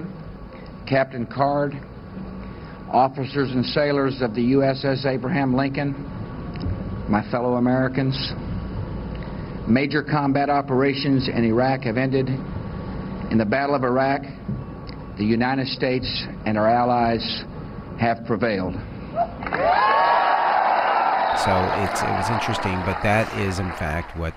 Captain 0.86 1.24
Card, 1.24 1.72
officers 2.92 3.50
and 3.50 3.64
sailors 3.64 4.20
of 4.20 4.34
the 4.34 4.52
USS 4.52 5.06
Abraham 5.06 5.56
Lincoln, 5.56 5.94
my 7.08 7.22
fellow 7.30 7.54
Americans. 7.54 8.14
Major 9.66 10.02
combat 10.02 10.50
operations 10.50 11.28
in 11.28 11.44
Iraq 11.44 11.84
have 11.84 11.96
ended. 11.96 12.28
In 12.28 13.38
the 13.38 13.46
Battle 13.46 13.74
of 13.74 13.84
Iraq, 13.84 14.20
the 15.18 15.24
United 15.24 15.66
States 15.66 16.06
and 16.46 16.56
our 16.56 16.68
allies 16.68 17.44
have 17.98 18.24
prevailed. 18.26 18.74
So 21.44 21.54
it 21.54 22.16
was 22.16 22.30
interesting, 22.30 22.80
but 22.84 23.02
that 23.02 23.32
is 23.38 23.58
in 23.58 23.70
fact 23.72 24.16
what 24.16 24.34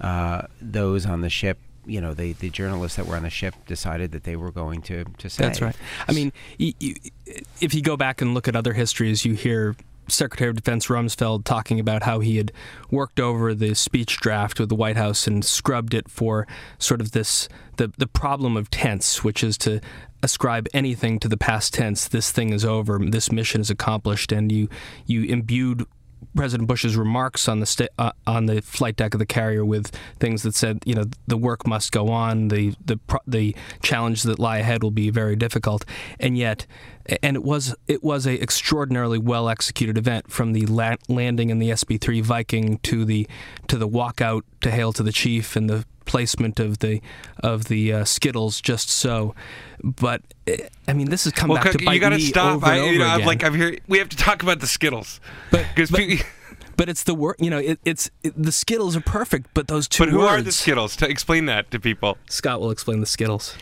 uh, 0.00 0.42
those 0.60 1.06
on 1.06 1.20
the 1.20 1.30
ship 1.30 1.58
you 1.86 2.00
know, 2.00 2.14
the, 2.14 2.34
the 2.34 2.50
journalists 2.50 2.96
that 2.96 3.06
were 3.06 3.16
on 3.16 3.22
the 3.22 3.30
ship 3.30 3.54
decided 3.66 4.12
that 4.12 4.24
they 4.24 4.36
were 4.36 4.50
going 4.52 4.82
to, 4.82 5.04
to 5.18 5.30
say. 5.30 5.44
That's 5.44 5.62
right. 5.62 5.74
I 6.06 6.12
mean, 6.12 6.30
you, 6.58 6.74
you, 6.78 6.94
if 7.60 7.74
you 7.74 7.82
go 7.82 7.96
back 7.96 8.20
and 8.20 8.34
look 8.34 8.46
at 8.46 8.54
other 8.54 8.74
histories, 8.74 9.24
you 9.24 9.34
hear 9.34 9.74
Secretary 10.12 10.50
of 10.50 10.56
Defense 10.56 10.86
Rumsfeld 10.86 11.44
talking 11.44 11.80
about 11.80 12.02
how 12.02 12.20
he 12.20 12.36
had 12.36 12.52
worked 12.90 13.20
over 13.20 13.54
the 13.54 13.74
speech 13.74 14.18
draft 14.18 14.60
with 14.60 14.68
the 14.68 14.74
White 14.74 14.96
House 14.96 15.26
and 15.26 15.44
scrubbed 15.44 15.94
it 15.94 16.08
for 16.10 16.46
sort 16.78 17.00
of 17.00 17.12
this 17.12 17.48
the 17.76 17.92
the 17.98 18.06
problem 18.06 18.56
of 18.56 18.70
tense, 18.70 19.24
which 19.24 19.42
is 19.42 19.56
to 19.58 19.80
ascribe 20.22 20.68
anything 20.74 21.18
to 21.18 21.28
the 21.28 21.36
past 21.36 21.74
tense. 21.74 22.08
This 22.08 22.30
thing 22.30 22.52
is 22.52 22.64
over. 22.64 22.98
This 22.98 23.32
mission 23.32 23.60
is 23.60 23.70
accomplished, 23.70 24.32
and 24.32 24.52
you 24.52 24.68
you 25.06 25.24
imbued 25.24 25.86
President 26.34 26.68
Bush's 26.68 26.96
remarks 26.96 27.48
on 27.48 27.60
the 27.60 27.66
sta- 27.66 27.88
uh, 27.98 28.12
on 28.26 28.46
the 28.46 28.62
flight 28.62 28.96
deck 28.96 29.14
of 29.14 29.18
the 29.18 29.26
carrier 29.26 29.64
with 29.64 29.90
things 30.18 30.42
that 30.42 30.54
said, 30.54 30.80
you 30.84 30.94
know, 30.94 31.04
the 31.26 31.36
work 31.36 31.66
must 31.66 31.92
go 31.92 32.08
on, 32.08 32.48
the 32.48 32.74
the 32.84 32.96
pro- 32.96 33.20
the 33.26 33.54
challenges 33.82 34.22
that 34.24 34.38
lie 34.38 34.58
ahead 34.58 34.82
will 34.82 34.90
be 34.90 35.10
very 35.10 35.36
difficult, 35.36 35.84
and 36.18 36.36
yet, 36.36 36.66
and 37.22 37.36
it 37.36 37.42
was 37.42 37.74
it 37.88 38.02
was 38.02 38.26
a 38.26 38.40
extraordinarily 38.40 39.18
well 39.18 39.48
executed 39.48 39.98
event 39.98 40.30
from 40.30 40.52
the 40.52 40.66
la- 40.66 40.96
landing 41.08 41.50
in 41.50 41.58
the 41.58 41.70
SB3 41.70 42.22
Viking 42.22 42.78
to 42.78 43.04
the 43.04 43.26
to 43.68 43.76
the 43.76 43.88
walkout 43.88 44.42
to 44.60 44.70
hail 44.70 44.92
to 44.92 45.02
the 45.02 45.12
chief 45.12 45.56
and 45.56 45.68
the 45.68 45.84
placement 46.10 46.58
of 46.58 46.80
the 46.80 47.00
of 47.38 47.66
the 47.66 47.92
uh, 47.92 48.04
Skittles 48.04 48.60
just 48.60 48.90
so. 48.90 49.34
But 49.82 50.22
I 50.88 50.92
mean, 50.92 51.08
this 51.08 51.22
has 51.24 51.32
come 51.32 51.50
well, 51.50 51.62
back 51.62 51.72
to 51.72 51.84
bite 51.84 51.94
you 51.94 52.00
gotta 52.00 52.16
me 52.16 52.22
stop. 52.22 52.56
over 52.56 52.66
and 52.66 52.74
I, 52.74 52.78
over 52.80 52.98
know, 52.98 53.04
again. 53.04 53.20
I'm 53.20 53.26
like 53.26 53.44
I'm 53.44 53.54
here. 53.54 53.78
We 53.86 53.98
have 53.98 54.08
to 54.08 54.16
talk 54.16 54.42
about 54.42 54.58
the 54.60 54.66
Skittles, 54.66 55.20
but 55.50 55.64
because. 55.74 55.90
But 56.76 56.88
it's 56.88 57.02
the 57.02 57.14
word, 57.14 57.36
you 57.38 57.50
know. 57.50 57.58
It, 57.58 57.78
it's 57.84 58.10
it, 58.22 58.32
the 58.42 58.52
Skittles 58.52 58.96
are 58.96 59.02
perfect, 59.02 59.50
but 59.52 59.68
those 59.68 59.86
two. 59.86 60.02
But 60.02 60.08
who 60.08 60.20
words, 60.20 60.30
are 60.30 60.40
the 60.40 60.52
Skittles? 60.52 60.96
To 60.96 61.06
explain 61.06 61.44
that 61.44 61.70
to 61.72 61.78
people. 61.78 62.16
Scott 62.26 62.58
will 62.58 62.70
explain 62.70 63.00
the 63.00 63.06
Skittles. 63.06 63.54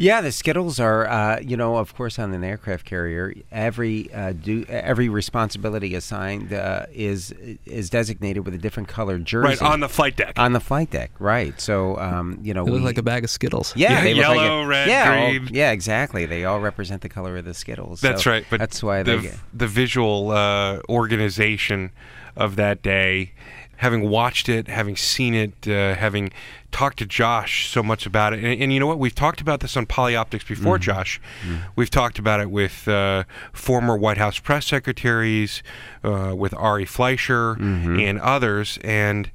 Yeah, 0.00 0.22
the 0.22 0.32
Skittles 0.32 0.80
are, 0.80 1.06
uh, 1.06 1.40
you 1.40 1.58
know, 1.58 1.76
of 1.76 1.94
course, 1.94 2.18
on 2.18 2.32
an 2.32 2.42
aircraft 2.42 2.86
carrier, 2.86 3.34
every 3.52 4.12
uh, 4.14 4.32
do 4.32 4.64
every 4.66 5.10
responsibility 5.10 5.94
assigned 5.94 6.54
uh, 6.54 6.86
is 6.90 7.32
is 7.66 7.90
designated 7.90 8.46
with 8.46 8.54
a 8.54 8.58
different 8.58 8.88
colored 8.88 9.26
jersey. 9.26 9.48
Right 9.48 9.62
on 9.62 9.80
the 9.80 9.90
flight 9.90 10.16
deck. 10.16 10.38
On 10.38 10.54
the 10.54 10.60
flight 10.60 10.90
deck, 10.90 11.10
right? 11.18 11.60
So, 11.60 11.98
um, 11.98 12.38
you 12.42 12.54
know, 12.54 12.64
they 12.64 12.70
look 12.70 12.80
we, 12.80 12.86
like 12.86 12.98
a 12.98 13.02
bag 13.02 13.24
of 13.24 13.30
Skittles. 13.30 13.76
Yeah, 13.76 13.92
yeah 13.92 14.04
they 14.04 14.12
yellow, 14.14 14.34
look 14.34 14.42
like 14.42 14.50
a, 14.50 14.66
red, 14.66 14.88
yeah, 14.88 15.28
green. 15.28 15.42
All, 15.42 15.54
yeah, 15.54 15.70
exactly. 15.72 16.24
They 16.24 16.46
all 16.46 16.60
represent 16.60 17.02
the 17.02 17.10
color 17.10 17.36
of 17.36 17.44
the 17.44 17.52
Skittles. 17.54 18.00
That's 18.00 18.24
so 18.24 18.30
right. 18.30 18.46
But 18.48 18.60
that's 18.60 18.82
why 18.82 19.02
the 19.02 19.18
they, 19.18 19.32
the 19.52 19.66
visual 19.66 20.30
uh, 20.30 20.80
organization 20.88 21.92
of 22.36 22.56
that 22.56 22.82
day 22.82 23.32
having 23.80 24.10
watched 24.10 24.50
it, 24.50 24.68
having 24.68 24.94
seen 24.94 25.32
it, 25.34 25.66
uh, 25.66 25.94
having 25.94 26.30
talked 26.70 26.98
to 26.98 27.06
Josh 27.06 27.66
so 27.66 27.82
much 27.82 28.04
about 28.04 28.34
it. 28.34 28.44
And, 28.44 28.62
and, 28.62 28.72
you 28.74 28.78
know 28.78 28.86
what? 28.86 28.98
We've 28.98 29.14
talked 29.14 29.40
about 29.40 29.60
this 29.60 29.74
on 29.74 29.86
Polyoptics 29.86 30.46
before, 30.46 30.76
mm-hmm. 30.76 30.82
Josh. 30.82 31.18
Mm-hmm. 31.42 31.56
We've 31.76 31.88
talked 31.88 32.18
about 32.18 32.40
it 32.40 32.50
with 32.50 32.86
uh, 32.86 33.24
former 33.54 33.96
White 33.96 34.18
House 34.18 34.38
press 34.38 34.66
secretaries, 34.66 35.62
uh, 36.04 36.34
with 36.36 36.52
Ari 36.54 36.84
Fleischer, 36.84 37.54
mm-hmm. 37.54 37.98
and 37.98 38.20
others. 38.20 38.78
And 38.84 39.30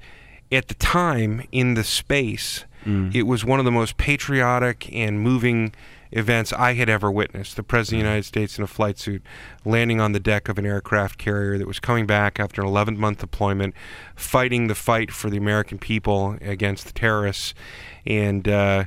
at 0.52 0.68
the 0.68 0.76
time, 0.76 1.42
in 1.52 1.74
the 1.74 1.84
space, 1.84 2.66
mm. 2.86 3.14
it 3.16 3.24
was 3.24 3.44
one 3.44 3.58
of 3.58 3.66
the 3.66 3.72
most 3.72 3.98
patriotic 3.98 4.94
and 4.94 5.20
moving 5.20 5.74
events 6.16 6.54
I 6.54 6.74
had 6.74 6.90
ever 6.90 7.12
witnessed. 7.12 7.58
The 7.58 7.64
President 7.64 8.02
of 8.02 8.06
the 8.06 8.10
United 8.10 8.26
States 8.26 8.58
in 8.58 8.64
a 8.64 8.68
flight 8.68 8.98
suit 8.98 9.22
landing 9.66 10.00
on 10.00 10.14
the 10.14 10.20
deck 10.20 10.48
of 10.48 10.58
an 10.58 10.66
aircraft 10.66 11.20
carrier 11.20 11.58
that 11.58 11.68
was 11.68 11.80
coming 11.80 12.06
back 12.08 12.40
after 12.40 12.62
an 12.62 12.68
11 12.68 12.98
month 12.98 13.20
deployment, 13.20 13.76
fighting 14.16 14.68
the 14.68 14.76
fight 14.76 15.12
for 15.12 15.30
the 15.30 15.38
American 15.38 15.78
people 15.78 16.38
against 16.42 16.88
the 16.88 16.94
terrorists. 16.94 17.54
And, 18.08 18.48
uh, 18.48 18.86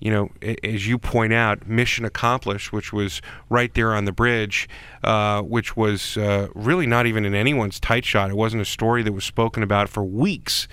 you 0.00 0.10
know, 0.10 0.30
as 0.64 0.88
you 0.88 0.98
point 0.98 1.32
out, 1.32 1.66
mission 1.68 2.04
accomplished, 2.04 2.72
which 2.72 2.92
was 2.92 3.22
right 3.48 3.72
there 3.74 3.94
on 3.94 4.04
the 4.04 4.12
bridge, 4.12 4.68
uh, 5.04 5.42
which 5.42 5.76
was 5.76 6.16
uh, 6.16 6.48
really 6.54 6.88
not 6.88 7.06
even 7.06 7.24
in 7.24 7.36
anyone's 7.36 7.78
tight 7.78 8.04
shot. 8.04 8.30
It 8.30 8.36
wasn't 8.36 8.62
a 8.62 8.66
story 8.66 9.04
that 9.04 9.12
was 9.12 9.24
spoken 9.24 9.62
about 9.62 9.88
for 9.88 10.04
weeks 10.04 10.66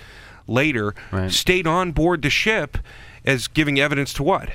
later. 0.48 0.96
Right. 1.12 1.30
Stayed 1.30 1.68
on 1.68 1.92
board 1.92 2.22
the 2.22 2.30
ship 2.30 2.76
as 3.24 3.46
giving 3.46 3.78
evidence 3.78 4.12
to 4.14 4.24
what? 4.24 4.50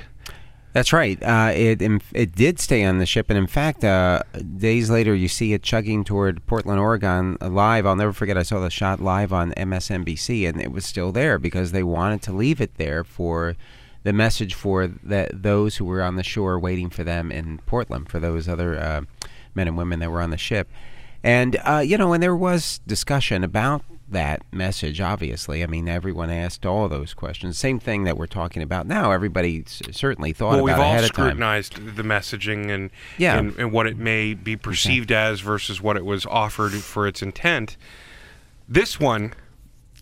That's 0.74 0.92
right. 0.92 1.20
Uh, 1.22 1.52
it 1.54 1.80
it 2.12 2.34
did 2.34 2.60
stay 2.60 2.84
on 2.84 2.98
the 2.98 3.06
ship, 3.06 3.30
and 3.30 3.38
in 3.38 3.46
fact, 3.46 3.84
uh, 3.84 4.22
days 4.56 4.90
later, 4.90 5.14
you 5.14 5.26
see 5.26 5.54
it 5.54 5.62
chugging 5.62 6.04
toward 6.04 6.44
Portland, 6.46 6.78
Oregon, 6.78 7.38
uh, 7.40 7.48
live. 7.48 7.86
I'll 7.86 7.96
never 7.96 8.12
forget. 8.12 8.36
I 8.36 8.42
saw 8.42 8.60
the 8.60 8.70
shot 8.70 9.00
live 9.00 9.32
on 9.32 9.52
MSNBC, 9.52 10.46
and 10.48 10.60
it 10.60 10.70
was 10.70 10.84
still 10.84 11.10
there 11.10 11.38
because 11.38 11.72
they 11.72 11.82
wanted 11.82 12.20
to 12.22 12.32
leave 12.32 12.60
it 12.60 12.76
there 12.76 13.02
for 13.02 13.56
the 14.02 14.12
message 14.12 14.54
for 14.54 14.86
that 14.86 15.42
those 15.42 15.76
who 15.76 15.84
were 15.86 16.02
on 16.02 16.16
the 16.16 16.22
shore 16.22 16.58
waiting 16.58 16.90
for 16.90 17.02
them 17.02 17.32
in 17.32 17.58
Portland, 17.66 18.10
for 18.10 18.20
those 18.20 18.46
other 18.46 18.78
uh, 18.78 19.00
men 19.54 19.68
and 19.68 19.76
women 19.76 20.00
that 20.00 20.10
were 20.10 20.22
on 20.22 20.30
the 20.30 20.38
ship. 20.38 20.70
And 21.24 21.58
uh, 21.64 21.82
you 21.84 21.96
know, 21.96 22.12
and 22.12 22.22
there 22.22 22.36
was 22.36 22.80
discussion 22.86 23.42
about 23.42 23.82
that 24.10 24.42
message. 24.52 25.00
Obviously, 25.00 25.62
I 25.62 25.66
mean, 25.66 25.88
everyone 25.88 26.30
asked 26.30 26.64
all 26.64 26.88
those 26.88 27.14
questions. 27.14 27.58
Same 27.58 27.78
thing 27.78 28.04
that 28.04 28.16
we're 28.16 28.26
talking 28.26 28.62
about 28.62 28.86
now. 28.86 29.10
Everybody 29.10 29.64
certainly 29.66 30.32
thought 30.32 30.50
well, 30.52 30.58
about 30.60 30.64
we've 30.64 30.74
all 30.78 30.92
ahead 30.92 31.04
of 31.04 31.12
time. 31.12 31.26
scrutinized 31.26 31.96
the 31.96 32.02
messaging 32.02 32.70
and, 32.70 32.90
Yeah. 33.18 33.38
and 33.38 33.56
and 33.58 33.72
what 33.72 33.86
it 33.86 33.96
may 33.98 34.34
be 34.34 34.56
perceived 34.56 35.12
as 35.12 35.40
versus 35.40 35.80
what 35.80 35.96
it 35.96 36.04
was 36.04 36.24
offered 36.26 36.72
for 36.72 37.06
its 37.06 37.22
intent. 37.22 37.76
This 38.68 38.98
one 39.00 39.32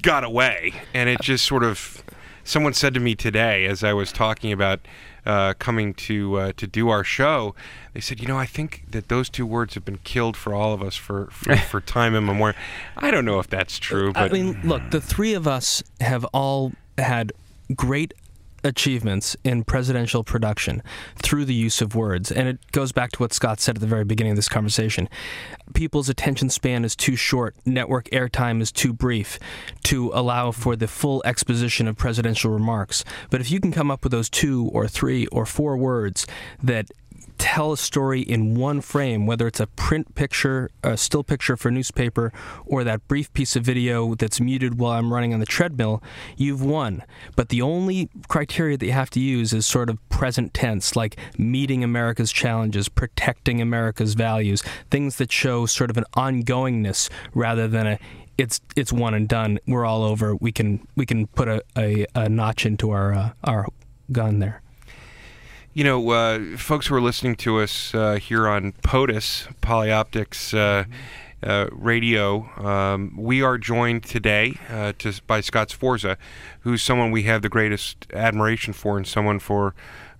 got 0.02 0.24
away, 0.24 0.72
and 0.94 1.08
it 1.08 1.20
just 1.20 1.44
sort 1.44 1.62
of. 1.64 2.02
Someone 2.44 2.74
said 2.74 2.94
to 2.94 3.00
me 3.00 3.16
today, 3.16 3.64
as 3.66 3.82
I 3.82 3.92
was 3.92 4.12
talking 4.12 4.52
about 4.52 4.78
uh, 5.26 5.54
coming 5.58 5.92
to 5.94 6.36
uh, 6.36 6.52
to 6.56 6.66
do 6.66 6.88
our 6.88 7.04
show, 7.04 7.54
they 7.92 8.00
said, 8.00 8.20
"You 8.20 8.28
know, 8.28 8.38
I 8.38 8.46
think 8.46 8.84
that 8.90 9.08
those 9.08 9.28
two 9.28 9.44
words 9.44 9.74
have 9.74 9.84
been 9.84 9.98
killed 9.98 10.36
for 10.36 10.54
all 10.54 10.72
of 10.72 10.82
us 10.82 10.96
for 10.96 11.26
for, 11.30 11.56
for 11.70 11.80
time 11.80 12.14
immemorial." 12.14 12.56
I 12.96 13.10
don't 13.10 13.24
know 13.24 13.38
if 13.38 13.48
that's 13.48 13.78
true, 13.78 14.12
but 14.12 14.22
I 14.22 14.28
mean, 14.28 14.60
look, 14.62 14.90
the 14.90 15.00
three 15.00 15.34
of 15.34 15.46
us 15.46 15.82
have 16.00 16.24
all 16.26 16.72
had 16.96 17.32
great 17.74 18.14
achievements 18.66 19.36
in 19.44 19.64
presidential 19.64 20.24
production 20.24 20.82
through 21.16 21.44
the 21.44 21.54
use 21.54 21.80
of 21.80 21.94
words. 21.94 22.30
And 22.30 22.48
it 22.48 22.72
goes 22.72 22.92
back 22.92 23.12
to 23.12 23.18
what 23.20 23.32
Scott 23.32 23.60
said 23.60 23.76
at 23.76 23.80
the 23.80 23.86
very 23.86 24.04
beginning 24.04 24.32
of 24.32 24.36
this 24.36 24.48
conversation. 24.48 25.08
People's 25.72 26.08
attention 26.08 26.50
span 26.50 26.84
is 26.84 26.94
too 26.94 27.16
short, 27.16 27.56
network 27.64 28.10
airtime 28.10 28.60
is 28.60 28.70
too 28.72 28.92
brief 28.92 29.38
to 29.84 30.10
allow 30.12 30.50
for 30.50 30.76
the 30.76 30.88
full 30.88 31.22
exposition 31.24 31.88
of 31.88 31.96
presidential 31.96 32.50
remarks. 32.50 33.04
But 33.30 33.40
if 33.40 33.50
you 33.50 33.60
can 33.60 33.72
come 33.72 33.90
up 33.90 34.02
with 34.02 34.12
those 34.12 34.28
two 34.28 34.68
or 34.72 34.88
three 34.88 35.26
or 35.28 35.46
four 35.46 35.76
words 35.76 36.26
that 36.62 36.90
tell 37.38 37.72
a 37.72 37.76
story 37.76 38.20
in 38.20 38.54
one 38.54 38.80
frame, 38.80 39.26
whether 39.26 39.46
it's 39.46 39.60
a 39.60 39.66
print 39.66 40.14
picture, 40.14 40.70
a 40.82 40.96
still 40.96 41.22
picture 41.22 41.56
for 41.56 41.70
newspaper, 41.70 42.32
or 42.64 42.84
that 42.84 43.06
brief 43.08 43.32
piece 43.32 43.56
of 43.56 43.62
video 43.62 44.14
that's 44.14 44.40
muted 44.40 44.78
while 44.78 44.92
I'm 44.92 45.12
running 45.12 45.32
on 45.32 45.40
the 45.40 45.46
treadmill, 45.46 46.02
you've 46.36 46.62
won. 46.62 47.02
But 47.34 47.48
the 47.48 47.62
only 47.62 48.08
criteria 48.28 48.76
that 48.76 48.86
you 48.86 48.92
have 48.92 49.10
to 49.10 49.20
use 49.20 49.52
is 49.52 49.66
sort 49.66 49.90
of 49.90 50.06
present 50.08 50.54
tense, 50.54 50.96
like 50.96 51.16
meeting 51.38 51.84
America's 51.84 52.32
challenges, 52.32 52.88
protecting 52.88 53.60
America's 53.60 54.14
values, 54.14 54.62
things 54.90 55.16
that 55.16 55.32
show 55.32 55.66
sort 55.66 55.90
of 55.90 55.96
an 55.96 56.04
ongoingness 56.16 57.10
rather 57.34 57.68
than 57.68 57.86
a 57.86 57.98
it's 58.38 58.60
it's 58.76 58.92
one 58.92 59.14
and 59.14 59.28
done. 59.28 59.58
We're 59.66 59.86
all 59.86 60.02
over. 60.02 60.36
We 60.36 60.52
can 60.52 60.86
we 60.94 61.06
can 61.06 61.26
put 61.26 61.48
a, 61.48 61.62
a, 61.76 62.06
a 62.14 62.28
notch 62.28 62.66
into 62.66 62.90
our 62.90 63.14
uh, 63.14 63.30
our 63.44 63.66
gun 64.12 64.40
there. 64.40 64.62
You 65.76 65.84
know, 65.84 66.08
uh, 66.08 66.56
folks 66.56 66.86
who 66.86 66.94
are 66.94 67.02
listening 67.02 67.36
to 67.36 67.60
us 67.60 67.94
uh, 67.94 68.14
here 68.14 68.48
on 68.48 68.72
POTUS, 68.82 69.46
Polyoptics 69.60 70.56
uh, 70.56 70.86
uh, 71.46 71.66
Radio, 71.70 72.48
um, 72.66 73.14
we 73.14 73.42
are 73.42 73.58
joined 73.58 74.02
today 74.04 74.54
uh, 74.70 74.94
to, 75.00 75.20
by 75.26 75.42
Scott 75.42 75.68
Sforza, 75.68 76.16
who's 76.60 76.82
someone 76.82 77.10
we 77.10 77.24
have 77.24 77.42
the 77.42 77.50
greatest 77.50 78.06
admiration 78.14 78.72
for 78.72 78.96
and 78.96 79.06
someone 79.06 79.38
for 79.38 79.74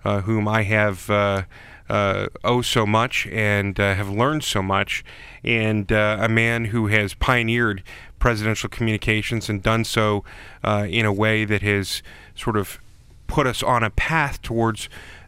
uh, 0.05 0.21
whom 0.21 0.47
I 0.47 0.61
have 0.61 1.09
uh, 1.09 1.41
uh, 1.89 2.27
owe 2.43 2.61
so 2.61 2.85
much 2.85 3.25
and 3.25 3.79
uh, 3.79 3.95
have 3.95 4.11
learned 4.11 4.43
so 4.43 4.61
much, 4.61 5.03
and 5.43 5.91
uh, 5.91 6.19
a 6.21 6.29
man 6.29 6.65
who 6.65 6.85
has 6.85 7.15
pioneered 7.15 7.81
presidential 8.19 8.69
communications 8.69 9.49
and 9.49 9.63
done 9.63 9.85
so 9.85 10.23
uh, 10.63 10.85
in 10.87 11.07
a 11.07 11.11
way 11.11 11.45
that 11.45 11.63
has 11.63 12.03
sort 12.35 12.57
of 12.57 12.77
put 13.25 13.47
us 13.47 13.63
on 13.63 13.83
a 13.83 13.89
path 13.89 14.39
towards 14.43 14.87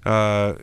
uh, 0.10 0.56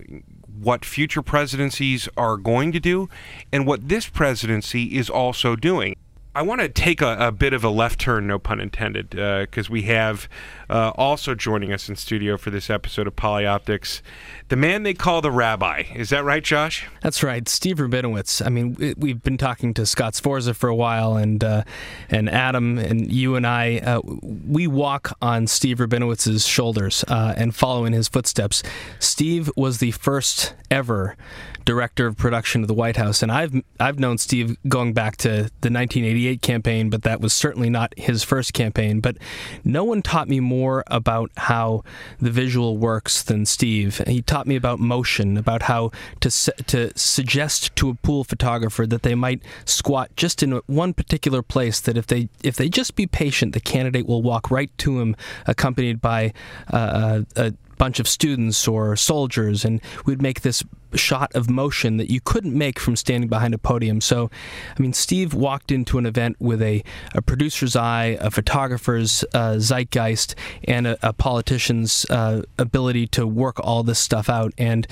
what 0.59 0.85
future 0.85 1.23
presidencies 1.23 2.09
are 2.17 2.37
going 2.37 2.73
to 2.73 2.81
do 2.81 3.09
and 3.53 3.67
what 3.67 3.89
this 3.89 4.09
presidency 4.09 4.97
is 4.97 5.09
also 5.09 5.55
doing. 5.55 5.95
I 6.35 6.43
want 6.43 6.61
to 6.61 6.69
take 6.69 7.01
a, 7.01 7.17
a 7.19 7.33
bit 7.33 7.53
of 7.53 7.65
a 7.65 7.71
left 7.71 8.01
turn, 8.01 8.27
no 8.27 8.39
pun 8.39 8.61
intended, 8.61 9.11
because 9.11 9.71
we 9.71 9.83
have 9.83 10.29
uh, 10.69 10.93
also 10.97 11.35
joining 11.35 11.73
us 11.73 11.89
in 11.89 11.97
studio 11.97 12.37
for 12.37 12.51
this 12.51 12.69
episode 12.71 13.07
of 13.07 13.17
Polyoptics, 13.17 14.01
the 14.49 14.57
man 14.57 14.83
they 14.83 14.95
call 14.95 15.21
the 15.21 15.31
rabbi. 15.31 15.85
Is 15.95 16.11
that 16.11 16.25
right, 16.25 16.43
Josh? 16.43 16.87
That's 17.03 17.23
right, 17.23 17.49
Steve 17.49 17.77
Rabinowitz. 17.79 18.45
I 18.45 18.49
mean, 18.49 18.75
we- 18.75 18.95
we've 18.97 19.23
been 19.23 19.39
talking 19.39 19.75
to 19.75 19.87
Scott 19.87 20.15
Sforza 20.15 20.55
for 20.55 20.69
a 20.69 20.75
while, 20.75 21.17
and 21.17 21.43
uh, 21.43 21.63
and 22.11 22.29
Adam 22.29 22.79
and 22.79 23.13
you 23.13 23.37
and 23.37 23.47
I, 23.47 23.79
uh, 23.79 24.01
we 24.05 24.67
walk 24.67 25.17
on 25.23 25.47
Steve 25.47 25.79
Rabinowitz's 25.79 26.47
shoulders 26.47 27.05
uh, 27.09 27.35
and 27.37 27.55
follow 27.55 27.85
in 27.85 27.93
his 27.93 28.09
footsteps. 28.09 28.63
Steve 28.99 29.51
was 29.57 29.79
the 29.79 29.91
first 29.93 30.55
ever 30.71 31.17
director 31.65 32.07
of 32.07 32.17
production 32.17 32.63
of 32.63 32.69
the 32.69 32.75
White 32.75 32.97
House, 32.97 33.23
and 33.23 33.33
I've 33.33 33.53
I've 33.81 33.99
known 33.99 34.19
Steve 34.19 34.57
going 34.69 34.93
back 34.93 35.17
to 35.19 35.29
the 35.29 35.71
1988 35.71 36.41
campaign, 36.41 36.91
but 36.91 37.03
that 37.03 37.21
was 37.21 37.33
certainly 37.33 37.69
not 37.71 37.93
his 37.99 38.23
first 38.23 38.53
campaign. 38.53 39.01
But 39.01 39.17
no 39.65 39.83
one 39.83 40.01
taught 40.01 40.29
me 40.29 40.39
more 40.39 40.56
about 40.87 41.31
how 41.37 41.83
the 42.21 42.31
visual 42.31 42.77
works 42.77 43.23
than 43.23 43.47
Steve. 43.47 43.99
He 44.07 44.23
taught 44.23 44.47
me 44.47 44.57
about 44.57 44.79
motion, 44.79 45.37
about 45.37 45.63
how 45.63 45.91
to 46.21 46.31
su- 46.31 46.53
to 46.67 46.97
suggest 46.97 47.75
to 47.77 47.91
a 47.91 47.95
pool 47.95 48.25
photographer 48.25 48.87
that 48.87 49.03
they 49.03 49.15
might 49.15 49.43
squat 49.65 50.11
just 50.17 50.43
in 50.43 50.53
one 50.67 50.95
particular 50.95 51.43
place. 51.43 51.81
That 51.81 51.97
if 51.97 52.07
they 52.07 52.29
if 52.43 52.57
they 52.57 52.69
just 52.69 52.97
be 52.97 53.07
patient, 53.07 53.53
the 53.53 53.61
candidate 53.61 54.07
will 54.07 54.23
walk 54.23 54.51
right 54.51 54.71
to 54.79 55.01
him, 55.01 55.17
accompanied 55.47 56.01
by 56.01 56.33
uh, 56.73 57.23
a 57.37 57.53
bunch 57.79 58.01
of 58.01 58.09
students 58.09 58.67
or 58.67 58.97
soldiers, 58.97 59.65
and 59.65 59.81
we'd 60.05 60.23
make 60.23 60.41
this 60.41 60.63
shot 60.97 61.35
of 61.35 61.51
motion 61.51 61.97
that 61.97 62.11
you 62.11 62.21
couldn't 62.21 62.57
make 62.57 62.79
from 62.79 62.97
standing 62.97 63.29
behind 63.29 63.55
a 63.55 63.59
podium. 63.59 64.01
So, 64.01 64.31
I 64.77 64.83
mean, 64.83 64.93
Steve 64.93 65.35
walked 65.35 65.71
into 65.71 65.99
an 65.99 66.07
event 66.07 66.37
with 66.41 66.63
a, 66.63 66.83
a 67.15 67.23
producer's 67.23 67.77
eye, 67.77 68.17
a 68.21 68.31
photographer's 68.31 69.25
uh, 69.35 69.59
zeitgeist, 69.59 70.35
and 70.65 70.87
a, 70.87 71.09
a 71.09 71.13
politician's 71.13 72.07
uh, 72.11 72.43
ability 72.59 73.07
to 73.09 73.27
work 73.27 73.59
all 73.61 73.83
this 73.83 73.99
stuff 73.99 74.29
out. 74.29 74.53
And 74.59 74.87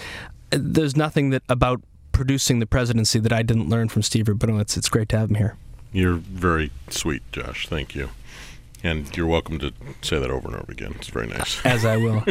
there's 0.50 0.96
nothing 0.96 1.30
that 1.30 1.42
about 1.48 1.82
producing 2.12 2.60
the 2.60 2.66
presidency 2.66 3.18
that 3.18 3.32
I 3.32 3.42
didn't 3.42 3.68
learn 3.68 3.88
from 3.88 4.02
Steve 4.02 4.26
Rabinowitz. 4.26 4.76
It's 4.76 4.88
great 4.88 5.08
to 5.10 5.18
have 5.18 5.30
him 5.30 5.36
here. 5.36 5.56
You're 5.92 6.14
very 6.14 6.70
sweet, 6.90 7.22
Josh. 7.32 7.68
Thank 7.68 7.94
you. 7.94 8.10
And 8.84 9.16
you're 9.16 9.26
welcome 9.26 9.58
to 9.60 9.72
say 10.02 10.18
that 10.18 10.30
over 10.30 10.46
and 10.46 10.56
over 10.56 10.70
again. 10.70 10.92
It's 10.96 11.08
very 11.08 11.26
nice. 11.26 11.64
as 11.64 11.86
I 11.86 11.96
will. 11.96 12.22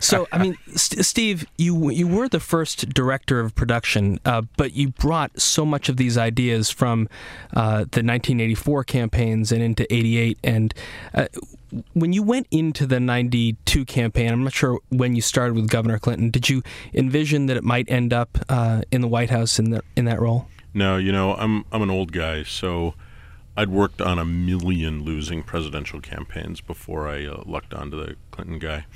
so, 0.00 0.26
I 0.32 0.38
mean, 0.38 0.58
St- 0.74 1.06
Steve, 1.06 1.46
you 1.56 1.88
you 1.90 2.08
were 2.08 2.28
the 2.28 2.40
first 2.40 2.88
director 2.88 3.38
of 3.38 3.54
production, 3.54 4.18
uh, 4.24 4.42
but 4.56 4.72
you 4.72 4.88
brought 4.88 5.40
so 5.40 5.64
much 5.64 5.88
of 5.88 5.96
these 5.96 6.18
ideas 6.18 6.68
from 6.68 7.08
uh, 7.52 7.86
the 7.92 8.02
1984 8.02 8.82
campaigns 8.82 9.52
and 9.52 9.62
into 9.62 9.86
'88. 9.94 10.36
And 10.42 10.74
uh, 11.14 11.28
when 11.92 12.12
you 12.12 12.24
went 12.24 12.48
into 12.50 12.88
the 12.88 12.98
'92 12.98 13.84
campaign, 13.84 14.32
I'm 14.32 14.42
not 14.42 14.52
sure 14.52 14.80
when 14.88 15.14
you 15.14 15.22
started 15.22 15.54
with 15.54 15.70
Governor 15.70 16.00
Clinton. 16.00 16.30
Did 16.30 16.48
you 16.48 16.64
envision 16.92 17.46
that 17.46 17.56
it 17.56 17.62
might 17.62 17.88
end 17.88 18.12
up 18.12 18.36
uh, 18.48 18.82
in 18.90 19.00
the 19.00 19.08
White 19.08 19.30
House 19.30 19.60
in 19.60 19.70
the 19.70 19.80
in 19.94 20.06
that 20.06 20.20
role? 20.20 20.48
No, 20.74 20.96
you 20.96 21.12
know, 21.12 21.34
I'm 21.36 21.64
I'm 21.70 21.82
an 21.82 21.90
old 21.90 22.10
guy, 22.10 22.42
so 22.42 22.94
I'd 23.56 23.70
worked 23.70 24.00
on 24.00 24.18
a 24.18 24.24
million 24.24 25.04
losing 25.04 25.42
presidential 25.42 26.00
campaigns 26.00 26.60
before 26.60 27.08
I 27.08 27.24
uh, 27.24 27.42
lucked 27.46 27.72
onto 27.72 28.04
the 28.04 28.16
Clinton 28.30 28.58
guy. 28.58 28.86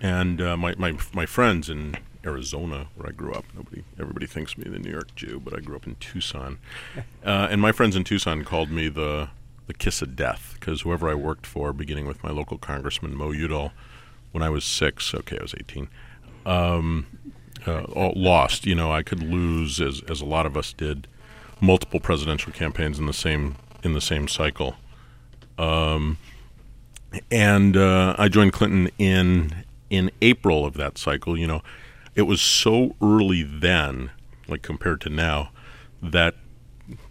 And 0.00 0.40
uh, 0.40 0.56
my, 0.56 0.74
my 0.76 0.96
my 1.12 1.26
friends 1.26 1.68
in 1.68 1.96
Arizona, 2.24 2.88
where 2.94 3.08
I 3.08 3.12
grew 3.12 3.32
up, 3.32 3.44
nobody 3.54 3.82
everybody 3.98 4.26
thinks 4.26 4.56
me 4.56 4.70
the 4.70 4.78
New 4.78 4.90
York 4.90 5.14
Jew, 5.16 5.40
but 5.44 5.56
I 5.56 5.60
grew 5.60 5.76
up 5.76 5.86
in 5.86 5.96
Tucson. 5.96 6.58
Uh, 7.24 7.46
and 7.50 7.60
my 7.60 7.72
friends 7.72 7.94
in 7.94 8.04
Tucson 8.04 8.42
called 8.42 8.70
me 8.70 8.88
the 8.88 9.28
the 9.66 9.74
kiss 9.74 10.00
of 10.00 10.16
death 10.16 10.54
because 10.54 10.80
whoever 10.80 11.10
I 11.10 11.14
worked 11.14 11.46
for, 11.46 11.74
beginning 11.74 12.06
with 12.06 12.22
my 12.22 12.30
local 12.30 12.56
congressman 12.56 13.14
Mo 13.14 13.32
Udall, 13.32 13.72
when 14.32 14.42
I 14.42 14.48
was 14.48 14.64
six, 14.64 15.12
okay, 15.12 15.36
I 15.38 15.42
was 15.42 15.54
18, 15.54 15.88
um, 16.46 17.06
uh, 17.66 17.82
all 17.82 18.14
lost. 18.16 18.64
You 18.64 18.74
know, 18.74 18.90
I 18.90 19.02
could 19.02 19.22
lose 19.22 19.78
as 19.80 20.00
as 20.08 20.22
a 20.22 20.24
lot 20.24 20.46
of 20.46 20.56
us 20.56 20.72
did, 20.72 21.06
multiple 21.60 22.00
presidential 22.00 22.52
campaigns 22.52 22.98
in 22.98 23.04
the 23.04 23.12
same 23.12 23.56
in 23.82 23.92
the 23.94 24.00
same 24.00 24.28
cycle. 24.28 24.76
Um, 25.58 26.18
and 27.30 27.76
uh, 27.76 28.14
I 28.18 28.28
joined 28.28 28.52
Clinton 28.52 28.90
in 28.98 29.64
in 29.90 30.10
April 30.20 30.66
of 30.66 30.74
that 30.74 30.98
cycle. 30.98 31.38
You 31.38 31.46
know, 31.46 31.62
it 32.14 32.22
was 32.22 32.40
so 32.40 32.94
early 33.02 33.42
then, 33.42 34.10
like 34.46 34.62
compared 34.62 35.00
to 35.02 35.08
now, 35.10 35.50
that 36.02 36.34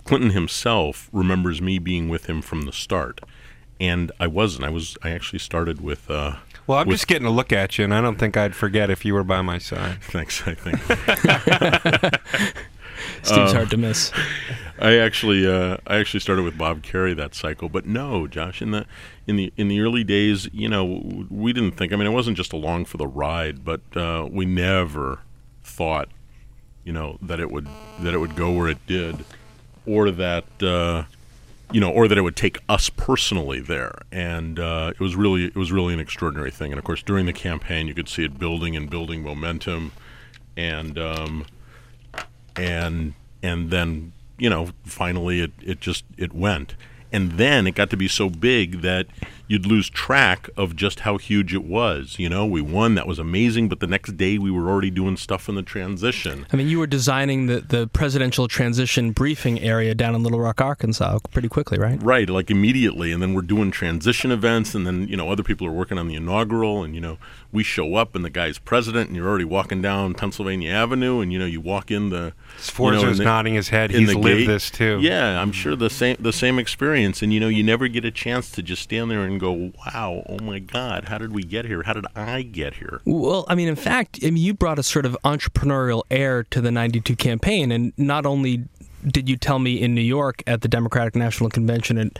Clinton 0.05 0.29
himself 0.31 1.09
remembers 1.11 1.61
me 1.61 1.79
being 1.79 2.09
with 2.09 2.27
him 2.27 2.41
from 2.41 2.61
the 2.63 2.71
start, 2.71 3.19
and 3.79 4.11
I 4.19 4.27
wasn't. 4.27 4.65
I 4.65 4.69
was. 4.69 4.97
I 5.03 5.09
actually 5.11 5.39
started 5.39 5.81
with. 5.81 6.09
Uh, 6.09 6.35
Well, 6.67 6.77
I'm 6.79 6.87
with- 6.87 6.95
just 6.97 7.07
getting 7.07 7.27
a 7.27 7.31
look 7.31 7.51
at 7.51 7.77
you, 7.77 7.83
and 7.83 7.93
I 7.93 7.99
don't 8.01 8.17
think 8.19 8.37
I'd 8.37 8.55
forget 8.55 8.89
if 8.89 9.03
you 9.03 9.13
were 9.13 9.23
by 9.23 9.41
my 9.41 9.57
side. 9.57 9.97
Thanks. 10.03 10.43
I 10.47 10.53
think 10.53 10.79
Steve's 13.23 13.53
hard 13.53 13.69
to 13.71 13.77
miss. 13.77 14.11
I 14.79 14.97
actually 14.97 15.47
uh, 15.47 15.77
I 15.87 15.97
actually 15.97 16.19
started 16.19 16.43
with 16.43 16.57
Bob 16.57 16.83
Kerrey 16.83 17.15
that 17.15 17.33
cycle, 17.33 17.67
but 17.69 17.85
no, 17.85 18.27
Josh, 18.27 18.61
in 18.61 18.71
the 18.71 18.85
in 19.25 19.35
the 19.35 19.51
in 19.57 19.67
the 19.67 19.81
early 19.81 20.03
days, 20.03 20.47
you 20.53 20.69
know, 20.69 21.25
we 21.29 21.51
didn't 21.53 21.71
think. 21.71 21.93
I 21.93 21.95
mean, 21.95 22.07
it 22.07 22.11
wasn't 22.11 22.37
just 22.37 22.53
along 22.53 22.85
for 22.85 22.97
the 22.97 23.07
ride, 23.07 23.65
but 23.65 23.81
uh, 23.95 24.27
we 24.31 24.45
never 24.45 25.19
thought, 25.63 26.09
you 26.83 26.93
know, 26.93 27.17
that 27.21 27.39
it 27.39 27.51
would 27.51 27.67
that 27.99 28.13
it 28.13 28.19
would 28.19 28.35
go 28.35 28.51
where 28.51 28.67
it 28.69 28.85
did, 28.87 29.25
or 29.85 30.11
that. 30.11 30.45
Uh, 30.61 31.05
you 31.69 31.81
know, 31.81 31.91
or 31.91 32.07
that 32.07 32.17
it 32.17 32.21
would 32.21 32.37
take 32.37 32.59
us 32.69 32.89
personally 32.89 33.59
there, 33.59 33.91
and 34.09 34.57
uh, 34.57 34.93
it 34.95 35.01
was 35.01 35.17
really 35.17 35.43
it 35.43 35.55
was 35.55 35.69
really 35.69 35.93
an 35.93 35.99
extraordinary 35.99 36.49
thing. 36.49 36.71
And 36.71 36.79
of 36.79 36.85
course, 36.85 37.03
during 37.03 37.25
the 37.25 37.33
campaign, 37.33 37.87
you 37.87 37.93
could 37.93 38.07
see 38.07 38.23
it 38.23 38.39
building 38.39 38.77
and 38.77 38.89
building 38.89 39.21
momentum, 39.21 39.91
and 40.55 40.97
um, 40.97 41.45
and 42.57 43.13
and 43.43 43.69
then 43.71 44.13
you 44.37 44.49
know 44.49 44.69
finally 44.83 45.41
it, 45.41 45.51
it 45.61 45.79
just 45.79 46.03
it 46.17 46.33
went. 46.33 46.75
And 47.09 47.33
then 47.33 47.67
it 47.67 47.75
got 47.75 47.89
to 47.91 47.97
be 47.97 48.09
so 48.09 48.29
big 48.29 48.81
that 48.81 49.07
you'd 49.47 49.65
lose 49.65 49.89
track 49.89 50.49
of 50.57 50.75
just 50.75 50.99
how 50.99 51.17
huge 51.17 51.53
it 51.53 51.63
was 51.63 52.19
you 52.19 52.27
know? 52.27 52.45
We 52.45 52.61
won 52.61 52.95
that 52.95 53.07
was 53.07 53.17
amazing 53.17 53.69
but 53.69 53.79
the 53.79 53.87
next 53.87 54.17
day 54.17 54.37
we 54.37 54.51
were 54.51 54.69
already 54.69 54.89
doing 54.91 55.15
stuff 55.15 55.47
in 55.47 55.55
the 55.55 55.63
transition. 55.63 56.45
I 56.51 56.57
mean, 56.57 56.67
you 56.67 56.79
were 56.79 56.87
designing 56.87 57.47
the, 57.47 57.61
the 57.61 57.87
presidential 57.87 58.49
transition 58.49 59.11
briefing 59.13 59.61
area 59.61 59.95
down 59.95 60.15
in 60.15 60.23
Little 60.23 60.41
Rock, 60.41 60.59
Arkansas, 60.59 61.19
pretty 61.31 61.47
quickly, 61.47 61.79
right? 61.79 62.01
right 62.03 62.29
like 62.29 62.51
immediately 62.51 63.13
and 63.13 63.21
then 63.21 63.33
we're 63.33 63.41
doing 63.41 63.71
transition 63.71 64.29
events 64.29 64.75
and 64.75 64.85
then 64.85 65.07
you 65.07 65.15
know 65.15 65.31
other 65.31 65.43
people 65.43 65.65
are 65.65 65.71
working 65.71 65.97
on 65.97 66.09
the 66.09 66.15
inaugural 66.15 66.83
and 66.83 66.93
you 66.93 66.99
know 66.99 67.17
we 67.51 67.63
show 67.63 67.95
up 67.95 68.15
and 68.15 68.23
the 68.25 68.29
guy's 68.29 68.57
president 68.59 69.07
and 69.07 69.15
you're 69.15 69.27
already 69.27 69.45
walking 69.45 69.81
down 69.81 70.13
pennsylvania 70.13 70.69
avenue 70.71 71.19
and 71.21 71.31
you 71.31 71.39
know 71.39 71.45
you 71.45 71.61
walk 71.61 71.89
in 71.89 72.09
the 72.09 72.17
you 72.17 72.23
know, 72.23 72.33
Sforza's 72.59 73.03
in 73.03 73.17
the- 73.17 73.23
nodding 73.23 73.53
his 73.53 73.69
head. 73.69 73.91
in 73.91 73.99
He's 74.01 74.09
the 74.09 74.17
lived 74.17 74.39
gate. 74.39 74.45
this 74.47 74.69
too. 74.71 74.99
Yeah, 75.01 75.41
I'm 75.41 75.51
sure 75.51 75.75
the 75.75 75.89
same 75.89 76.17
the 76.19 76.33
same 76.33 76.57
experience, 76.59 77.21
and 77.21 77.31
you 77.33 77.39
know, 77.39 77.47
you 77.47 77.63
never 77.63 77.87
get 77.87 78.03
a 78.05 78.11
chance 78.11 78.49
to 78.51 78.63
just 78.63 78.81
stand 78.81 79.09
there 79.11 79.21
and 79.23 79.39
go, 79.39 79.71
"Wow, 79.85 80.23
oh 80.27 80.39
my 80.43 80.59
God, 80.59 81.05
how 81.05 81.17
did 81.17 81.33
we 81.33 81.43
get 81.43 81.65
here? 81.65 81.83
How 81.83 81.93
did 81.93 82.05
I 82.15 82.41
get 82.41 82.75
here?" 82.75 83.01
Well, 83.05 83.45
I 83.47 83.55
mean, 83.55 83.67
in 83.67 83.75
fact, 83.75 84.19
I 84.23 84.31
mean, 84.31 84.43
you 84.43 84.53
brought 84.53 84.79
a 84.79 84.83
sort 84.83 85.05
of 85.05 85.15
entrepreneurial 85.23 86.03
air 86.09 86.43
to 86.45 86.61
the 86.61 86.71
92 86.71 87.15
campaign. 87.15 87.71
And 87.71 87.93
not 87.97 88.25
only 88.25 88.63
did 89.05 89.29
you 89.29 89.37
tell 89.37 89.59
me 89.59 89.79
in 89.81 89.93
New 89.93 90.01
York 90.01 90.41
at 90.47 90.61
the 90.61 90.67
Democratic 90.67 91.15
National 91.15 91.49
Convention 91.49 91.97
at, 91.97 92.19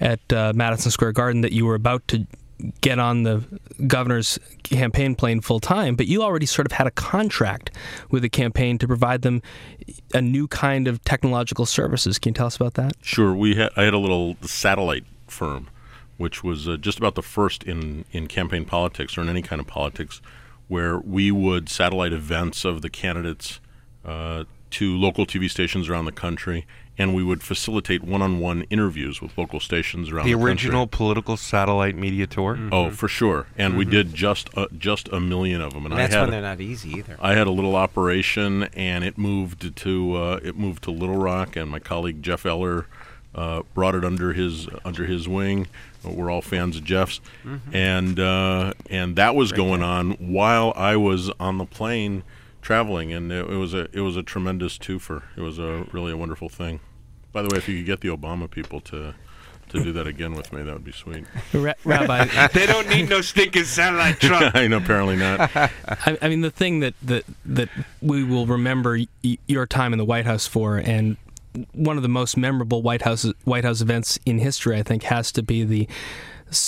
at 0.00 0.32
uh, 0.32 0.52
Madison 0.54 0.90
Square 0.90 1.12
Garden 1.12 1.42
that 1.42 1.52
you 1.52 1.66
were 1.66 1.74
about 1.74 2.06
to 2.08 2.26
get 2.80 2.98
on 2.98 3.22
the 3.22 3.44
governor's 3.86 4.38
campaign 4.62 5.14
plane 5.14 5.40
full 5.40 5.60
time, 5.60 5.96
but 5.96 6.06
you 6.06 6.22
already 6.22 6.46
sort 6.46 6.66
of 6.66 6.72
had 6.72 6.86
a 6.86 6.90
contract 6.90 7.70
with 8.10 8.22
the 8.22 8.28
campaign 8.28 8.78
to 8.78 8.86
provide 8.86 9.22
them 9.22 9.42
a 10.14 10.20
new 10.20 10.48
kind 10.48 10.88
of 10.88 11.02
technological 11.04 11.66
services. 11.66 12.18
Can 12.18 12.30
you 12.30 12.34
tell 12.34 12.46
us 12.46 12.56
about 12.56 12.74
that? 12.74 12.94
Sure, 13.02 13.34
we 13.34 13.54
had 13.54 13.70
I 13.76 13.84
had 13.84 13.94
a 13.94 13.98
little 13.98 14.36
satellite 14.42 15.04
firm, 15.26 15.68
which 16.16 16.42
was 16.42 16.68
uh, 16.68 16.76
just 16.76 16.98
about 16.98 17.14
the 17.14 17.22
first 17.22 17.62
in 17.62 18.04
in 18.12 18.26
campaign 18.26 18.64
politics 18.64 19.18
or 19.18 19.22
in 19.22 19.28
any 19.28 19.42
kind 19.42 19.60
of 19.60 19.66
politics, 19.66 20.20
where 20.68 20.98
we 20.98 21.30
would 21.30 21.68
satellite 21.68 22.12
events 22.12 22.64
of 22.64 22.82
the 22.82 22.90
candidates 22.90 23.60
uh, 24.04 24.44
to 24.70 24.96
local 24.96 25.26
TV 25.26 25.50
stations 25.50 25.88
around 25.88 26.06
the 26.06 26.12
country, 26.12 26.66
and 26.98 27.14
we 27.14 27.22
would 27.22 27.42
facilitate 27.42 28.02
one-on-one 28.02 28.62
interviews 28.70 29.20
with 29.20 29.36
local 29.36 29.60
stations 29.60 30.10
around 30.10 30.24
The 30.26 30.32
the, 30.32 30.36
country. 30.38 30.50
original 30.50 30.86
political 30.86 31.36
satellite 31.36 31.94
media 31.96 32.26
tour. 32.26 32.58
Oh, 32.72 32.90
for 32.90 33.08
sure, 33.08 33.46
and 33.58 33.76
we 33.76 33.84
did 33.84 34.14
just 34.14 34.48
a, 34.56 34.68
just 34.76 35.08
a 35.08 35.20
million 35.20 35.60
of 35.60 35.72
them, 35.74 35.84
and, 35.84 35.92
And 35.94 36.00
that's 36.00 36.14
I 36.14 36.18
had 36.18 36.22
when 36.24 36.30
they're 36.32 36.42
not 36.50 36.60
easy 36.60 36.90
either. 36.90 37.16
I 37.20 37.34
had 37.34 37.46
a 37.46 37.50
little 37.50 37.76
operation, 37.76 38.64
and 38.74 39.04
it 39.04 39.18
moved 39.18 39.76
to 39.76 40.16
uh, 40.16 40.40
it 40.42 40.56
moved 40.56 40.84
to 40.84 40.90
Little 40.90 41.16
Rock, 41.18 41.56
and 41.56 41.70
my 41.70 41.78
colleague 41.78 42.22
Jeff 42.22 42.46
Eller 42.46 42.86
uh, 43.34 43.62
brought 43.74 43.94
it 43.94 44.04
under 44.04 44.32
his 44.32 44.66
under 44.84 45.04
his 45.04 45.28
wing. 45.28 45.66
We're 46.04 46.30
all 46.30 46.40
fans 46.42 46.76
of 46.76 46.84
Jeff's, 46.84 47.20
and 47.72 48.18
uh, 48.20 48.74
and 48.88 49.16
that 49.16 49.34
was 49.34 49.50
going 49.52 49.82
on 49.82 50.12
while 50.12 50.72
I 50.76 50.94
was 50.96 51.30
on 51.40 51.58
the 51.58 51.64
plane 51.66 52.22
traveling, 52.66 53.12
and 53.12 53.30
it, 53.30 53.48
it 53.48 53.56
was 53.56 53.74
a 53.74 53.88
it 53.92 54.00
was 54.00 54.16
a 54.16 54.24
tremendous 54.24 54.76
twofer. 54.76 55.22
It 55.36 55.40
was 55.40 55.60
a 55.60 55.86
really 55.92 56.10
a 56.10 56.16
wonderful 56.16 56.48
thing. 56.48 56.80
By 57.32 57.42
the 57.42 57.48
way, 57.52 57.58
if 57.58 57.68
you 57.68 57.76
could 57.76 57.86
get 57.86 58.00
the 58.00 58.08
Obama 58.08 58.50
people 58.50 58.80
to 58.82 59.14
to 59.68 59.84
do 59.84 59.92
that 59.92 60.08
again 60.08 60.34
with 60.34 60.52
me, 60.52 60.62
that 60.64 60.72
would 60.72 60.84
be 60.84 60.90
sweet. 60.90 61.24
Ra- 61.52 61.74
Rabbi, 61.84 62.48
they 62.52 62.66
don't 62.66 62.88
need 62.88 63.08
no 63.08 63.20
stinking 63.20 63.64
satellite 63.64 64.18
truck. 64.18 64.54
I 64.56 64.66
know, 64.66 64.78
apparently 64.78 65.16
not. 65.16 65.54
I, 65.54 66.18
I 66.20 66.28
mean, 66.28 66.40
the 66.40 66.50
thing 66.50 66.80
that, 66.80 66.94
that 67.02 67.24
that 67.44 67.68
we 68.02 68.24
will 68.24 68.46
remember 68.46 68.98
y- 69.22 69.38
your 69.46 69.66
time 69.66 69.92
in 69.92 69.98
the 69.98 70.04
White 70.04 70.26
House 70.26 70.48
for, 70.48 70.76
and 70.76 71.16
one 71.72 71.96
of 71.96 72.02
the 72.02 72.08
most 72.08 72.36
memorable 72.36 72.82
White 72.82 73.02
House 73.02 73.30
White 73.44 73.64
House 73.64 73.80
events 73.80 74.18
in 74.26 74.38
history, 74.38 74.76
I 74.76 74.82
think, 74.82 75.04
has 75.04 75.30
to 75.32 75.42
be 75.42 75.62
the 75.62 75.88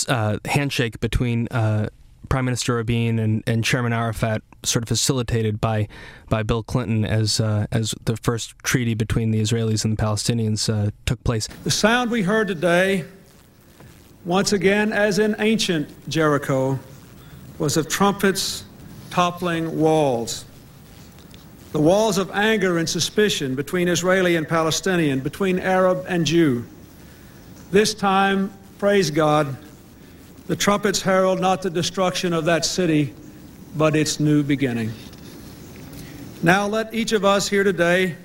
uh, 0.07 0.37
handshake 0.45 1.01
between 1.01 1.47
uh, 1.49 1.89
Prime 2.29 2.45
Minister 2.45 2.75
Rabin 2.75 3.19
and, 3.19 3.43
and 3.47 3.65
Chairman 3.65 3.91
Arafat, 3.91 4.43
sort 4.63 4.83
of 4.83 4.89
facilitated 4.89 5.61
by 5.61 5.87
by 6.29 6.43
Bill 6.43 6.63
Clinton 6.63 7.05
as 7.05 7.39
uh, 7.39 7.67
as 7.71 7.95
the 8.05 8.17
first 8.17 8.57
treaty 8.63 8.93
between 8.93 9.31
the 9.31 9.41
Israelis 9.41 9.83
and 9.83 9.97
the 9.97 10.01
Palestinians 10.01 10.71
uh, 10.71 10.91
took 11.05 11.23
place. 11.23 11.47
The 11.63 11.71
sound 11.71 12.11
we 12.11 12.23
heard 12.23 12.47
today, 12.47 13.05
once 14.25 14.53
again, 14.53 14.91
as 14.93 15.19
in 15.19 15.35
ancient 15.39 16.09
Jericho, 16.09 16.79
was 17.57 17.77
of 17.77 17.87
trumpets 17.87 18.65
toppling 19.09 19.79
walls. 19.79 20.45
The 21.71 21.79
walls 21.79 22.17
of 22.17 22.31
anger 22.31 22.79
and 22.79 22.89
suspicion 22.89 23.55
between 23.55 23.87
Israeli 23.87 24.35
and 24.35 24.47
Palestinian, 24.47 25.19
between 25.19 25.59
Arab 25.59 26.05
and 26.07 26.25
Jew. 26.25 26.65
This 27.69 27.93
time, 27.93 28.51
praise 28.79 29.11
God, 29.11 29.55
the 30.47 30.55
trumpets 30.55 31.01
herald 31.01 31.39
not 31.39 31.61
the 31.61 31.69
destruction 31.69 32.33
of 32.33 32.45
that 32.45 32.65
city, 32.65 33.13
but 33.75 33.95
its 33.95 34.19
new 34.19 34.43
beginning. 34.43 34.91
Now 36.41 36.67
let 36.67 36.93
each 36.93 37.11
of 37.11 37.25
us 37.25 37.49
here 37.49 37.63
today 37.63 38.15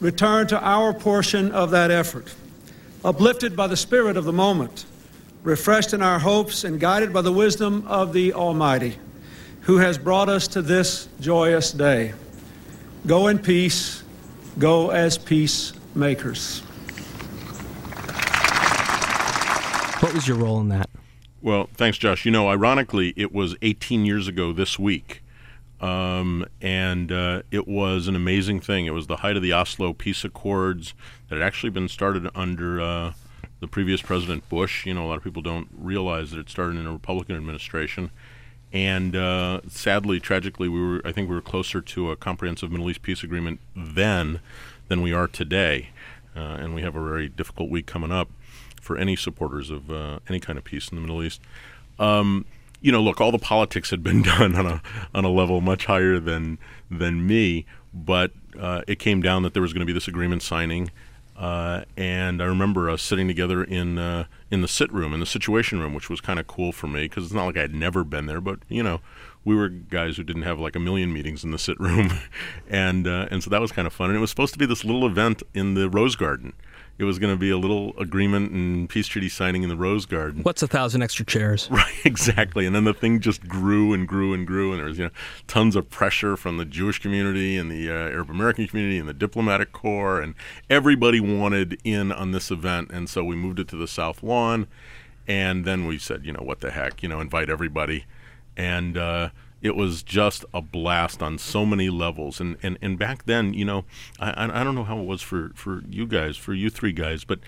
return 0.00 0.46
to 0.48 0.60
our 0.60 0.92
portion 0.92 1.52
of 1.52 1.70
that 1.70 1.90
effort 1.90 2.34
uplifted 3.04 3.56
by 3.56 3.66
the 3.66 3.76
spirit 3.76 4.16
of 4.16 4.24
the 4.24 4.32
moment, 4.32 4.84
refreshed 5.42 5.94
in 5.94 6.02
our 6.02 6.18
hopes, 6.18 6.64
and 6.64 6.78
guided 6.78 7.12
by 7.12 7.22
the 7.22 7.32
wisdom 7.32 7.84
of 7.86 8.12
the 8.12 8.32
Almighty, 8.32 8.98
who 9.62 9.78
has 9.78 9.96
brought 9.96 10.28
us 10.28 10.48
to 10.48 10.62
this 10.62 11.08
joyous 11.20 11.72
day. 11.72 12.12
Go 13.06 13.28
in 13.28 13.38
peace, 13.38 14.02
go 14.58 14.90
as 14.90 15.16
peacemakers. 15.16 16.60
What 20.00 20.14
was 20.14 20.26
your 20.26 20.38
role 20.38 20.60
in 20.60 20.68
that? 20.70 20.90
Well, 21.42 21.70
thanks, 21.74 21.96
Josh. 21.96 22.26
You 22.26 22.30
know, 22.30 22.48
ironically, 22.50 23.14
it 23.16 23.32
was 23.32 23.56
18 23.62 24.04
years 24.04 24.28
ago 24.28 24.52
this 24.52 24.78
week. 24.78 25.22
Um, 25.80 26.44
and 26.60 27.10
uh, 27.10 27.42
it 27.50 27.66
was 27.66 28.08
an 28.08 28.14
amazing 28.14 28.60
thing. 28.60 28.84
It 28.84 28.92
was 28.92 29.06
the 29.06 29.16
height 29.16 29.36
of 29.36 29.42
the 29.42 29.54
Oslo 29.54 29.94
peace 29.94 30.22
accords 30.22 30.92
that 31.28 31.36
had 31.36 31.44
actually 31.44 31.70
been 31.70 31.88
started 31.88 32.28
under 32.34 32.82
uh, 32.82 33.12
the 33.60 33.66
previous 33.66 34.02
President 34.02 34.46
Bush. 34.50 34.84
You 34.84 34.92
know, 34.92 35.06
a 35.06 35.08
lot 35.08 35.16
of 35.16 35.24
people 35.24 35.40
don't 35.40 35.68
realize 35.74 36.30
that 36.32 36.38
it 36.38 36.50
started 36.50 36.76
in 36.76 36.86
a 36.86 36.92
Republican 36.92 37.36
administration. 37.36 38.10
And 38.70 39.16
uh, 39.16 39.62
sadly, 39.68 40.20
tragically, 40.20 40.68
we 40.68 40.80
were 40.80 41.00
I 41.06 41.12
think 41.12 41.30
we 41.30 41.34
were 41.34 41.40
closer 41.40 41.80
to 41.80 42.10
a 42.10 42.16
comprehensive 42.16 42.70
Middle 42.70 42.90
East 42.90 43.00
peace 43.00 43.24
agreement 43.24 43.60
then 43.74 44.40
than 44.88 45.00
we 45.00 45.14
are 45.14 45.26
today. 45.26 45.88
Uh, 46.36 46.58
and 46.60 46.74
we 46.74 46.82
have 46.82 46.94
a 46.94 47.02
very 47.02 47.28
difficult 47.28 47.70
week 47.70 47.86
coming 47.86 48.12
up 48.12 48.28
for 48.90 48.98
any 48.98 49.14
supporters 49.14 49.70
of 49.70 49.88
uh, 49.88 50.18
any 50.28 50.40
kind 50.40 50.58
of 50.58 50.64
peace 50.64 50.88
in 50.88 50.96
the 50.96 51.00
Middle 51.00 51.22
East. 51.22 51.40
Um, 52.00 52.44
you 52.80 52.90
know, 52.90 53.00
look, 53.00 53.20
all 53.20 53.30
the 53.30 53.38
politics 53.38 53.90
had 53.90 54.02
been 54.02 54.22
done 54.36 54.56
on 54.56 54.66
a 54.66 54.82
on 55.14 55.24
a 55.24 55.30
level 55.30 55.60
much 55.60 55.86
higher 55.86 56.18
than 56.18 56.58
than 56.90 57.24
me, 57.24 57.66
but 57.94 58.32
uh, 58.58 58.82
it 58.88 58.98
came 58.98 59.22
down 59.22 59.44
that 59.44 59.54
there 59.54 59.62
was 59.62 59.72
going 59.72 59.82
to 59.82 59.86
be 59.86 59.92
this 59.92 60.08
agreement 60.08 60.42
signing, 60.42 60.90
uh, 61.36 61.84
and 61.96 62.42
I 62.42 62.46
remember 62.46 62.90
us 62.90 63.00
sitting 63.00 63.28
together 63.28 63.62
in 63.62 63.96
uh, 63.96 64.24
in 64.50 64.60
the 64.60 64.66
sit 64.66 64.92
room, 64.92 65.14
in 65.14 65.20
the 65.20 65.26
Situation 65.26 65.78
Room, 65.78 65.94
which 65.94 66.10
was 66.10 66.20
kind 66.20 66.40
of 66.40 66.48
cool 66.48 66.72
for 66.72 66.88
me 66.88 67.02
because 67.02 67.26
it's 67.26 67.32
not 67.32 67.46
like 67.46 67.56
I'd 67.56 67.72
never 67.72 68.02
been 68.02 68.26
there, 68.26 68.40
but 68.40 68.58
you 68.68 68.82
know, 68.82 69.00
we 69.44 69.54
were 69.54 69.68
guys 69.68 70.16
who 70.16 70.24
didn't 70.24 70.42
have 70.42 70.58
like 70.58 70.74
a 70.74 70.80
million 70.80 71.12
meetings 71.12 71.44
in 71.44 71.52
the 71.52 71.60
sit 71.60 71.78
room, 71.78 72.10
and 72.68 73.06
uh, 73.06 73.28
and 73.30 73.40
so 73.44 73.50
that 73.50 73.60
was 73.60 73.70
kind 73.70 73.86
of 73.86 73.92
fun, 73.92 74.10
and 74.10 74.16
it 74.16 74.20
was 74.20 74.30
supposed 74.30 74.52
to 74.54 74.58
be 74.58 74.66
this 74.66 74.84
little 74.84 75.06
event 75.06 75.44
in 75.54 75.74
the 75.74 75.88
Rose 75.88 76.16
Garden. 76.16 76.54
It 77.00 77.04
was 77.04 77.18
going 77.18 77.32
to 77.32 77.38
be 77.38 77.48
a 77.48 77.56
little 77.56 77.98
agreement 77.98 78.52
and 78.52 78.86
peace 78.86 79.06
treaty 79.06 79.30
signing 79.30 79.62
in 79.62 79.70
the 79.70 79.76
Rose 79.76 80.04
Garden. 80.04 80.42
What's 80.42 80.62
a 80.62 80.68
thousand 80.68 81.02
extra 81.02 81.24
chairs? 81.24 81.68
Right, 81.80 81.94
exactly. 82.04 82.66
And 82.66 82.76
then 82.76 82.84
the 82.84 82.92
thing 82.92 83.20
just 83.20 83.48
grew 83.48 83.94
and 83.94 84.06
grew 84.06 84.34
and 84.34 84.46
grew, 84.46 84.72
and 84.72 84.80
there 84.80 84.86
was 84.86 84.98
you 84.98 85.04
know 85.04 85.10
tons 85.46 85.76
of 85.76 85.88
pressure 85.88 86.36
from 86.36 86.58
the 86.58 86.66
Jewish 86.66 86.98
community 86.98 87.56
and 87.56 87.70
the 87.70 87.88
uh, 87.88 87.94
Arab 87.94 88.28
American 88.28 88.66
community 88.66 88.98
and 88.98 89.08
the 89.08 89.14
diplomatic 89.14 89.72
corps, 89.72 90.20
and 90.20 90.34
everybody 90.68 91.20
wanted 91.20 91.80
in 91.84 92.12
on 92.12 92.32
this 92.32 92.50
event, 92.50 92.90
and 92.90 93.08
so 93.08 93.24
we 93.24 93.34
moved 93.34 93.60
it 93.60 93.68
to 93.68 93.76
the 93.76 93.88
South 93.88 94.22
Lawn, 94.22 94.66
and 95.26 95.64
then 95.64 95.86
we 95.86 95.96
said, 95.96 96.26
you 96.26 96.32
know, 96.32 96.42
what 96.42 96.60
the 96.60 96.70
heck, 96.70 97.02
you 97.02 97.08
know, 97.08 97.20
invite 97.20 97.48
everybody, 97.48 98.04
and 98.58 98.98
uh, 98.98 99.30
it 99.62 99.76
was 99.76 100.02
just 100.02 100.44
a 100.54 100.60
blast 100.60 101.22
on 101.22 101.38
so 101.38 101.64
many 101.66 101.90
levels. 101.90 102.40
And 102.40 102.56
and, 102.62 102.78
and 102.82 102.98
back 102.98 103.24
then, 103.26 103.52
you 103.54 103.64
know, 103.64 103.84
I 104.18 104.44
I 104.60 104.64
don't 104.64 104.74
know 104.74 104.84
how 104.84 104.98
it 104.98 105.06
was 105.06 105.22
for 105.22 105.50
for 105.54 105.82
you 105.88 106.06
guys, 106.06 106.36
for 106.36 106.54
you 106.54 106.70
three 106.70 106.92
guys, 106.92 107.24
but 107.24 107.40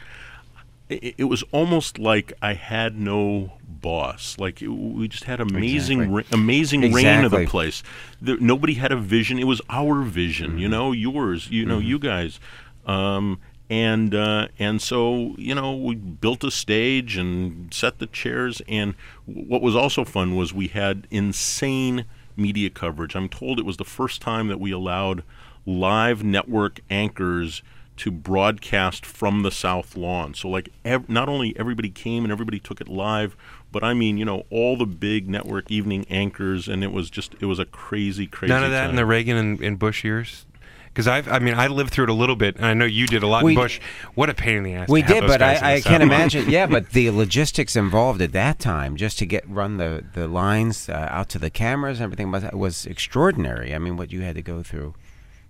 it, 0.89 1.15
it 1.19 1.25
was 1.25 1.43
almost 1.53 1.99
like 1.99 2.33
I 2.43 2.55
had 2.55 2.99
no 2.99 3.53
boss. 3.67 4.37
Like 4.39 4.61
it, 4.61 4.69
we 4.69 5.09
just 5.09 5.25
had 5.25 5.41
amazing, 5.41 6.01
Exactly. 6.01 6.17
re- 6.23 6.25
amazing 6.33 6.93
reign 6.93 7.25
of 7.25 7.31
the 7.31 7.47
place. 7.47 7.83
There, 8.21 8.37
nobody 8.39 8.75
had 8.75 8.93
a 8.93 8.97
vision. 8.97 9.39
It 9.39 9.47
was 9.47 9.61
our 9.71 10.03
vision, 10.03 10.51
Mm-hmm. 10.51 10.59
you 10.59 10.69
know, 10.69 10.93
yours, 10.93 11.51
you 11.51 11.65
know, 11.65 11.79
you 11.79 11.99
guys. 11.99 12.39
Um, 12.85 13.41
and 13.73 14.15
uh, 14.15 14.49
and 14.59 14.83
so 14.83 15.35
you 15.39 15.55
know 15.55 15.75
we 15.75 15.95
built 15.95 16.45
a 16.45 16.51
stage 16.51 17.17
and 17.17 17.73
set 17.73 18.01
the 18.01 18.07
chairs. 18.07 18.61
And 18.69 18.95
what 19.25 19.63
was 19.63 19.75
also 19.75 20.05
fun 20.05 20.37
was 20.37 20.53
we 20.53 20.69
had 20.69 21.07
insane 21.11 22.05
media 22.37 22.69
coverage. 22.69 23.17
I'm 23.17 23.31
told 23.31 23.59
it 23.59 23.65
was 23.65 23.79
the 23.79 23.85
first 23.85 24.21
time 24.21 24.49
that 24.49 24.61
we 24.61 24.73
allowed 24.73 25.25
live 25.65 26.23
network 26.23 26.81
anchors 26.91 27.63
to 27.97 28.11
broadcast 28.11 29.07
from 29.07 29.43
the 29.43 29.51
South 29.51 29.97
Lawn. 29.97 30.35
So 30.35 30.51
like 30.51 30.69
ev- 30.85 31.09
not 31.09 31.31
only 31.31 31.59
everybody 31.59 31.89
came 31.89 32.25
and 32.25 32.33
everybody 32.33 32.59
took 32.59 32.79
it 32.79 32.89
live, 32.89 33.35
but 33.71 33.83
I 33.83 33.95
mean 33.95 34.19
you 34.19 34.27
know 34.27 34.45
all 34.51 34.77
the 34.77 34.85
big 34.85 35.31
network 35.31 35.71
evening 35.71 36.05
anchors, 36.11 36.69
and 36.69 36.85
it 36.85 36.93
was 36.93 37.09
just 37.09 37.37
it 37.41 37.47
was 37.47 37.59
a 37.59 37.65
crazy 37.65 38.27
crazy. 38.27 38.53
None 38.53 38.65
of 38.65 38.71
that 38.71 38.91
in 38.91 38.97
the 38.97 39.07
Reagan 39.07 39.39
and, 39.39 39.61
and 39.63 39.79
Bush 39.79 40.05
years. 40.05 40.45
Because 40.93 41.09
I've, 41.09 41.27
I 41.27 41.39
mean, 41.39 41.55
I 41.55 41.69
lived 41.69 41.91
through 41.91 42.05
it 42.05 42.11
a 42.11 42.15
little 42.15 42.37
bit, 42.37 42.57
and 42.57 42.67
I 42.67 42.75
know 42.75 42.85
you 42.85 43.07
did 43.07 43.23
a 43.23 43.27
lot 43.27 43.45
We- 43.45 43.53
in 43.53 43.59
Bush. 43.59 43.81
What 44.15 44.29
a 44.29 44.35
pain 44.35 44.59
in 44.59 44.63
the 44.63 44.75
ass. 44.75 44.89
We 44.89 45.01
did, 45.01 45.27
but 45.27 45.41
I, 45.41 45.77
I 45.77 45.81
can't 45.81 46.03
imagine. 46.03 46.51
Yeah, 46.51 46.67
but 46.67 46.91
the 46.91 47.09
logistics 47.23 47.77
involved 47.77 48.21
at 48.21 48.33
that 48.33 48.59
time, 48.59 48.97
just 48.97 49.19
to 49.21 49.27
get 49.27 49.49
run 49.49 49.79
the 49.79 50.05
the 50.13 50.29
lines 50.29 50.89
uh, 50.89 51.09
out 51.11 51.29
to 51.31 51.39
the 51.39 51.49
cameras 51.49 51.99
and 51.99 52.05
everything 52.05 52.31
was 52.31 52.45
was 52.53 52.85
extraordinary. 52.85 53.75
I 53.75 53.79
mean, 53.79 53.97
what 53.97 54.13
you 54.13 54.21
had 54.21 54.35
to 54.35 54.43
go 54.43 54.63
through 54.63 54.95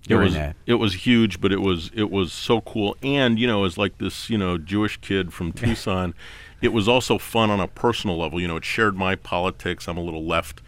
it 0.08 0.16
was 0.16 0.34
that. 0.34 0.56
it 0.66 0.74
was 0.74 1.06
huge, 1.06 1.40
but 1.40 1.52
it 1.52 1.60
was 1.60 1.90
it 1.94 2.10
was 2.10 2.32
so 2.32 2.60
cool. 2.60 2.96
And 3.02 3.38
you 3.38 3.46
know, 3.46 3.64
as 3.64 3.78
like 3.78 3.98
this 3.98 4.28
you 4.28 4.38
know 4.38 4.58
Jewish 4.58 4.96
kid 4.98 5.32
from 5.32 5.52
Tucson, 5.52 6.14
it 6.60 6.72
was 6.72 6.88
also 6.88 7.18
fun 7.18 7.50
on 7.50 7.60
a 7.60 7.68
personal 7.68 8.18
level. 8.18 8.40
You 8.40 8.48
know, 8.48 8.56
it 8.56 8.64
shared 8.64 8.96
my 8.96 9.14
politics. 9.14 9.88
I'm 9.88 9.96
a 9.96 10.02
little 10.02 10.24
left 10.24 10.60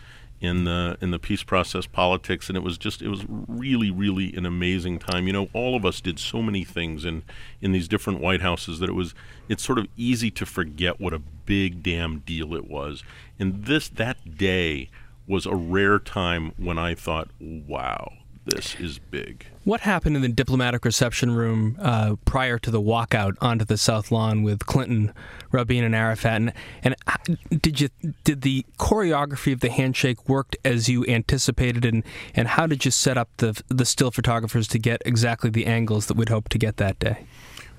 in 0.44 0.64
the 0.64 0.96
in 1.00 1.10
the 1.10 1.18
peace 1.18 1.42
process 1.42 1.86
politics, 1.86 2.48
and 2.48 2.56
it 2.56 2.62
was 2.62 2.78
just 2.78 3.02
it 3.02 3.08
was 3.08 3.24
really 3.28 3.90
really 3.90 4.34
an 4.34 4.46
amazing 4.46 4.98
time. 4.98 5.26
You 5.26 5.32
know, 5.32 5.48
all 5.52 5.74
of 5.74 5.84
us 5.84 6.00
did 6.00 6.18
so 6.18 6.42
many 6.42 6.64
things 6.64 7.04
in 7.04 7.22
in 7.60 7.72
these 7.72 7.88
different 7.88 8.20
White 8.20 8.42
Houses 8.42 8.78
that 8.78 8.88
it 8.88 8.94
was 8.94 9.14
it's 9.48 9.64
sort 9.64 9.78
of 9.78 9.86
easy 9.96 10.30
to 10.32 10.46
forget 10.46 11.00
what 11.00 11.12
a 11.12 11.18
big 11.18 11.82
damn 11.82 12.20
deal 12.20 12.54
it 12.54 12.68
was. 12.68 13.02
And 13.38 13.64
this 13.64 13.88
that 13.88 14.36
day 14.36 14.90
was 15.26 15.46
a 15.46 15.54
rare 15.54 15.98
time 15.98 16.52
when 16.56 16.78
I 16.78 16.94
thought, 16.94 17.30
wow, 17.40 18.12
this 18.44 18.74
is 18.76 18.98
big. 18.98 19.46
What 19.64 19.80
happened 19.80 20.16
in 20.16 20.22
the 20.22 20.28
diplomatic 20.28 20.84
reception 20.84 21.34
room 21.34 21.76
uh, 21.80 22.16
prior 22.24 22.58
to 22.58 22.70
the 22.70 22.80
walkout 22.80 23.36
onto 23.40 23.64
the 23.64 23.78
South 23.78 24.10
Lawn 24.10 24.42
with 24.42 24.66
Clinton, 24.66 25.12
Rabin, 25.50 25.84
and 25.84 25.94
Arafat? 25.94 26.34
And, 26.34 26.54
and 26.82 27.62
did 27.62 27.80
you 27.80 27.88
did 28.24 28.42
the 28.42 28.66
choreography 28.78 29.52
of 29.52 29.60
the 29.60 29.70
handshake 29.70 30.28
worked 30.28 30.56
as 30.64 30.88
you 30.88 31.06
anticipated? 31.06 31.84
And, 31.84 32.04
and 32.34 32.48
how 32.48 32.66
did 32.66 32.84
you 32.84 32.90
set 32.90 33.16
up 33.16 33.30
the 33.38 33.60
the 33.68 33.86
still 33.86 34.10
photographers 34.10 34.68
to 34.68 34.78
get 34.78 35.02
exactly 35.06 35.50
the 35.50 35.66
angles 35.66 36.06
that 36.06 36.16
we'd 36.16 36.28
hoped 36.28 36.52
to 36.52 36.58
get 36.58 36.76
that 36.76 36.98
day? 36.98 37.26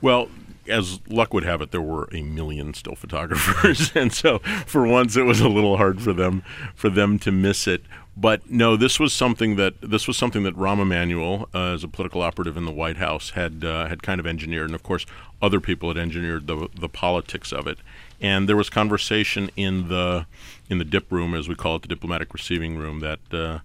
Well, 0.02 0.30
as 0.68 1.00
luck 1.08 1.34
would 1.34 1.44
have 1.44 1.62
it, 1.62 1.72
there 1.72 1.82
were 1.82 2.10
a 2.12 2.22
million 2.24 2.74
still 2.74 2.96
photographers, 2.96 3.92
and 3.96 4.12
so 4.12 4.40
for 4.66 4.86
once, 4.88 5.16
it 5.16 5.24
was 5.24 5.40
a 5.40 5.50
little 5.50 5.78
hard 5.78 6.02
for 6.02 6.14
them 6.14 6.44
for 6.74 6.90
them 6.90 7.20
to 7.20 7.32
miss 7.32 7.68
it. 7.68 7.84
But 8.18 8.50
no, 8.50 8.78
this 8.78 8.98
was 8.98 9.12
something 9.12 9.58
that 9.58 9.82
this 9.82 10.08
was 10.08 10.16
something 10.16 10.44
that 10.44 10.56
Rahm 10.56 10.82
Emanuel, 10.82 11.50
uh, 11.54 11.74
as 11.74 11.84
a 11.84 11.90
political 11.90 12.22
operative 12.22 12.56
in 12.56 12.64
the 12.64 12.72
White 12.72 12.98
House, 12.98 13.32
had 13.32 13.66
uh, 13.66 13.88
had 13.88 14.04
kind 14.04 14.20
of 14.22 14.28
engineered, 14.28 14.68
and 14.68 14.76
of 14.76 14.84
course, 14.84 15.06
other 15.42 15.60
people 15.60 15.90
had 15.90 15.98
engineered 15.98 16.48
the 16.48 16.70
the 16.74 16.88
politics 16.88 17.52
of 17.52 17.68
it. 17.68 17.80
And 18.22 18.48
there 18.48 18.56
was 18.56 18.70
conversation 18.70 19.50
in 19.58 19.90
the 19.90 20.28
in 20.70 20.78
the 20.78 20.86
dip 20.86 21.12
room, 21.12 21.36
as 21.36 21.50
we 21.50 21.56
call 21.56 21.76
it, 21.76 21.82
the 21.82 21.88
diplomatic 21.90 22.34
receiving 22.34 22.78
room, 22.78 23.00
that. 23.02 23.20
Uh, 23.32 23.60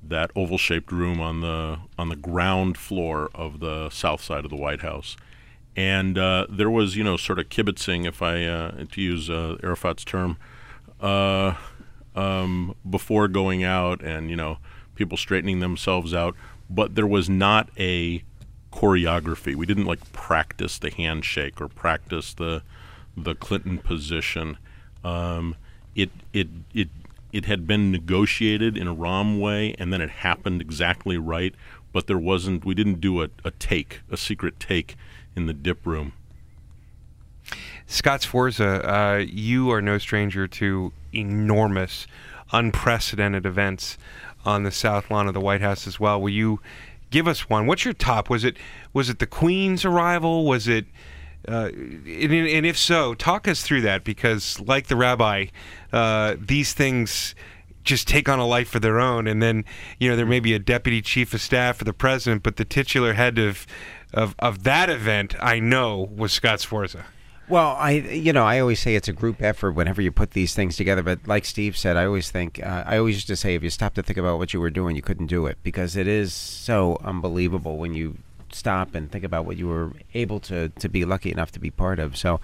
that 0.00 0.30
oval-shaped 0.36 0.92
room 0.92 1.20
on 1.20 1.40
the 1.40 1.76
on 1.98 2.08
the 2.08 2.16
ground 2.16 2.78
floor 2.78 3.28
of 3.34 3.58
the 3.58 3.90
south 3.90 4.22
side 4.22 4.44
of 4.44 4.50
the 4.50 4.56
White 4.56 4.80
House, 4.80 5.16
and 5.76 6.16
uh, 6.16 6.46
there 6.48 6.70
was 6.70 6.96
you 6.96 7.02
know 7.02 7.16
sort 7.16 7.40
of 7.40 7.48
kibitzing, 7.48 8.06
if 8.06 8.22
I 8.22 8.44
uh, 8.44 8.84
to 8.92 9.00
use 9.02 9.28
uh, 9.28 9.56
Arafat's 9.62 10.04
term, 10.04 10.36
um, 12.14 12.74
before 12.88 13.28
going 13.28 13.64
out, 13.64 14.02
and 14.02 14.30
you 14.30 14.36
know 14.36 14.58
people 14.94 15.16
straightening 15.16 15.60
themselves 15.60 16.12
out, 16.12 16.34
but 16.68 16.94
there 16.94 17.06
was 17.06 17.28
not 17.28 17.70
a 17.78 18.22
choreography. 18.72 19.54
We 19.54 19.66
didn't 19.66 19.86
like 19.86 20.12
practice 20.12 20.78
the 20.78 20.90
handshake 20.90 21.60
or 21.60 21.68
practice 21.68 22.34
the 22.34 22.62
the 23.16 23.34
Clinton 23.34 23.78
position. 23.78 24.58
Um, 25.04 25.56
it 25.94 26.10
it 26.32 26.48
it 26.74 26.88
it 27.32 27.44
had 27.44 27.66
been 27.66 27.90
negotiated 27.90 28.76
in 28.76 28.86
a 28.86 28.94
ROM 28.94 29.40
way, 29.40 29.74
and 29.78 29.92
then 29.92 30.00
it 30.00 30.10
happened 30.10 30.60
exactly 30.60 31.18
right. 31.18 31.54
But 31.92 32.06
there 32.06 32.18
wasn't. 32.18 32.64
We 32.64 32.74
didn't 32.74 33.00
do 33.00 33.22
a, 33.22 33.28
a 33.44 33.50
take, 33.50 34.00
a 34.10 34.16
secret 34.16 34.60
take, 34.60 34.96
in 35.34 35.46
the 35.46 35.54
dip 35.54 35.86
room. 35.86 36.12
Scott 37.86 38.22
Sforza, 38.22 38.86
uh, 38.86 39.16
you 39.26 39.70
are 39.70 39.80
no 39.80 39.96
stranger 39.96 40.46
to 40.46 40.92
enormous, 41.12 42.06
unprecedented 42.52 43.46
events 43.46 43.98
on 44.44 44.62
the 44.62 44.70
south 44.70 45.10
lawn 45.10 45.28
of 45.28 45.34
the 45.34 45.40
White 45.40 45.60
House 45.60 45.86
as 45.86 45.98
well. 46.00 46.20
Will 46.20 46.30
you 46.30 46.60
give 47.10 47.26
us 47.26 47.48
one? 47.48 47.66
What's 47.66 47.84
your 47.84 47.94
top? 47.94 48.30
Was 48.30 48.44
it 48.44 48.56
was 48.92 49.08
it 49.08 49.18
the 49.18 49.26
Queen's 49.26 49.84
arrival? 49.84 50.46
Was 50.46 50.68
it? 50.68 50.86
Uh, 51.46 51.70
and, 51.72 52.32
and 52.32 52.66
if 52.66 52.76
so, 52.76 53.14
talk 53.14 53.48
us 53.48 53.62
through 53.62 53.80
that 53.80 54.04
because, 54.04 54.60
like 54.60 54.88
the 54.88 54.96
rabbi, 54.96 55.46
uh, 55.92 56.34
these 56.38 56.74
things 56.74 57.34
just 57.84 58.06
take 58.06 58.28
on 58.28 58.38
a 58.38 58.46
life 58.46 58.74
of 58.74 58.82
their 58.82 58.98
own. 59.00 59.26
And 59.26 59.40
then, 59.40 59.64
you 59.98 60.10
know, 60.10 60.16
there 60.16 60.26
may 60.26 60.40
be 60.40 60.52
a 60.52 60.58
deputy 60.58 61.00
chief 61.00 61.32
of 61.32 61.40
staff 61.40 61.78
for 61.78 61.84
the 61.84 61.94
president, 61.94 62.42
but 62.42 62.56
the 62.56 62.64
titular 62.64 63.14
head 63.14 63.38
of 63.38 63.66
of, 64.12 64.34
of 64.38 64.62
that 64.64 64.88
event, 64.88 65.34
I 65.40 65.60
know, 65.60 66.10
was 66.14 66.32
Scott 66.32 66.60
Sforza. 66.60 67.04
Well, 67.48 67.76
I 67.78 67.92
you 67.92 68.32
know 68.32 68.44
I 68.44 68.60
always 68.60 68.78
say 68.78 68.94
it's 68.94 69.08
a 69.08 69.12
group 69.12 69.40
effort 69.40 69.72
whenever 69.72 70.02
you 70.02 70.12
put 70.12 70.32
these 70.32 70.54
things 70.54 70.76
together. 70.76 71.02
But 71.02 71.26
like 71.26 71.44
Steve 71.44 71.76
said, 71.78 71.96
I 71.96 72.04
always 72.04 72.30
think 72.30 72.60
uh, 72.62 72.84
I 72.86 72.98
always 72.98 73.16
used 73.16 73.26
to 73.28 73.36
say 73.36 73.54
if 73.54 73.62
you 73.62 73.70
stop 73.70 73.94
to 73.94 74.02
think 74.02 74.18
about 74.18 74.38
what 74.38 74.52
you 74.52 74.60
were 74.60 74.70
doing, 74.70 74.96
you 74.96 75.02
couldn't 75.02 75.26
do 75.28 75.46
it 75.46 75.56
because 75.62 75.96
it 75.96 76.06
is 76.06 76.34
so 76.34 76.98
unbelievable 77.02 77.78
when 77.78 77.94
you 77.94 78.18
stop 78.52 78.94
and 78.94 79.10
think 79.10 79.24
about 79.24 79.44
what 79.44 79.56
you 79.56 79.66
were 79.66 79.92
able 80.14 80.40
to 80.40 80.68
to 80.68 80.88
be 80.88 81.04
lucky 81.06 81.30
enough 81.30 81.50
to 81.52 81.58
be 81.58 81.70
part 81.70 81.98
of. 81.98 82.16
So, 82.16 82.40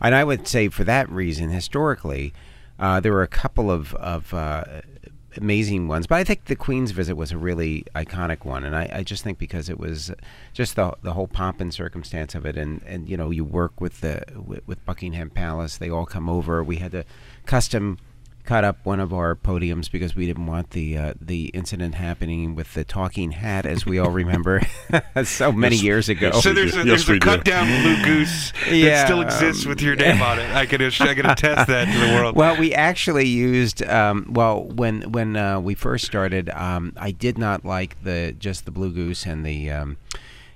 and 0.00 0.14
I 0.14 0.24
would 0.24 0.48
say 0.48 0.68
for 0.68 0.84
that 0.84 1.10
reason, 1.10 1.50
historically, 1.50 2.32
uh, 2.78 3.00
there 3.00 3.12
were 3.12 3.22
a 3.22 3.28
couple 3.28 3.70
of 3.70 3.94
of 3.94 4.32
uh, 4.32 4.64
amazing 5.36 5.88
ones. 5.88 6.06
But 6.06 6.16
I 6.16 6.24
think 6.24 6.46
the 6.46 6.56
Queen's 6.56 6.90
visit 6.90 7.16
was 7.16 7.32
a 7.32 7.38
really 7.38 7.84
iconic 7.94 8.44
one, 8.44 8.64
and 8.64 8.74
I, 8.74 8.90
I 8.92 9.02
just 9.02 9.22
think 9.24 9.38
because 9.38 9.68
it 9.68 9.78
was 9.78 10.12
just 10.52 10.76
the 10.76 10.92
the 11.02 11.12
whole 11.12 11.28
pomp 11.28 11.60
and 11.60 11.72
circumstance 11.72 12.34
of 12.34 12.46
it, 12.46 12.56
and, 12.56 12.82
and 12.84 13.08
you 13.08 13.16
know 13.16 13.30
you 13.30 13.44
work 13.44 13.80
with 13.80 14.00
the 14.00 14.22
with, 14.34 14.66
with 14.66 14.84
Buckingham 14.84 15.30
Palace, 15.30 15.76
they 15.76 15.90
all 15.90 16.06
come 16.06 16.28
over. 16.28 16.62
We 16.62 16.76
had 16.76 16.92
to 16.92 17.04
custom 17.44 17.98
cut 18.46 18.64
up 18.64 18.78
one 18.84 19.00
of 19.00 19.12
our 19.12 19.34
podiums 19.34 19.90
because 19.90 20.14
we 20.16 20.26
didn't 20.26 20.46
want 20.46 20.70
the 20.70 20.96
uh, 20.96 21.14
the 21.20 21.46
incident 21.46 21.96
happening 21.96 22.54
with 22.54 22.72
the 22.74 22.84
talking 22.84 23.32
hat, 23.32 23.66
as 23.66 23.84
we 23.84 23.98
all 23.98 24.10
remember, 24.10 24.62
so 25.24 25.52
many 25.52 25.76
Yes. 25.76 25.82
years 25.84 26.08
ago. 26.08 26.30
So 26.40 26.52
there's 26.52 26.74
a, 26.74 26.78
Yes, 26.78 26.86
there's 26.86 27.08
we 27.08 27.16
a 27.16 27.18
do. 27.20 27.24
cut 27.26 27.44
down 27.44 27.66
blue 27.82 28.04
goose 28.04 28.52
that 28.70 29.06
still 29.06 29.20
exists 29.20 29.64
um, 29.64 29.70
with 29.70 29.82
your 29.82 29.96
name 29.96 30.22
on 30.22 30.38
it. 30.38 30.50
I 30.54 30.64
can 30.66 30.80
I 30.80 31.14
could 31.14 31.26
attest 31.26 31.66
that 31.66 31.84
to 31.92 31.98
the 32.06 32.14
world. 32.14 32.36
Well, 32.36 32.56
we 32.56 32.72
actually 32.72 33.26
used 33.28 33.82
um, 33.82 34.26
well 34.30 34.62
when 34.64 35.02
when 35.12 35.36
uh, 35.36 35.60
we 35.60 35.74
first 35.74 36.04
started. 36.06 36.48
Um, 36.50 36.92
I 36.96 37.10
did 37.10 37.36
not 37.38 37.64
like 37.64 38.02
the 38.04 38.34
just 38.38 38.64
the 38.64 38.70
blue 38.70 38.92
goose 38.92 39.26
and 39.26 39.44
the 39.44 39.70
um, 39.70 39.96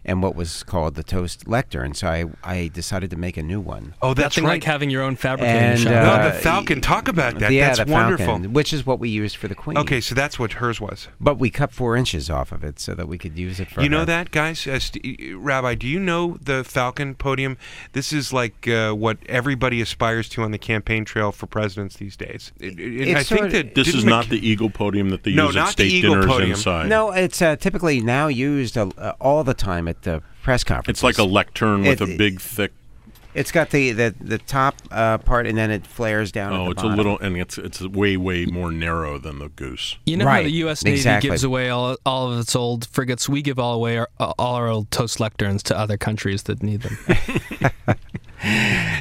and 0.05 0.23
what 0.23 0.35
was 0.35 0.63
called 0.63 0.95
the 0.95 1.03
toast 1.03 1.47
lectern, 1.49 1.95
so 1.95 2.09
I 2.09 2.25
I 2.43 2.71
decided 2.73 3.11
to 3.11 3.17
make 3.17 3.37
a 3.37 3.43
new 3.43 3.61
one. 3.61 3.95
oh, 4.03 4.15
that's 4.15 4.37
Nothing 4.37 4.45
right. 4.45 4.51
like 4.55 4.65
having 4.65 4.91
your 4.91 5.03
own 5.03 5.17
fabricating 5.17 5.63
And, 5.63 5.81
shop. 5.81 5.91
no, 5.93 5.99
uh, 6.13 6.25
the 6.33 6.39
Falcon. 6.39 6.81
Talk 6.81 7.09
about 7.09 7.39
that. 7.39 7.53
yeah, 7.53 7.67
that's 7.75 7.87
the 7.89 7.93
wonderful. 7.93 8.27
Falcon, 8.27 8.53
which 8.53 8.73
is 8.73 8.87
what 8.87 8.99
we 8.99 9.09
used 9.09 9.37
for 9.37 9.49
the 9.49 9.55
Queen. 9.55 9.77
Okay, 9.79 10.01
so 10.01 10.15
that's 10.15 10.39
what 10.39 10.55
hers 10.55 10.81
was. 10.81 11.09
but 11.21 11.39
we 11.39 11.51
cut 11.51 11.73
four 11.73 11.97
inches 11.97 12.31
off 12.31 12.53
of 12.53 12.65
it 12.65 12.79
so 12.81 12.95
that 12.95 13.09
we 13.09 13.19
could 13.19 13.39
use 13.39 13.61
it 13.61 13.69
for. 13.71 13.83
You 13.83 13.89
know 13.89 14.01
her. 14.01 14.05
that, 14.07 14.31
guys? 14.31 14.67
Uh, 14.67 14.79
St- 14.79 15.37
Rabbi, 15.37 15.75
do 15.75 15.87
you 15.87 16.01
know 16.01 16.39
the 16.43 16.65
Falcon 16.65 17.15
podium? 17.15 17.57
This 17.93 18.13
is 18.13 18.33
like 18.33 18.67
uh, 18.69 18.93
what 18.93 19.19
everybody 19.29 19.81
aspires 19.81 20.29
to 20.31 20.43
on 20.43 20.51
the 20.51 20.59
campaign 20.59 21.05
trail 21.05 21.33
for 21.33 21.47
presidents 21.47 21.97
these 21.97 22.17
days. 22.17 22.53
It- 22.59 22.79
it- 22.81 23.17
I 23.17 23.23
think 23.23 23.51
that 23.53 23.75
This 23.75 23.87
didn't 23.87 23.99
is 24.01 24.05
Mc- 24.05 24.11
not 24.11 24.29
the 24.29 24.47
Eagle 24.49 24.71
podium 24.71 25.11
that 25.11 25.23
they 25.25 25.33
No, 25.35 25.47
use 25.47 25.55
not 25.57 25.63
at 25.71 25.77
the 25.77 25.85
state 25.89 25.93
Eagle 25.93 26.15
dinners 26.15 26.27
podium. 26.27 26.51
inside. 26.53 26.89
No, 26.89 27.11
it's 27.13 27.43
uh, 27.43 27.57
typically 27.57 28.01
now 28.01 28.29
used 28.29 28.79
uh, 28.79 28.89
uh, 28.97 29.13
all 29.21 29.45
the 29.45 29.55
time 29.55 29.89
at 29.91 30.03
the 30.03 30.23
press 30.43 30.65
conferences. 30.65 31.01
it's 31.01 31.03
like 31.03 31.19
a 31.19 31.29
lectern 31.29 31.83
with 31.83 32.01
It- 32.01 32.15
a 32.15 32.17
big, 32.17 32.41
thick 32.41 32.73
It's 33.33 33.53
got 33.53 33.71
the 33.71 33.93
the, 33.93 34.13
the 34.21 34.39
top 34.39 34.75
uh, 34.91 35.19
part, 35.19 35.47
and 35.47 35.57
then 35.57 35.71
it 35.71 35.87
flares 35.87 36.33
down. 36.33 36.53
at 36.53 36.59
Oh, 36.59 36.65
the 36.65 36.71
it's 36.73 36.83
bottom. 36.83 36.93
a 36.95 36.97
little, 36.97 37.19
and 37.21 37.37
it's 37.37 37.59
it's 37.59 37.81
way 37.83 38.17
way 38.17 38.45
more 38.47 38.73
narrow 38.73 39.19
than 39.19 39.39
the 39.39 39.49
goose. 39.51 39.99
You 40.07 40.17
know 40.17 40.27
how 40.27 40.43
the 40.43 40.51
U.S. 40.65 40.83
Navy 40.85 40.97
exactly. 40.97 41.31
gives 41.31 41.45
away 41.45 41.69
all, 41.71 41.97
all 42.05 42.33
of 42.33 42.41
its 42.41 42.57
old 42.57 42.89
frigates? 42.89 43.29
We 43.29 43.41
give 43.43 43.59
all 43.61 43.75
away 43.75 43.99
our, 43.99 44.09
all 44.19 44.57
our 44.57 44.67
old 44.69 44.91
toast 44.91 45.19
lecterns 45.19 45.63
to 45.65 45.79
other 45.79 45.97
countries 45.97 46.43
that 46.45 46.61
need 46.63 46.83
them. 46.83 46.99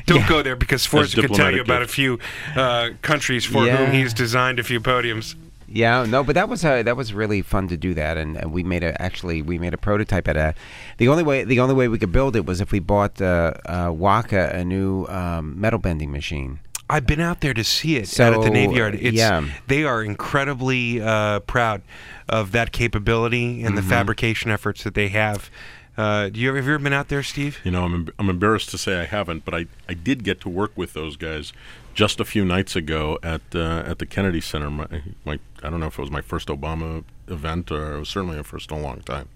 Don't 0.06 0.28
go 0.28 0.42
there 0.44 0.56
because 0.56 0.82
Sforza 0.82 1.16
can 1.22 1.32
tell 1.32 1.50
you 1.52 1.60
diplomatic 1.60 1.66
about 1.66 1.82
a 1.82 1.88
few 1.88 2.20
uh, 2.56 2.90
countries 3.02 3.46
for 3.46 3.66
Yeah. 3.66 3.78
whom 3.78 3.92
he's 3.94 4.14
designed 4.14 4.60
a 4.60 4.64
few 4.64 4.80
podiums. 4.82 5.36
Yeah, 5.72 6.06
no, 6.06 6.24
but 6.24 6.34
that 6.36 6.50
was 6.50 6.66
uh, 6.66 6.84
that 6.84 6.98
was 6.98 7.14
really 7.14 7.42
fun 7.42 7.68
to 7.68 7.78
do 7.78 7.94
that, 7.94 8.18
and, 8.18 8.38
and 8.38 8.52
we 8.52 8.64
made 8.64 8.84
a 8.84 9.00
actually 9.02 9.42
we 9.42 9.58
made 9.60 9.74
a 9.74 9.78
prototype 9.78 10.28
at 10.28 10.36
a. 10.38 10.56
The 10.98 11.08
only 11.08 11.24
way 11.24 11.44
the 11.44 11.60
only 11.60 11.76
way 11.76 11.88
we 11.88 12.00
could 12.00 12.12
build 12.12 12.36
it 12.36 12.46
was 12.46 12.60
if 12.62 12.72
we 12.72 12.80
bought 12.80 13.22
uh, 13.22 13.54
uh, 13.66 13.92
Waka 13.94 14.50
a 14.54 14.64
new 14.64 15.06
um, 15.08 15.60
metal 15.60 15.80
bending 15.80 16.12
machine. 16.12 16.60
I've 16.92 17.06
been 17.06 17.20
out 17.22 17.42
there 17.42 17.54
to 17.54 17.64
see 17.64 17.98
it 17.98 18.20
out 18.20 18.34
at 18.34 18.42
the 18.42 18.50
Navy 18.50 18.76
Yard. 18.78 18.96
It's, 18.96 19.16
yeah. 19.16 19.46
They 19.68 19.84
are 19.84 20.04
incredibly 20.04 21.00
uh, 21.00 21.42
proud 21.42 21.84
of 22.28 22.52
that 22.54 22.72
capability 22.72 23.62
and 23.64 23.78
the 23.78 23.82
Mm-hmm. 23.82 23.90
fabrication 23.92 24.50
efforts 24.50 24.84
that 24.84 24.96
they 24.96 25.10
have. 25.10 25.52
Uh, 25.96 26.30
do 26.30 26.40
you 26.40 26.50
ever, 26.50 26.58
have 26.58 26.66
you 26.66 26.74
ever 26.74 26.84
been 26.84 26.94
out 26.94 27.10
there, 27.10 27.22
Steve? 27.22 27.60
You 27.64 27.72
know, 27.72 27.84
I'm 27.84 28.10
I'm 28.18 28.30
embarrassed 28.30 28.70
to 28.72 28.78
say 28.80 29.00
I 29.00 29.06
haven't, 29.06 29.46
but 29.46 29.54
I, 29.54 29.66
I 29.88 29.94
did 29.94 30.24
get 30.24 30.40
to 30.42 30.50
work 30.50 30.72
with 30.76 30.94
those 30.94 31.16
guys 31.18 31.54
just 32.00 32.22
a 32.22 32.26
few 32.26 32.46
nights 32.46 32.78
ago 32.78 33.20
at 33.22 33.42
uh, 33.54 33.84
at 33.92 34.00
the 34.00 34.06
Kennedy 34.06 34.40
Center. 34.40 34.70
My, 34.72 34.88
my 35.26 35.38
I 35.62 35.70
don't 35.70 35.82
know 35.82 35.88
if 35.88 35.98
it 36.00 36.02
was 36.02 36.10
my 36.20 36.22
first 36.22 36.48
Obama 36.48 37.04
event 37.28 37.72
or 37.72 37.96
it 37.96 38.00
was 38.00 38.08
certainly 38.10 38.38
a 38.40 38.44
first 38.44 38.72
in 38.72 38.78
a 38.78 38.82
long 38.82 39.02
time, 39.02 39.28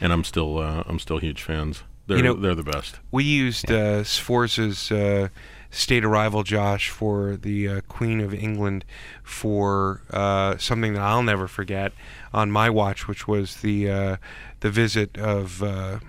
and 0.00 0.12
I'm 0.12 0.24
still 0.24 0.58
uh, 0.58 0.82
I'm 0.88 0.98
still 0.98 1.18
huge 1.18 1.42
fans. 1.42 1.84
They're 2.08 2.16
You 2.16 2.22
know- 2.24 2.34
they're 2.34 2.56
the 2.56 2.70
best. 2.76 2.98
We 3.12 3.22
used 3.22 3.70
uh, 3.70 4.02
Sforza's 4.02 4.90
uh, 4.90 5.28
state 5.70 6.04
arrival, 6.04 6.42
Josh, 6.42 6.88
for 6.90 7.36
the 7.36 7.68
uh, 7.68 7.80
Queen 7.88 8.20
of 8.20 8.34
England 8.34 8.84
for 9.22 10.02
uh, 10.10 10.56
something 10.58 10.94
that 10.94 11.02
I'll 11.02 11.22
never 11.22 11.46
forget 11.46 11.92
on 12.34 12.50
my 12.50 12.68
watch, 12.68 13.06
which 13.06 13.28
was 13.28 13.58
the 13.60 13.88
uh, 13.88 14.16
the 14.58 14.70
visit 14.70 15.16
of 15.16 15.62
uh, 15.62 16.00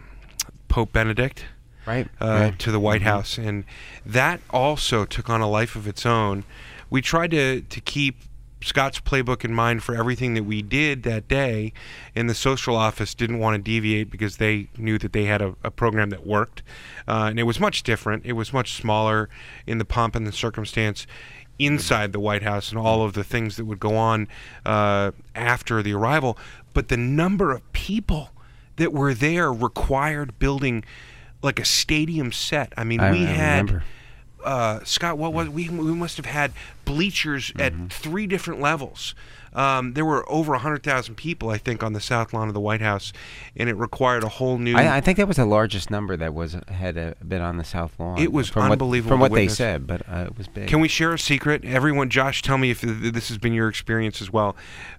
Pope 0.69 0.91
Benedict. 0.91 1.45
Right. 1.85 2.07
uh, 2.21 2.27
right. 2.27 2.59
to 2.59 2.71
the 2.71 2.79
White 2.79 3.01
House, 3.01 3.37
and 3.37 3.65
that 4.05 4.39
also 4.49 5.05
took 5.05 5.29
on 5.29 5.41
a 5.41 5.49
life 5.49 5.75
of 5.75 5.87
its 5.87 6.05
own. 6.05 6.45
We 6.89 7.01
tried 7.01 7.31
to 7.31 7.61
to 7.61 7.81
keep 7.81 8.17
Scott's 8.63 8.99
playbook 8.99 9.43
in 9.43 9.53
mind 9.53 9.83
for 9.83 9.95
everything 9.95 10.33
that 10.35 10.43
we 10.43 10.61
did 10.61 11.03
that 11.03 11.27
day, 11.27 11.73
and 12.15 12.29
the 12.29 12.35
social 12.35 12.75
office 12.75 13.13
didn't 13.13 13.39
want 13.39 13.55
to 13.55 13.61
deviate 13.61 14.09
because 14.09 14.37
they 14.37 14.69
knew 14.77 14.97
that 14.97 15.13
they 15.13 15.25
had 15.25 15.41
a, 15.41 15.55
a 15.63 15.71
program 15.71 16.09
that 16.11 16.25
worked, 16.25 16.63
uh, 17.07 17.27
and 17.29 17.39
it 17.39 17.43
was 17.43 17.59
much 17.59 17.83
different. 17.83 18.25
It 18.25 18.33
was 18.33 18.53
much 18.53 18.73
smaller 18.73 19.29
in 19.67 19.77
the 19.77 19.85
pomp 19.85 20.15
and 20.15 20.25
the 20.25 20.31
circumstance 20.31 21.05
inside 21.59 22.13
the 22.13 22.19
White 22.19 22.43
House 22.43 22.69
and 22.69 22.79
all 22.79 23.03
of 23.03 23.13
the 23.13 23.23
things 23.23 23.57
that 23.57 23.65
would 23.65 23.79
go 23.79 23.95
on 23.95 24.27
uh, 24.65 25.11
after 25.35 25.83
the 25.83 25.93
arrival, 25.93 26.37
but 26.73 26.87
the 26.87 26.97
number 26.97 27.51
of 27.51 27.71
people 27.73 28.31
that 28.77 28.91
were 28.91 29.13
there 29.13 29.53
required 29.53 30.39
building 30.39 30.83
like 31.43 31.59
a 31.59 31.65
stadium 31.65 32.31
set. 32.31 32.73
I 32.75 32.83
mean, 32.83 32.99
I- 32.99 33.11
we 33.11 33.23
I 33.25 33.29
had 33.29 33.81
uh, 34.43 34.79
Scott. 34.83 35.17
What 35.17 35.33
was 35.33 35.49
we? 35.49 35.69
We 35.69 35.93
must 35.93 36.17
have 36.17 36.25
had 36.25 36.51
bleachers 36.85 37.51
at 37.59 37.73
three 37.89 38.25
different 38.27 38.59
levels. 38.59 39.13
Um, 39.53 39.93
there 39.93 40.05
were 40.05 40.29
over 40.31 40.55
hundred 40.55 40.83
thousand 40.83 41.15
people, 41.15 41.49
I 41.49 41.57
think, 41.57 41.83
on 41.83 41.93
the 41.93 42.01
south 42.01 42.33
lawn 42.33 42.47
of 42.47 42.53
the 42.53 42.59
White 42.59 42.81
House, 42.81 43.13
and 43.55 43.69
it 43.69 43.75
required 43.75 44.23
a 44.23 44.29
whole 44.29 44.57
new. 44.57 44.75
I, 44.75 44.97
I 44.97 45.01
think 45.01 45.17
that 45.17 45.27
was 45.27 45.37
the 45.37 45.45
largest 45.45 45.91
number 45.91 46.15
that 46.17 46.33
was 46.33 46.57
had 46.67 46.97
uh, 46.97 47.13
been 47.25 47.41
on 47.41 47.57
the 47.57 47.63
South 47.63 47.99
Lawn. 47.99 48.17
It 48.17 48.31
was 48.31 48.49
from 48.49 48.63
what- 48.63 48.73
unbelievable 48.73 49.09
from 49.09 49.19
to 49.19 49.21
what 49.21 49.33
they 49.33 49.47
said, 49.47 49.85
but 49.87 50.01
uh, 50.09 50.25
it 50.27 50.37
was 50.37 50.47
big. 50.47 50.67
Can 50.67 50.79
we 50.79 50.87
share 50.87 51.13
a 51.13 51.19
secret? 51.19 51.63
Everyone, 51.65 52.09
Josh, 52.09 52.41
tell 52.41 52.57
me 52.57 52.71
if 52.71 52.81
this 52.81 53.29
has 53.29 53.37
been 53.37 53.53
your 53.53 53.69
experience 53.69 54.21
as 54.21 54.31
well. 54.31 54.55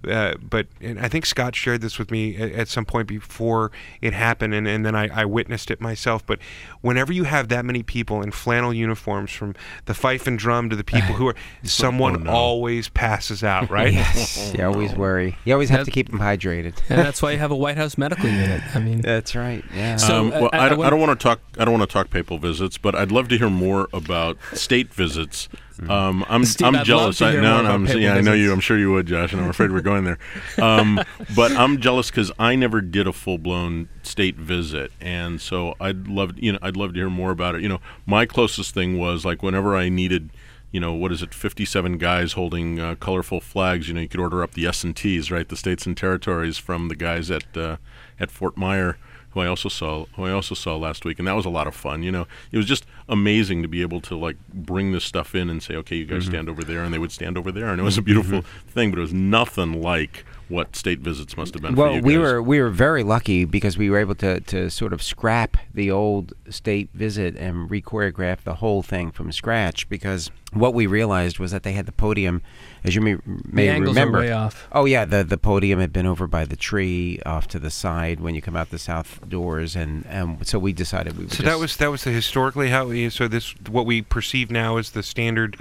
Uh, 0.07 0.34
but 0.40 0.66
and 0.80 0.98
I 1.00 1.09
think 1.09 1.26
Scott 1.26 1.57
shared 1.57 1.80
this 1.80 1.98
with 1.98 2.11
me 2.11 2.36
at, 2.36 2.52
at 2.52 2.68
some 2.68 2.84
point 2.84 3.09
before 3.09 3.72
it 4.00 4.12
happened, 4.12 4.55
and, 4.55 4.66
and 4.68 4.84
then 4.84 4.94
I, 4.94 5.09
I 5.09 5.24
witnessed 5.24 5.70
it 5.70 5.80
myself. 5.80 6.24
But 6.26 6.38
whenever 6.80 7.12
you 7.12 7.24
have 7.24 7.48
that 7.48 7.64
many 7.64 7.82
people 7.82 8.22
in 8.22 8.30
flannel 8.30 8.72
uniforms, 8.72 9.32
from 9.32 9.55
the 9.86 9.94
fife 9.94 10.26
and 10.26 10.38
drum 10.38 10.70
to 10.70 10.76
the 10.76 10.84
people 10.84 11.14
who 11.14 11.28
are, 11.28 11.34
someone 11.62 12.24
no. 12.24 12.30
always 12.30 12.88
passes 12.88 13.42
out, 13.42 13.70
right? 13.70 13.94
Yes, 14.05 14.43
you 14.53 14.64
always 14.64 14.92
worry. 14.95 15.36
You 15.45 15.53
always 15.55 15.68
have 15.70 15.80
That- 15.80 15.84
to 15.86 15.90
keep 15.90 16.11
them 16.11 16.18
hydrated. 16.20 16.74
and 16.88 16.99
that's 16.99 17.22
why 17.22 17.32
you 17.32 17.38
have 17.38 17.51
a 17.51 17.57
White 17.57 17.76
House 17.76 17.97
medical 17.97 18.28
unit. 18.28 18.61
I 18.74 18.78
mean, 18.80 19.01
That's 19.01 19.34
right. 19.34 19.64
Yeah. 19.74 19.97
So, 19.97 20.16
um, 20.18 20.30
well, 20.30 20.51
I- 20.53 20.59
I, 20.59 20.66
I 20.66 20.68
don't, 20.68 20.78
want- 20.78 20.86
I 20.86 20.90
don't 20.90 21.01
want 21.01 21.20
to 21.20 21.22
talk. 21.24 21.40
I 21.59 21.64
don't 21.64 21.78
want 21.78 21.88
to 21.88 21.92
talk 21.92 22.11
papal 22.11 22.38
visits, 22.38 22.76
but 22.78 22.95
I'd 22.95 23.12
love 23.12 23.28
to 23.28 23.38
hear 23.38 23.49
more 23.51 23.88
about 23.92 24.36
state 24.53 24.92
visits. 24.92 25.49
Um, 25.88 26.24
I'm 26.28 26.45
Steve, 26.45 26.68
I'm 26.68 26.74
I'd 26.76 26.78
love 26.78 26.86
jealous. 26.86 27.18
to 27.18 27.24
I, 27.26 27.32
hear 27.32 27.42
no, 27.42 27.55
no, 27.57 27.61
about 27.62 27.74
I'm, 27.74 27.86
papal 27.86 28.01
yeah, 28.01 28.14
I 28.14 28.20
know 28.20 28.32
you. 28.32 28.42
visits. 28.42 28.53
I'm 28.55 28.61
sure 28.61 28.78
you 28.78 28.92
would, 28.92 29.07
Josh, 29.07 29.32
and 29.32 29.42
I'm 29.42 29.51
afraid 29.51 29.72
we're 29.72 29.80
going 29.80 30.05
there. 30.05 30.18
Um, 30.62 31.01
but 31.36 31.51
I'm 31.53 31.80
jealous 31.80 32.11
because 32.11 32.30
I 32.38 32.55
never 32.55 32.80
did 32.80 33.09
a 33.09 33.12
full 33.12 33.38
blown 33.38 33.88
state 34.05 34.36
visit, 34.36 34.92
and 35.01 35.40
so 35.40 35.74
I'd 35.80 36.07
love 36.07 36.38
you 36.38 36.53
know 36.53 36.59
I'd 36.62 36.76
love 36.76 36.92
to 36.95 37.01
hear 37.01 37.11
more 37.11 37.32
about 37.32 37.57
it. 37.57 37.62
You 37.62 37.68
know, 37.68 37.80
my 38.07 38.24
closest 38.24 38.72
thing 38.72 38.99
was 38.99 39.24
like 39.24 39.42
whenever 39.42 39.74
I 39.76 39.88
needed. 39.88 40.30
You 40.75 40.81
know 40.81 40.93
what 40.93 41.12
is 41.12 41.22
it? 41.22 41.33
Fifty-seven 41.33 41.99
guys 41.99 42.33
holding 42.33 42.81
uh, 42.81 42.97
colorful 42.97 43.41
flags. 43.41 43.87
You 43.87 43.95
know 43.95 44.01
you 44.01 44.09
could 44.09 44.18
order 44.18 44.43
up 44.43 44.55
the 44.55 44.66
S 44.66 44.83
and 44.83 44.95
Ts, 44.97 45.31
right? 45.31 45.49
The 45.49 45.57
states 45.57 45.87
and 45.87 45.97
territories 45.97 46.59
from 46.59 46.89
the 46.89 46.97
guys 46.97 47.31
at 47.31 47.57
uh, 47.57 47.77
at 48.18 48.31
Fort 48.33 48.57
Myer 48.57 48.97
who 49.31 49.41
I 49.41 49.47
also 49.49 49.68
saw 49.68 50.07
who 50.16 50.25
I 50.25 50.31
also 50.33 50.55
saw 50.55 50.77
last 50.77 51.05
week, 51.05 51.18
and 51.18 51.27
that 51.29 51.35
was 51.35 51.45
a 51.45 51.51
lot 51.51 51.66
of 51.68 51.75
fun. 51.77 52.03
You 52.03 52.12
know, 52.12 52.27
it 52.53 52.57
was 52.57 52.66
just 52.66 52.87
amazing 53.09 53.62
to 53.62 53.68
be 53.68 53.83
able 53.83 54.01
to 54.03 54.16
like 54.16 54.37
bring 54.53 54.91
this 54.93 55.05
stuff 55.05 55.35
in 55.35 55.49
and 55.51 55.62
say, 55.62 55.75
okay, 55.77 55.97
you 55.97 56.07
guys 56.07 56.22
Mm-hmm. 56.22 56.31
stand 56.33 56.49
over 56.49 56.62
there, 56.64 56.83
and 56.85 56.93
they 56.95 56.99
would 56.99 57.12
stand 57.12 57.37
over 57.39 57.51
there, 57.53 57.68
and 57.68 57.81
it 57.81 57.85
was 57.85 57.99
a 57.99 58.03
beautiful 58.03 58.43
thing. 58.68 58.91
But 58.91 58.99
it 58.99 59.03
was 59.03 59.12
nothing 59.14 59.81
like 59.81 60.25
what 60.55 60.76
state 60.76 61.00
visits 61.00 61.36
must 61.36 61.55
have 61.55 61.62
been. 61.62 61.74
well, 61.74 61.90
for 61.90 61.96
you 61.96 62.02
we 62.02 62.14
guys. 62.14 62.22
were 62.22 62.42
we 62.42 62.61
were 62.61 62.70
very 62.70 63.02
lucky 63.02 63.44
because 63.44 63.76
we 63.76 63.90
were 63.90 63.98
able 63.98 64.14
to, 64.14 64.40
to 64.40 64.70
sort 64.70 64.92
of 64.92 65.02
scrap 65.02 65.57
the 65.72 65.90
old 65.90 66.32
state 66.48 66.90
visit 66.94 67.36
and 67.36 67.70
re-choreograph 67.70 68.42
the 68.44 68.55
whole 68.55 68.82
thing 68.82 69.11
from 69.11 69.32
scratch. 69.32 69.88
Because 69.88 70.30
what 70.52 70.72
we 70.72 70.86
realized 70.86 71.38
was 71.38 71.50
that 71.50 71.64
they 71.64 71.72
had 71.72 71.86
the 71.86 71.92
podium, 71.92 72.40
as 72.84 72.94
you 72.94 73.00
may, 73.00 73.16
may 73.26 73.66
the 73.66 73.80
remember. 73.80 74.18
are 74.18 74.22
way 74.22 74.32
off. 74.32 74.68
Oh 74.72 74.84
yeah, 74.84 75.05
the 75.05 75.24
the 75.24 75.38
podium 75.38 75.80
had 75.80 75.92
been 75.92 76.07
over 76.07 76.26
by 76.26 76.44
the 76.44 76.57
tree 76.57 77.20
off 77.26 77.48
to 77.48 77.59
the 77.59 77.70
side 77.70 78.20
when 78.20 78.34
you 78.34 78.40
come 78.40 78.57
out 78.57 78.70
the 78.70 78.78
south 78.78 79.28
doors, 79.28 79.74
and 79.76 80.07
and 80.07 80.46
so 80.46 80.59
we 80.59 80.72
decided 80.72 81.16
we 81.16 81.24
would 81.24 81.32
So 81.32 81.38
just, 81.38 81.46
that 81.46 81.59
was 81.59 81.76
that 81.76 81.90
was 81.90 82.05
the 82.05 82.11
historically 82.11 82.70
how 82.70 82.86
we 82.86 83.11
so 83.11 83.28
this 83.28 83.55
what 83.68 83.86
we 83.86 84.02
perceive 84.02 84.50
now 84.50 84.76
as 84.76 84.90
the 84.90 85.02
standard 85.02 85.57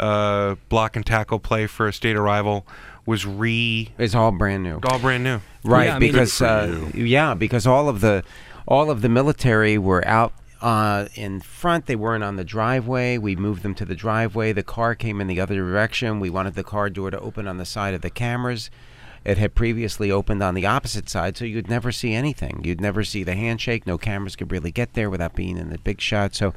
uh, 0.00 0.56
block 0.68 0.96
and 0.96 1.06
tackle 1.06 1.38
play 1.38 1.66
for 1.66 1.86
a 1.86 1.92
state 1.92 2.16
arrival 2.16 2.66
was 3.06 3.26
re 3.26 3.90
it's 3.98 4.14
all 4.14 4.30
brand 4.32 4.62
new. 4.62 4.78
all 4.84 4.98
brand 4.98 5.24
new. 5.24 5.40
Right, 5.64 5.86
Yeah, 5.86 5.96
I 5.96 5.98
mean- 5.98 6.12
because 6.12 6.40
uh, 6.42 6.90
yeah, 6.94 7.34
because 7.34 7.66
all 7.66 7.88
of 7.88 8.00
the 8.00 8.22
all 8.66 8.90
of 8.90 9.02
the 9.02 9.08
military 9.08 9.76
were 9.78 10.06
out 10.06 10.32
uh, 10.60 11.06
in 11.14 11.40
front. 11.40 11.86
They 11.86 11.96
weren't 11.96 12.22
on 12.24 12.36
the 12.36 12.44
driveway. 12.44 13.18
We 13.18 13.34
moved 13.34 13.62
them 13.62 13.74
to 13.76 13.84
the 13.84 13.96
driveway. 13.96 14.52
The 14.52 14.62
car 14.62 14.94
came 14.94 15.20
in 15.20 15.26
the 15.26 15.40
other 15.40 15.56
direction. 15.56 16.20
We 16.20 16.30
wanted 16.30 16.54
the 16.54 16.62
car 16.64 16.88
door 16.90 17.10
to 17.10 17.18
open 17.18 17.48
on 17.48 17.58
the 17.58 17.64
side 17.64 17.94
of 17.94 18.02
the 18.02 18.10
cameras. 18.10 18.70
It 19.24 19.38
had 19.38 19.54
previously 19.54 20.10
opened 20.10 20.42
on 20.42 20.54
the 20.54 20.66
opposite 20.66 21.08
side, 21.08 21.36
so 21.36 21.44
you'd 21.44 21.68
never 21.70 21.92
see 21.92 22.12
anything. 22.12 22.60
You'd 22.64 22.80
never 22.80 23.04
see 23.04 23.22
the 23.22 23.34
handshake. 23.36 23.86
No 23.86 23.96
cameras 23.96 24.34
could 24.34 24.50
really 24.50 24.72
get 24.72 24.94
there 24.94 25.08
without 25.10 25.34
being 25.36 25.56
in 25.58 25.70
the 25.70 25.78
big 25.78 26.00
shot. 26.00 26.34
So 26.34 26.54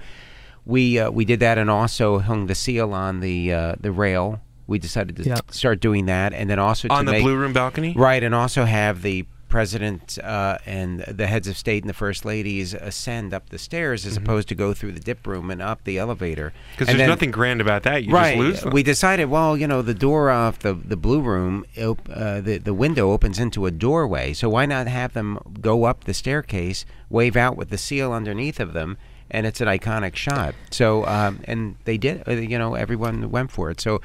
we 0.66 0.98
uh, 1.00 1.12
we 1.12 1.26
did 1.26 1.40
that, 1.42 1.58
and 1.60 1.70
also 1.70 2.20
hung 2.20 2.48
the 2.48 2.56
seal 2.56 2.92
on 2.94 3.20
the 3.20 3.54
uh, 3.54 3.76
the 3.80 3.92
rail. 3.92 4.42
We 4.68 4.80
decided 4.80 5.16
to 5.18 5.24
Yeah. 5.24 5.36
start 5.52 5.80
doing 5.80 6.06
that, 6.08 6.34
and 6.34 6.50
then 6.50 6.60
also 6.60 6.88
to 6.88 6.94
On 6.94 7.06
the 7.06 7.12
make, 7.14 7.24
blue 7.24 7.36
room 7.36 7.54
balcony? 7.54 7.94
Right, 7.96 8.24
and 8.24 8.34
also 8.34 8.66
have 8.66 9.02
the 9.02 9.26
president 9.48 10.18
uh, 10.22 10.58
and 10.66 11.00
the 11.02 11.28
heads 11.28 11.48
of 11.48 11.56
state 11.56 11.82
and 11.82 11.90
the 11.90 11.94
first 11.94 12.26
ladies 12.26 12.74
ascend 12.74 13.34
up 13.34 13.48
the 13.50 13.58
stairs 13.60 14.06
as 14.06 14.18
opposed 14.18 14.50
to 14.50 14.56
go 14.56 14.74
through 14.74 14.92
the 14.92 15.00
dip 15.00 15.26
room 15.26 15.50
and 15.50 15.62
up 15.62 15.82
the 15.86 15.98
elevator. 15.98 16.52
Because 16.74 16.88
there's 16.88 16.98
then- 16.98 17.08
nothing 17.08 17.32
grand 17.32 17.62
about 17.62 17.84
that. 17.84 18.04
You 18.04 18.12
right. 18.14 18.36
just 18.36 18.38
lose 18.40 18.62
them. 18.62 18.74
We 18.74 18.84
decided, 18.84 19.26
well, 19.30 19.56
you 19.56 19.66
know, 19.68 19.82
the 19.82 19.94
door 19.94 20.30
off 20.30 20.60
the 20.60 20.74
the 20.74 20.98
blue 20.98 21.22
room, 21.22 21.64
op- 21.82 22.10
uh, 22.12 22.42
the 22.42 22.58
the 22.58 22.74
window 22.74 23.12
opens 23.12 23.40
into 23.40 23.66
a 23.66 23.72
doorway, 23.72 24.34
so 24.34 24.50
why 24.50 24.66
not 24.66 24.88
have 24.88 25.14
them 25.14 25.38
go 25.62 25.86
up 25.86 26.04
the 26.04 26.14
staircase, 26.14 26.84
wave 27.10 27.38
out 27.38 27.56
with 27.56 27.70
the 27.70 27.78
seal 27.78 28.12
underneath 28.12 28.60
of 28.60 28.74
them, 28.74 28.98
and 29.32 29.46
it's 29.46 29.62
an 29.62 29.68
iconic 29.70 30.16
shot. 30.18 30.54
So, 30.72 31.06
um, 31.06 31.40
and 31.46 31.76
they 31.86 31.98
did. 31.98 32.24
Uh, 32.28 32.32
you 32.34 32.58
know, 32.60 32.74
everyone 32.76 33.32
went 33.32 33.52
for 33.52 33.70
it. 33.72 33.80
So, 33.80 34.02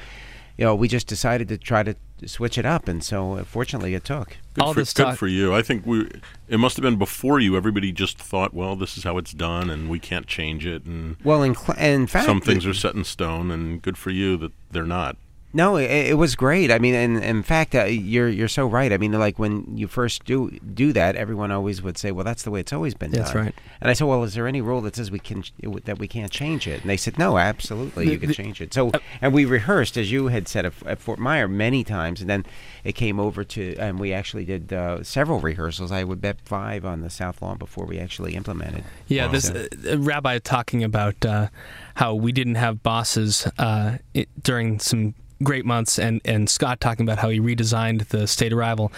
you 0.60 0.66
know, 0.66 0.74
we 0.74 0.88
just 0.88 1.06
decided 1.06 1.48
to 1.48 1.56
try 1.56 1.82
to 1.82 1.94
switch 2.26 2.58
it 2.58 2.66
up, 2.66 2.86
and 2.86 3.02
so 3.02 3.38
uh, 3.38 3.44
fortunately, 3.44 3.94
it 3.94 4.04
took. 4.04 4.36
Good, 4.52 4.62
all 4.62 4.74
for, 4.74 4.80
this 4.80 4.92
good 4.92 5.16
for 5.16 5.26
you. 5.26 5.54
I 5.54 5.62
think 5.62 5.86
we. 5.86 6.10
It 6.48 6.58
must 6.58 6.76
have 6.76 6.82
been 6.82 6.98
before 6.98 7.40
you. 7.40 7.56
Everybody 7.56 7.92
just 7.92 8.18
thought, 8.18 8.52
well, 8.52 8.76
this 8.76 8.98
is 8.98 9.04
how 9.04 9.16
it's 9.16 9.32
done, 9.32 9.70
and 9.70 9.88
we 9.88 9.98
can't 9.98 10.26
change 10.26 10.66
it, 10.66 10.84
and 10.84 11.16
Well, 11.24 11.42
in, 11.42 11.54
cl- 11.54 11.78
in 11.78 12.06
fact, 12.06 12.26
some 12.26 12.42
things 12.42 12.66
are 12.66 12.74
set 12.74 12.94
in 12.94 13.04
stone. 13.04 13.50
And 13.50 13.80
good 13.80 13.96
for 13.96 14.10
you 14.10 14.36
that 14.36 14.52
they're 14.70 14.84
not. 14.84 15.16
No, 15.52 15.76
it, 15.76 15.90
it 15.90 16.16
was 16.16 16.36
great. 16.36 16.70
I 16.70 16.78
mean, 16.78 16.94
and 16.94 17.22
in 17.24 17.42
fact, 17.42 17.74
uh, 17.74 17.84
you're 17.84 18.28
you're 18.28 18.46
so 18.48 18.66
right. 18.66 18.92
I 18.92 18.98
mean, 18.98 19.12
like 19.12 19.38
when 19.38 19.76
you 19.76 19.88
first 19.88 20.24
do 20.24 20.50
do 20.74 20.92
that, 20.92 21.16
everyone 21.16 21.50
always 21.50 21.82
would 21.82 21.98
say, 21.98 22.12
"Well, 22.12 22.24
that's 22.24 22.44
the 22.44 22.52
way 22.52 22.60
it's 22.60 22.72
always 22.72 22.94
been 22.94 23.10
That's 23.10 23.32
done." 23.32 23.46
right. 23.46 23.54
And 23.80 23.90
I 23.90 23.94
said, 23.94 24.06
"Well, 24.06 24.22
is 24.22 24.34
there 24.34 24.46
any 24.46 24.60
rule 24.60 24.80
that 24.82 24.94
says 24.94 25.10
we 25.10 25.18
can 25.18 25.42
that 25.84 25.98
we 25.98 26.06
can't 26.06 26.30
change 26.30 26.68
it?" 26.68 26.82
And 26.82 26.90
they 26.90 26.96
said, 26.96 27.18
"No, 27.18 27.36
absolutely, 27.36 28.06
The- 28.06 28.12
you 28.12 28.18
can 28.18 28.28
the- 28.28 28.34
change 28.34 28.60
it." 28.60 28.72
So, 28.72 28.92
and 29.20 29.32
we 29.34 29.44
rehearsed, 29.44 29.96
as 29.96 30.12
you 30.12 30.28
had 30.28 30.46
said, 30.46 30.66
at, 30.66 30.72
at 30.86 31.00
Fort 31.00 31.18
Myer 31.18 31.48
many 31.48 31.82
times, 31.82 32.20
and 32.20 32.30
then 32.30 32.46
it 32.84 32.92
came 32.92 33.18
over 33.18 33.42
to, 33.42 33.74
and 33.76 33.98
we 33.98 34.12
actually 34.12 34.44
did 34.44 34.72
uh, 34.72 35.02
several 35.02 35.40
rehearsals. 35.40 35.90
I 35.90 36.04
would 36.04 36.20
bet 36.20 36.40
five 36.44 36.84
on 36.84 37.00
the 37.00 37.10
South 37.10 37.42
Lawn 37.42 37.58
before 37.58 37.86
we 37.86 37.98
actually 37.98 38.36
implemented. 38.36 38.84
Yeah, 39.08 39.26
this 39.26 39.50
uh, 39.50 39.66
rabbi 39.98 40.38
talking 40.38 40.84
about 40.84 41.24
uh, 41.26 41.48
how 41.96 42.14
we 42.14 42.30
didn't 42.30 42.54
have 42.54 42.84
bosses 42.84 43.48
uh, 43.58 43.98
it, 44.14 44.28
during 44.44 44.78
some 44.78 45.14
great 45.42 45.64
months, 45.64 45.98
and, 45.98 46.20
and 46.24 46.48
Scott 46.48 46.80
talking 46.80 47.04
about 47.04 47.18
how 47.18 47.28
he 47.28 47.40
redesigned 47.40 48.08
the 48.08 48.26
state 48.26 48.52
arrival. 48.52 48.92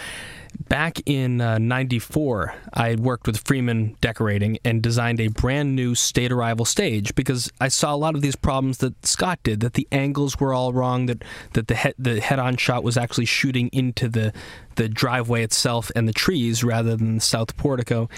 Back 0.68 0.98
in 1.06 1.40
uh, 1.40 1.56
'94, 1.56 2.54
I 2.74 2.88
had 2.88 3.00
worked 3.00 3.26
with 3.26 3.38
Freeman 3.38 3.96
Decorating 4.02 4.58
and 4.64 4.82
designed 4.82 5.18
a 5.18 5.28
brand 5.28 5.74
new 5.74 5.94
state 5.94 6.30
arrival 6.30 6.66
stage 6.66 7.14
because 7.14 7.50
I 7.58 7.68
saw 7.68 7.94
a 7.94 7.96
lot 7.96 8.14
of 8.14 8.20
these 8.20 8.36
problems 8.36 8.78
that 8.78 9.06
Scott 9.06 9.38
did. 9.42 9.60
That 9.60 9.74
the 9.74 9.88
angles 9.90 10.38
were 10.38 10.52
all 10.52 10.74
wrong. 10.74 11.06
That 11.06 11.24
that 11.54 11.68
the 11.68 11.74
head 11.74 11.94
the 11.98 12.20
head-on 12.20 12.58
shot 12.58 12.84
was 12.84 12.98
actually 12.98 13.24
shooting 13.24 13.70
into 13.72 14.08
the 14.08 14.34
the 14.74 14.90
driveway 14.90 15.42
itself 15.42 15.90
and 15.96 16.06
the 16.06 16.12
trees 16.12 16.62
rather 16.62 16.96
than 16.96 17.14
the 17.16 17.20
south 17.22 17.56
portico, 17.56 18.10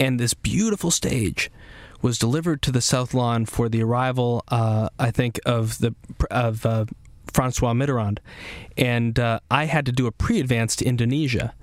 and 0.00 0.18
this 0.18 0.32
beautiful 0.32 0.90
stage 0.90 1.50
was 2.02 2.18
delivered 2.18 2.60
to 2.62 2.72
the 2.72 2.80
South 2.80 3.14
Lawn 3.14 3.46
for 3.46 3.68
the 3.68 3.82
arrival, 3.82 4.42
uh, 4.48 4.88
I 4.98 5.12
think, 5.12 5.40
of 5.46 5.78
the 5.78 5.94
of 6.30 6.66
uh, 6.66 6.86
Francois 7.32 7.72
Mitterrand, 7.72 8.18
and 8.76 9.18
uh, 9.18 9.40
I 9.50 9.64
had 9.64 9.86
to 9.86 9.92
do 9.92 10.06
a 10.06 10.12
pre-advance 10.12 10.76
to 10.76 10.84
Indonesia. 10.84 11.54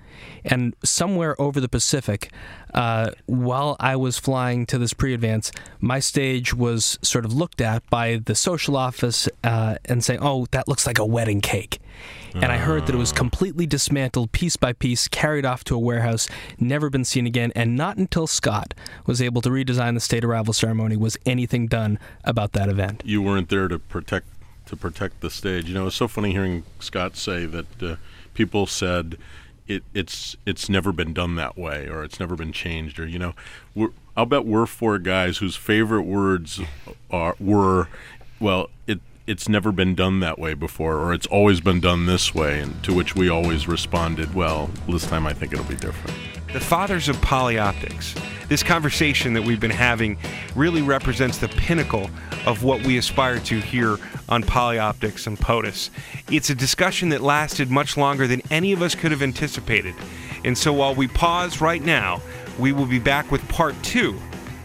And 0.43 0.75
somewhere 0.83 1.39
over 1.39 1.59
the 1.59 1.69
Pacific, 1.69 2.31
uh, 2.73 3.11
while 3.25 3.75
I 3.79 3.95
was 3.95 4.17
flying 4.17 4.65
to 4.67 4.77
this 4.77 4.93
pre 4.93 5.13
advance, 5.13 5.51
my 5.79 5.99
stage 5.99 6.53
was 6.53 6.99
sort 7.01 7.25
of 7.25 7.33
looked 7.33 7.61
at 7.61 7.87
by 7.89 8.17
the 8.23 8.35
social 8.35 8.75
office 8.75 9.27
uh, 9.43 9.75
and 9.85 10.03
saying, 10.03 10.19
oh, 10.21 10.45
that 10.51 10.67
looks 10.67 10.85
like 10.85 10.99
a 10.99 11.05
wedding 11.05 11.41
cake. 11.41 11.79
And 12.35 12.45
I 12.45 12.57
heard 12.57 12.85
that 12.85 12.93
it 12.93 12.97
was 12.97 13.11
completely 13.11 13.65
dismantled 13.65 14.31
piece 14.31 14.55
by 14.55 14.73
piece, 14.73 15.07
carried 15.07 15.45
off 15.45 15.63
to 15.65 15.75
a 15.75 15.79
warehouse, 15.79 16.27
never 16.59 16.89
been 16.89 17.03
seen 17.03 17.25
again. 17.25 17.51
And 17.55 17.75
not 17.75 17.97
until 17.97 18.27
Scott 18.27 18.73
was 19.07 19.21
able 19.21 19.41
to 19.41 19.49
redesign 19.49 19.95
the 19.95 19.99
state 19.99 20.23
arrival 20.23 20.53
ceremony 20.53 20.95
was 20.95 21.17
anything 21.25 21.67
done 21.67 21.97
about 22.23 22.51
that 22.53 22.69
event. 22.69 23.01
You 23.03 23.21
weren't 23.21 23.49
there 23.49 23.67
to 23.67 23.79
protect 23.79 24.27
to 24.69 24.75
protect 24.75 25.21
the 25.21 25.29
stage. 25.29 25.67
You 25.67 25.73
know, 25.73 25.87
it's 25.87 25.95
so 25.95 26.07
funny 26.07 26.31
hearing 26.31 26.63
Scott 26.79 27.17
say 27.17 27.45
that 27.45 27.83
uh, 27.83 27.95
people 28.33 28.65
said 28.65 29.17
it, 29.67 29.83
it's 29.93 30.35
it's 30.45 30.69
never 30.69 30.91
been 30.91 31.13
done 31.13 31.35
that 31.35 31.57
way, 31.57 31.87
or 31.87 32.03
it's 32.03 32.19
never 32.19 32.35
been 32.35 32.51
changed, 32.51 32.99
or 32.99 33.05
you 33.05 33.19
know, 33.19 33.33
I'll 34.15 34.25
bet 34.25 34.45
we're 34.45 34.65
four 34.65 34.97
guys 34.99 35.37
whose 35.37 35.55
favorite 35.55 36.03
words 36.03 36.61
are 37.11 37.35
were, 37.39 37.87
well, 38.39 38.69
it 38.87 38.99
it's 39.27 39.47
never 39.47 39.71
been 39.71 39.93
done 39.93 40.21
that 40.21 40.39
way 40.39 40.55
before, 40.55 40.97
or 40.97 41.13
it's 41.13 41.27
always 41.27 41.61
been 41.61 41.79
done 41.79 42.05
this 42.05 42.33
way, 42.33 42.59
and 42.59 42.83
to 42.83 42.93
which 42.93 43.15
we 43.15 43.29
always 43.29 43.67
responded, 43.67 44.33
well, 44.33 44.69
this 44.87 45.05
time 45.05 45.27
I 45.27 45.33
think 45.33 45.53
it'll 45.53 45.65
be 45.65 45.75
different. 45.75 46.17
The 46.51 46.59
fathers 46.59 47.09
of 47.09 47.15
polyoptics. 47.17 48.19
This 48.47 48.63
conversation 48.63 49.33
that 49.33 49.43
we've 49.43 49.59
been 49.59 49.69
having 49.69 50.17
really 50.55 50.81
represents 50.81 51.37
the 51.37 51.47
pinnacle 51.49 52.09
of 52.47 52.63
what 52.63 52.83
we 52.83 52.97
aspire 52.97 53.37
to 53.41 53.59
here 53.59 53.99
on 54.29 54.43
Polyoptics 54.43 55.27
and 55.27 55.37
POTUS. 55.37 55.89
It's 56.31 56.49
a 56.49 56.55
discussion 56.55 57.09
that 57.09 57.21
lasted 57.21 57.69
much 57.69 57.97
longer 57.97 58.27
than 58.27 58.41
any 58.49 58.71
of 58.71 58.81
us 58.81 58.95
could 58.95 59.11
have 59.11 59.21
anticipated. 59.21 59.95
And 60.45 60.57
so 60.57 60.71
while 60.71 60.95
we 60.95 61.07
pause 61.07 61.59
right 61.59 61.83
now, 61.83 62.21
we 62.57 62.71
will 62.71 62.85
be 62.85 62.99
back 62.99 63.31
with 63.31 63.45
part 63.49 63.75
two 63.83 64.17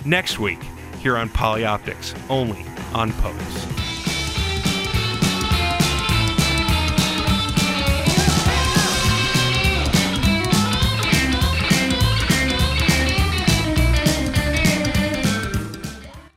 next 0.05 0.39
week 0.39 0.63
here 1.01 1.17
on 1.17 1.29
Polyoptics, 1.29 2.17
only 2.31 2.65
on 2.95 3.11
POTUS. 3.13 3.94